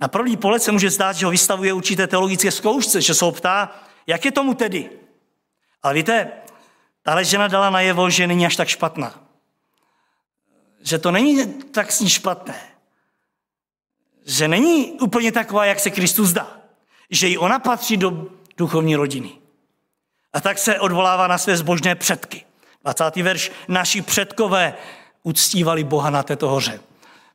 Na 0.00 0.08
první 0.08 0.36
pohled 0.36 0.62
se 0.62 0.72
může 0.72 0.90
zdát, 0.90 1.16
že 1.16 1.26
ho 1.26 1.30
vystavuje 1.30 1.72
určité 1.72 2.06
teologické 2.06 2.50
zkoušce, 2.50 3.00
že 3.00 3.14
se 3.14 3.24
ho 3.24 3.32
ptá, 3.32 3.84
jak 4.06 4.24
je 4.24 4.32
tomu 4.32 4.54
tedy. 4.54 4.90
Ale 5.82 5.94
víte, 5.94 6.32
tahle 7.02 7.24
žena 7.24 7.48
dala 7.48 7.70
najevo, 7.70 8.10
že 8.10 8.26
není 8.26 8.46
až 8.46 8.56
tak 8.56 8.68
špatná. 8.68 9.20
Že 10.80 10.98
to 10.98 11.10
není 11.10 11.54
tak 11.62 11.92
s 11.92 12.00
ní 12.00 12.10
špatné. 12.10 12.60
Že 14.26 14.48
není 14.48 14.92
úplně 14.92 15.32
taková, 15.32 15.64
jak 15.64 15.80
se 15.80 15.90
Kristus 15.90 16.28
zdá. 16.28 16.60
Že 17.10 17.30
i 17.30 17.38
ona 17.38 17.58
patří 17.58 17.96
do 17.96 18.39
duchovní 18.56 18.96
rodiny. 18.96 19.30
A 20.32 20.40
tak 20.40 20.58
se 20.58 20.80
odvolává 20.80 21.26
na 21.26 21.38
své 21.38 21.56
zbožné 21.56 21.94
předky. 21.94 22.44
20. 22.82 23.16
verš. 23.16 23.52
Naši 23.68 24.02
předkové 24.02 24.74
uctívali 25.22 25.84
Boha 25.84 26.10
na 26.10 26.22
této 26.22 26.48
hoře. 26.48 26.80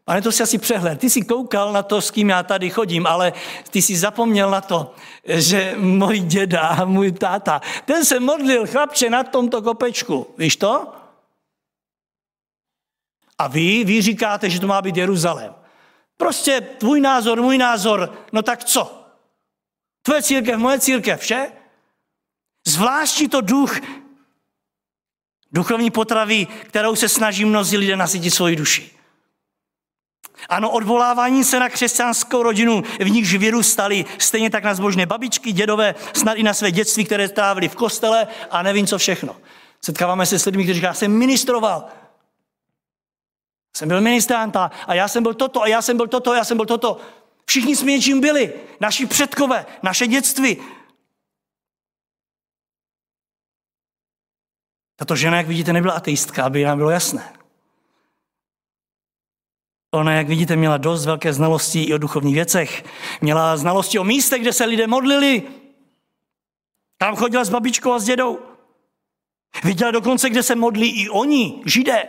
Pane, 0.05 0.21
to 0.21 0.31
si 0.31 0.43
asi 0.43 0.57
přehled. 0.57 0.99
Ty 0.99 1.09
jsi 1.09 1.21
koukal 1.21 1.73
na 1.73 1.83
to, 1.83 2.01
s 2.01 2.11
kým 2.11 2.29
já 2.29 2.43
tady 2.43 2.69
chodím, 2.69 3.07
ale 3.07 3.33
ty 3.69 3.81
jsi 3.81 3.97
zapomněl 3.97 4.49
na 4.49 4.61
to, 4.61 4.93
že 5.23 5.75
můj 5.77 6.19
děda 6.19 6.61
a 6.61 6.85
můj 6.85 7.11
táta, 7.11 7.61
ten 7.85 8.05
se 8.05 8.19
modlil 8.19 8.67
chlapče 8.67 9.09
na 9.09 9.23
tomto 9.23 9.61
kopečku. 9.61 10.27
Víš 10.37 10.55
to? 10.55 10.93
A 13.37 13.47
vy, 13.47 13.83
vy 13.83 14.01
říkáte, 14.01 14.49
že 14.49 14.59
to 14.59 14.67
má 14.67 14.81
být 14.81 14.97
Jeruzalém. 14.97 15.55
Prostě 16.17 16.61
tvůj 16.61 17.01
názor, 17.01 17.41
můj 17.41 17.57
názor, 17.57 18.13
no 18.31 18.41
tak 18.41 18.63
co? 18.63 19.04
Tvoje 20.05 20.23
církev, 20.23 20.57
moje 20.57 20.79
církev, 20.79 21.21
vše? 21.21 21.51
Zvláštní 22.67 23.29
to 23.29 23.41
duch 23.41 23.79
duchovní 25.51 25.91
potravy, 25.91 26.45
kterou 26.45 26.95
se 26.95 27.09
snaží 27.09 27.45
mnozí 27.45 27.77
lidé 27.77 27.95
nasytit 27.95 28.33
svoji 28.33 28.55
duši. 28.55 28.91
Ano, 30.49 30.69
odvolávání 30.69 31.43
se 31.43 31.59
na 31.59 31.69
křesťanskou 31.69 32.43
rodinu, 32.43 32.81
v 32.99 33.09
nichž 33.09 33.35
vyrůstali, 33.35 34.05
stejně 34.19 34.49
tak 34.49 34.63
na 34.63 34.75
zbožné 34.75 35.05
babičky, 35.05 35.51
dědové, 35.51 35.95
snad 36.13 36.33
i 36.33 36.43
na 36.43 36.53
své 36.53 36.71
dětství, 36.71 37.05
které 37.05 37.29
trávili 37.29 37.69
v 37.69 37.75
kostele 37.75 38.27
a 38.51 38.63
nevím 38.63 38.87
co 38.87 38.97
všechno. 38.97 39.35
Setkáváme 39.81 40.25
se 40.25 40.39
s 40.39 40.45
lidmi, 40.45 40.63
kteří 40.63 40.79
říká, 40.79 40.93
jsem 40.93 41.11
ministroval. 41.11 41.85
Jsem 43.77 43.87
byl 43.87 44.01
ministranta 44.01 44.71
a 44.87 44.93
já 44.93 45.07
jsem 45.07 45.23
byl 45.23 45.33
toto 45.33 45.61
a 45.61 45.67
já 45.67 45.81
jsem 45.81 45.97
byl 45.97 46.07
toto 46.07 46.31
a 46.31 46.35
já 46.35 46.43
jsem 46.43 46.57
byl 46.57 46.65
toto. 46.65 47.01
Všichni 47.45 47.75
jsme 47.75 47.91
něčím 47.91 48.21
byli. 48.21 48.53
Naši 48.79 49.05
předkové, 49.05 49.65
naše 49.83 50.07
dětství. 50.07 50.57
Tato 54.95 55.15
žena, 55.15 55.37
jak 55.37 55.47
vidíte, 55.47 55.73
nebyla 55.73 55.93
ateistka, 55.93 56.43
aby 56.43 56.63
nám 56.63 56.77
bylo 56.77 56.89
jasné. 56.89 57.33
Ona, 59.93 60.13
jak 60.13 60.27
vidíte, 60.27 60.55
měla 60.55 60.77
dost 60.77 61.05
velké 61.05 61.33
znalosti 61.33 61.83
i 61.83 61.93
o 61.93 61.97
duchovních 61.97 62.35
věcech. 62.35 62.83
Měla 63.21 63.57
znalosti 63.57 63.99
o 63.99 64.03
místech, 64.03 64.41
kde 64.41 64.53
se 64.53 64.65
lidé 64.65 64.87
modlili. 64.87 65.43
Tam 66.97 67.15
chodila 67.15 67.43
s 67.43 67.49
babičkou 67.49 67.91
a 67.91 67.99
s 67.99 68.05
dědou. 68.05 68.39
Viděla 69.63 69.91
dokonce, 69.91 70.29
kde 70.29 70.43
se 70.43 70.55
modlí 70.55 71.01
i 71.03 71.09
oni, 71.09 71.61
židé. 71.65 72.07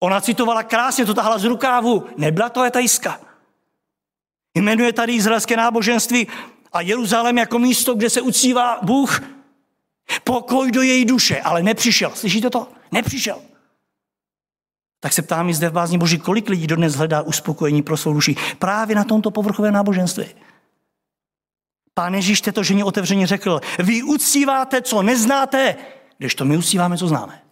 Ona 0.00 0.20
citovala 0.20 0.62
krásně, 0.62 1.06
to 1.06 1.14
tahala 1.14 1.38
z 1.38 1.44
rukávu. 1.44 2.06
Nebyla 2.16 2.48
to 2.48 2.62
etaiska. 2.62 3.27
Jmenuje 4.62 4.92
tady 4.92 5.14
izraelské 5.14 5.56
náboženství 5.56 6.26
a 6.72 6.80
Jeruzalém 6.80 7.38
jako 7.38 7.58
místo, 7.58 7.94
kde 7.94 8.10
se 8.10 8.20
uctívá 8.20 8.78
Bůh. 8.82 9.20
Pokoj 10.24 10.70
do 10.72 10.82
její 10.82 11.04
duše, 11.04 11.40
ale 11.40 11.62
nepřišel. 11.62 12.12
Slyšíte 12.14 12.50
to? 12.50 12.68
Nepřišel. 12.92 13.38
Tak 15.00 15.12
se 15.12 15.22
ptám 15.22 15.52
zde 15.52 15.68
v 15.68 15.72
bázní 15.72 15.98
Boží, 15.98 16.18
kolik 16.18 16.48
lidí 16.48 16.66
dodnes 16.66 16.94
hledá 16.94 17.22
uspokojení 17.22 17.82
pro 17.82 17.96
svou 17.96 18.12
duši 18.12 18.36
právě 18.58 18.96
na 18.96 19.04
tomto 19.04 19.30
povrchovém 19.30 19.74
náboženství. 19.74 20.26
Pán 21.94 22.14
Ježíš 22.14 22.40
této 22.40 22.62
ženě 22.62 22.84
otevřeně 22.84 23.26
řekl, 23.26 23.60
vy 23.78 24.02
uctíváte, 24.02 24.82
co 24.82 25.02
neznáte, 25.02 25.76
když 26.18 26.34
to 26.34 26.44
my 26.44 26.56
uctíváme, 26.56 26.98
co 26.98 27.08
známe. 27.08 27.42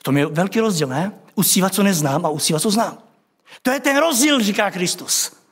V 0.00 0.02
tom 0.02 0.16
je 0.16 0.26
velký 0.26 0.60
rozdíl, 0.60 0.88
ne? 0.88 1.12
Uctívat, 1.34 1.74
co 1.74 1.82
neznám 1.82 2.26
a 2.26 2.28
uctívat, 2.28 2.62
co 2.62 2.70
znám. 2.70 2.98
To 3.62 3.70
je 3.70 3.80
ten 3.80 3.96
rozdíl, 3.96 4.40
říká 4.40 4.70
Kristus. 4.70 5.43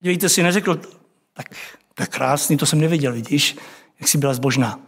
Dívejte 0.00 0.28
si, 0.28 0.42
neřekl, 0.42 0.80
tak 1.34 1.54
je 2.00 2.06
krásný, 2.06 2.56
to 2.56 2.66
jsem 2.66 2.80
neviděl, 2.80 3.12
vidíš, 3.12 3.56
jak 4.00 4.08
jsi 4.08 4.18
byla 4.18 4.34
zbožná. 4.34 4.80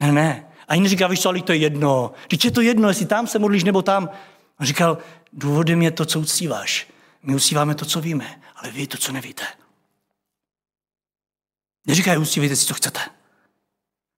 Ne, 0.00 0.12
ne, 0.12 0.46
ani 0.68 0.82
neříká, 0.82 1.06
víš 1.06 1.20
co, 1.20 1.28
ale 1.28 1.42
to 1.42 1.52
je 1.52 1.58
jedno. 1.58 2.12
Když 2.28 2.44
je 2.44 2.50
to 2.50 2.60
jedno, 2.60 2.88
jestli 2.88 3.06
tam 3.06 3.26
se 3.26 3.38
modlíš 3.38 3.64
nebo 3.64 3.82
tam. 3.82 4.10
On 4.60 4.66
říkal, 4.66 4.98
důvodem 5.32 5.82
je 5.82 5.90
to, 5.90 6.04
co 6.04 6.20
uctíváš. 6.20 6.86
My 7.22 7.34
uctíváme 7.34 7.74
to, 7.74 7.84
co 7.84 8.00
víme, 8.00 8.40
ale 8.56 8.70
vy 8.70 8.86
to, 8.86 8.98
co 8.98 9.12
nevíte. 9.12 9.44
Neříkaj, 11.86 12.18
uctívejte 12.18 12.56
si, 12.56 12.66
co 12.66 12.74
chcete. 12.74 13.00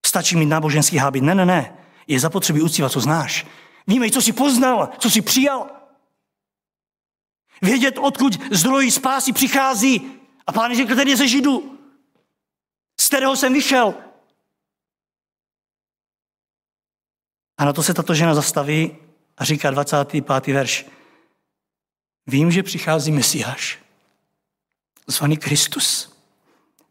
Stačí 0.05 0.35
mít 0.35 0.45
náboženský 0.45 0.97
hábit. 0.97 1.23
Ne, 1.23 1.35
ne, 1.35 1.45
ne. 1.45 1.73
Je 2.07 2.19
zapotřebí 2.19 2.61
uctívat, 2.61 2.91
co 2.91 2.99
znáš. 2.99 3.47
Víme, 3.87 4.09
co 4.09 4.21
jsi 4.21 4.33
poznal, 4.33 4.89
co 4.97 5.09
jsi 5.09 5.21
přijal. 5.21 5.82
Vědět, 7.61 7.97
odkud 7.97 8.39
zdroj 8.51 8.91
spásy 8.91 9.33
přichází. 9.33 10.11
A 10.47 10.51
pán 10.51 10.75
řekl, 10.75 10.95
ten 10.95 11.07
je 11.07 11.17
ze 11.17 11.27
Židu, 11.27 11.79
z 12.99 13.07
kterého 13.07 13.35
jsem 13.35 13.53
vyšel. 13.53 13.93
A 17.57 17.65
na 17.65 17.73
to 17.73 17.83
se 17.83 17.93
tato 17.93 18.13
žena 18.13 18.35
zastaví 18.35 18.97
a 19.37 19.45
říká 19.45 19.71
25. 19.71 20.47
verš. 20.47 20.85
Vím, 22.27 22.51
že 22.51 22.63
přichází 22.63 23.11
Mesiáš, 23.11 23.79
zvaný 25.07 25.37
Kristus. 25.37 26.17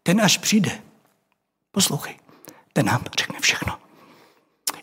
Ten 0.02 0.20
až 0.20 0.38
přijde, 0.38 0.82
poslouchej, 1.70 2.18
ten 2.72 2.86
nám 2.86 3.04
řekne 3.18 3.40
všechno. 3.40 3.78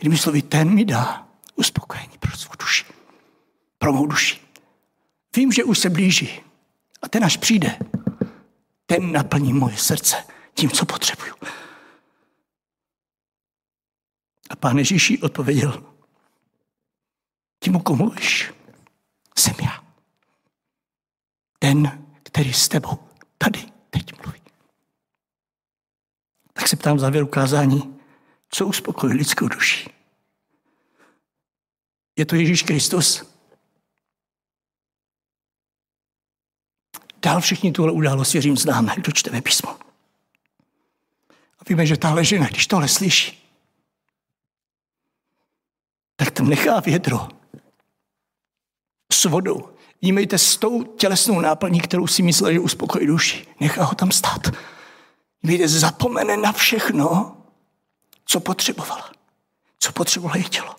Jinými 0.02 0.18
slovy, 0.18 0.42
ten 0.42 0.70
mi 0.70 0.86
dá 0.86 1.28
uspokojení 1.56 2.18
pro 2.18 2.38
svou 2.38 2.54
duši, 2.60 2.86
pro 3.78 3.94
mou 3.94 4.06
duši. 4.06 4.49
Vím, 5.40 5.52
že 5.52 5.64
už 5.64 5.80
se 5.80 5.90
blíží 5.90 6.42
a 7.02 7.10
ten 7.10 7.24
až 7.24 7.38
přijde, 7.38 7.80
ten 8.86 9.12
naplní 9.12 9.54
moje 9.54 9.78
srdce 9.78 10.24
tím, 10.54 10.70
co 10.70 10.86
potřebuju. 10.86 11.34
A 14.50 14.56
pán 14.56 14.78
Ježíš 14.78 15.22
odpověděl, 15.22 15.84
tím, 17.60 17.76
o 17.76 17.96
mluvíš, 17.96 18.54
jsem 19.38 19.56
já. 19.64 19.84
Ten, 21.60 22.06
který 22.24 22.54
s 22.54 22.68
tebou 22.68 23.00
tady 23.38 23.72
teď 23.90 24.24
mluví. 24.24 24.42
Tak 26.54 26.68
se 26.68 26.76
ptám 26.76 27.00
závěru 27.00 27.28
kázání, 27.28 28.00
co 28.50 28.68
uspokojí 28.68 29.14
lidskou 29.14 29.48
duši. 29.48 29.90
Je 32.18 32.26
to 32.26 32.36
Ježíš 32.36 32.64
Kristus? 32.64 33.39
Dál 37.22 37.42
všichni 37.42 37.72
tuhle 37.72 37.92
událost, 37.92 38.34
věřím, 38.34 38.58
známe, 38.58 38.94
kdo 38.96 39.12
čteme 39.12 39.42
písmo. 39.42 39.70
A 41.60 41.62
víme, 41.70 41.86
že 41.86 41.98
tahle 41.98 42.26
žena, 42.26 42.48
když 42.48 42.68
tohle 42.68 42.88
slyší, 42.88 43.40
tak 46.16 46.32
tam 46.32 46.50
nechá 46.50 46.80
vědro 46.80 47.28
s 49.14 49.26
vodou. 49.26 49.70
Jímejte 50.02 50.38
s 50.38 50.58
tou 50.58 50.84
tělesnou 50.84 51.42
náplní, 51.42 51.82
kterou 51.82 52.08
si 52.08 52.24
myslel, 52.24 52.54
že 52.54 52.60
uspokojí 52.60 53.08
duši. 53.08 53.48
Nechá 53.60 53.84
ho 53.84 53.96
tam 53.96 54.12
stát. 54.12 54.48
Jímejte, 55.44 55.68
zapomene 55.68 56.38
na 56.38 56.52
všechno, 56.52 57.38
co 58.26 58.40
potřebovala. 58.40 59.12
Co 59.80 59.92
potřebovala 59.92 60.38
její 60.38 60.50
tělo. 60.50 60.76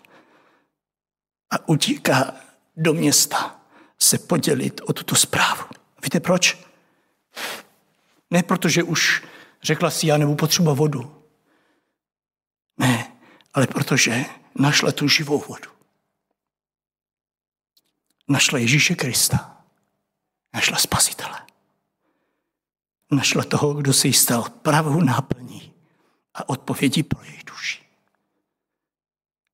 A 1.49 1.69
utíká 1.69 2.33
do 2.77 2.93
města 2.93 3.59
se 3.99 4.17
podělit 4.17 4.81
o 4.85 4.93
tuto 4.93 5.15
zprávu. 5.15 5.63
Víte 6.03 6.19
proč? 6.19 6.57
Ne 8.31 8.43
protože 8.43 8.83
už 8.83 9.23
řekla 9.63 9.91
si, 9.91 10.07
já 10.07 10.17
nebudu 10.17 10.35
potřeba 10.35 10.73
vodu. 10.73 11.23
Ne, 12.77 13.17
ale 13.53 13.67
protože 13.67 14.25
našla 14.55 14.91
tu 14.91 15.07
živou 15.07 15.43
vodu. 15.47 15.71
Našla 18.27 18.59
Ježíše 18.59 18.95
Krista. 18.95 19.63
Našla 20.53 20.77
Spasitele. 20.77 21.45
Našla 23.11 23.43
toho, 23.43 23.73
kdo 23.73 23.93
se 23.93 24.07
jí 24.07 24.13
stal 24.13 24.49
pravou 24.49 25.01
náplní 25.01 25.73
a 26.33 26.49
odpovědí 26.49 27.03
pro 27.03 27.23
její 27.23 27.43
duši. 27.43 27.83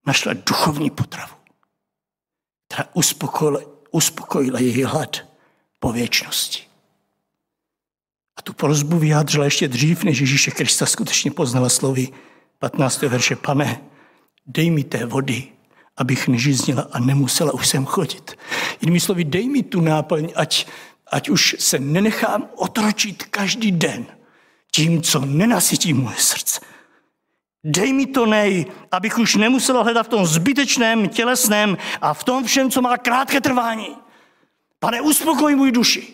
Našla 0.06 0.34
duchovní 0.34 0.90
potravu, 0.90 1.36
která 2.68 2.90
uspokojila, 2.94 3.60
uspokojila 3.92 4.60
její 4.60 4.84
hlad 4.84 5.37
po 5.80 5.92
věčnosti. 5.92 6.64
A 8.38 8.42
tu 8.42 8.54
prozbu 8.54 9.00
vyjádřila 9.00 9.46
ještě 9.46 9.68
dřív, 9.68 10.04
než 10.04 10.20
Ježíše 10.20 10.52
Krista 10.52 10.86
skutečně 10.86 11.32
poznala 11.32 11.70
slovy 11.70 12.08
15. 12.60 13.02
verše. 13.02 13.36
Pane, 13.36 13.82
dej 14.46 14.70
mi 14.70 14.84
té 14.84 15.06
vody, 15.06 15.44
abych 15.98 16.28
nežíznila 16.28 16.88
a 16.92 17.00
nemusela 17.00 17.54
už 17.54 17.68
sem 17.68 17.86
chodit. 17.86 18.38
Jinými 18.82 19.00
slovy, 19.00 19.24
dej 19.24 19.50
mi 19.50 19.64
tu 19.64 19.82
náplň, 19.82 20.34
ať, 20.36 20.68
ať 21.12 21.30
už 21.30 21.56
se 21.60 21.80
nenechám 21.80 22.50
otročit 22.56 23.24
každý 23.24 23.72
den 23.72 24.06
tím, 24.72 25.02
co 25.02 25.26
nenasytí 25.26 25.94
moje 25.94 26.18
srdce. 26.18 26.62
Dej 27.64 27.94
mi 27.94 28.06
to 28.06 28.26
nej, 28.26 28.66
abych 28.92 29.18
už 29.18 29.36
nemusela 29.36 29.84
hledat 29.84 30.04
v 30.04 30.10
tom 30.10 30.26
zbytečném, 30.26 31.10
tělesném 31.10 31.78
a 32.02 32.14
v 32.14 32.24
tom 32.24 32.44
všem, 32.44 32.72
co 32.72 32.82
má 32.82 32.98
krátké 32.98 33.42
trvání. 33.42 34.07
Pane, 34.80 35.02
uspokoj 35.02 35.56
můj 35.56 35.72
duši. 35.72 36.14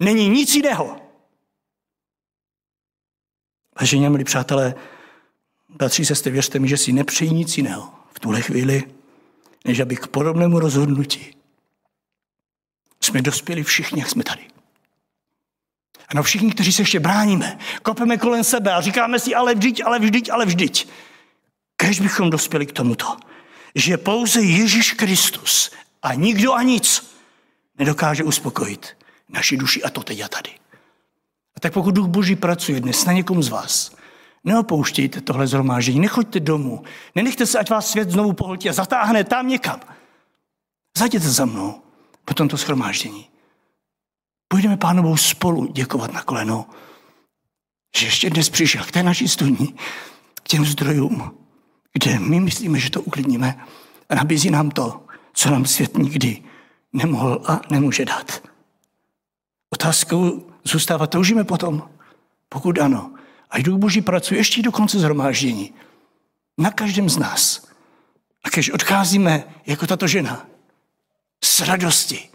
Není 0.00 0.28
nic 0.28 0.54
jiného. 0.54 1.00
Vážení 3.80 4.08
milí 4.08 4.24
přátelé, 4.24 4.74
bratři, 5.68 6.04
sestry, 6.04 6.32
věřte 6.32 6.58
mi, 6.58 6.68
že 6.68 6.76
si 6.76 6.92
nepřeji 6.92 7.30
nic 7.30 7.56
jiného 7.56 7.94
v 8.12 8.20
tuhle 8.20 8.42
chvíli, 8.42 8.82
než 9.64 9.80
aby 9.80 9.96
k 9.96 10.06
podobnému 10.06 10.58
rozhodnutí 10.58 11.36
jsme 13.00 13.22
dospěli 13.22 13.62
všichni, 13.62 14.00
jak 14.00 14.10
jsme 14.10 14.24
tady. 14.24 14.46
A 16.08 16.14
na 16.14 16.22
všichni, 16.22 16.52
kteří 16.52 16.72
se 16.72 16.82
ještě 16.82 17.00
bráníme, 17.00 17.58
kopeme 17.82 18.18
kolem 18.18 18.44
sebe 18.44 18.72
a 18.72 18.80
říkáme 18.80 19.18
si, 19.18 19.34
ale 19.34 19.54
vždyť, 19.54 19.82
ale 19.84 19.98
vždyť, 19.98 20.30
ale 20.30 20.46
vždyť. 20.46 20.88
Kež 21.76 22.00
bychom 22.00 22.30
dospěli 22.30 22.66
k 22.66 22.72
tomuto, 22.72 23.16
že 23.74 23.96
pouze 23.96 24.42
Ježíš 24.42 24.92
Kristus 24.92 25.70
a 26.02 26.14
nikdo 26.14 26.54
a 26.54 26.62
nic 26.62 27.09
nedokáže 27.80 28.24
uspokojit 28.24 28.96
naši 29.28 29.56
duši 29.56 29.82
a 29.82 29.90
to 29.90 30.02
teď 30.02 30.20
a 30.20 30.28
tady. 30.28 30.50
A 31.56 31.60
tak 31.60 31.72
pokud 31.72 31.94
Duch 31.94 32.06
Boží 32.06 32.36
pracuje 32.36 32.80
dnes 32.80 33.04
na 33.04 33.12
někom 33.12 33.42
z 33.42 33.48
vás, 33.48 33.96
neopouštějte 34.44 35.20
tohle 35.20 35.46
zhromáždění, 35.46 36.00
nechoďte 36.00 36.40
domů, 36.40 36.82
nenechte 37.14 37.46
se, 37.46 37.58
ať 37.58 37.70
vás 37.70 37.90
svět 37.90 38.10
znovu 38.10 38.32
pohltí 38.32 38.68
a 38.68 38.72
zatáhne 38.72 39.24
tam 39.24 39.48
někam. 39.48 39.80
Zajděte 40.98 41.30
za 41.30 41.44
mnou 41.44 41.82
po 42.24 42.34
tomto 42.34 42.58
schromáždění. 42.58 43.28
Půjdeme 44.48 44.76
pánovou 44.76 45.16
spolu 45.16 45.66
děkovat 45.66 46.12
na 46.12 46.22
koleno, 46.22 46.66
že 47.96 48.06
ještě 48.06 48.30
dnes 48.30 48.50
přišel 48.50 48.84
k 48.84 48.90
té 48.90 49.02
naší 49.02 49.28
studni, 49.28 49.74
k 50.34 50.48
těm 50.48 50.66
zdrojům, 50.66 51.38
kde 51.92 52.18
my 52.18 52.40
myslíme, 52.40 52.78
že 52.78 52.90
to 52.90 53.02
uklidníme 53.02 53.66
a 54.08 54.14
nabízí 54.14 54.50
nám 54.50 54.70
to, 54.70 55.06
co 55.32 55.50
nám 55.50 55.66
svět 55.66 55.98
nikdy 55.98 56.42
nemohl 56.92 57.42
a 57.46 57.60
nemůže 57.70 58.04
dát. 58.04 58.42
Otázkou 59.70 60.46
zůstává, 60.64 61.06
toužíme 61.06 61.44
potom? 61.44 61.90
Pokud 62.48 62.78
ano, 62.78 63.14
a 63.50 63.58
Duch 63.58 63.78
Boží 63.78 64.00
pracuje 64.00 64.40
ještě 64.40 64.62
do 64.62 64.72
konce 64.72 64.98
zhromáždění. 64.98 65.74
Na 66.58 66.70
každém 66.70 67.08
z 67.08 67.18
nás. 67.18 67.66
A 68.44 68.48
když 68.48 68.70
odcházíme 68.70 69.44
jako 69.66 69.86
tato 69.86 70.06
žena, 70.06 70.46
s 71.44 71.60
radosti. 71.60 72.28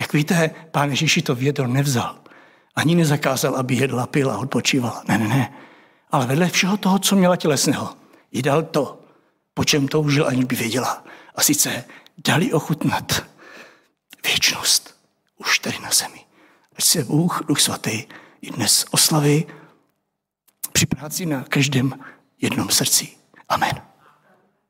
Jak 0.00 0.12
víte, 0.12 0.50
pán 0.70 0.90
Ježíši 0.90 1.22
to 1.22 1.34
vědro 1.34 1.66
nevzal. 1.66 2.18
Ani 2.74 2.94
nezakázal, 2.94 3.56
aby 3.56 3.74
jedla, 3.74 4.06
pila, 4.06 4.38
odpočívala. 4.38 5.02
Ne, 5.08 5.18
ne, 5.18 5.28
ne. 5.28 5.52
Ale 6.10 6.26
vedle 6.26 6.48
všeho 6.48 6.76
toho, 6.76 6.98
co 6.98 7.16
měla 7.16 7.36
tělesného, 7.36 7.96
jí 8.32 8.42
dal 8.42 8.62
to, 8.62 9.00
po 9.54 9.64
čem 9.64 9.88
toužil, 9.88 10.26
ani 10.26 10.44
by 10.44 10.56
věděla. 10.56 11.04
A 11.34 11.42
sice 11.42 11.84
dali 12.26 12.52
ochutnat 12.52 13.26
věčnost 14.24 14.94
už 15.36 15.58
tady 15.58 15.78
na 15.78 15.90
zemi. 15.90 16.24
Ať 16.76 16.84
se 16.84 17.04
Bůh, 17.04 17.42
Duch 17.46 17.60
Svatý, 17.60 18.04
i 18.40 18.50
dnes 18.50 18.84
oslaví 18.90 19.46
při 20.72 20.86
práci 20.86 21.26
na 21.26 21.42
každém 21.42 22.04
jednom 22.40 22.70
srdci. 22.70 23.08
Amen. 23.48 23.89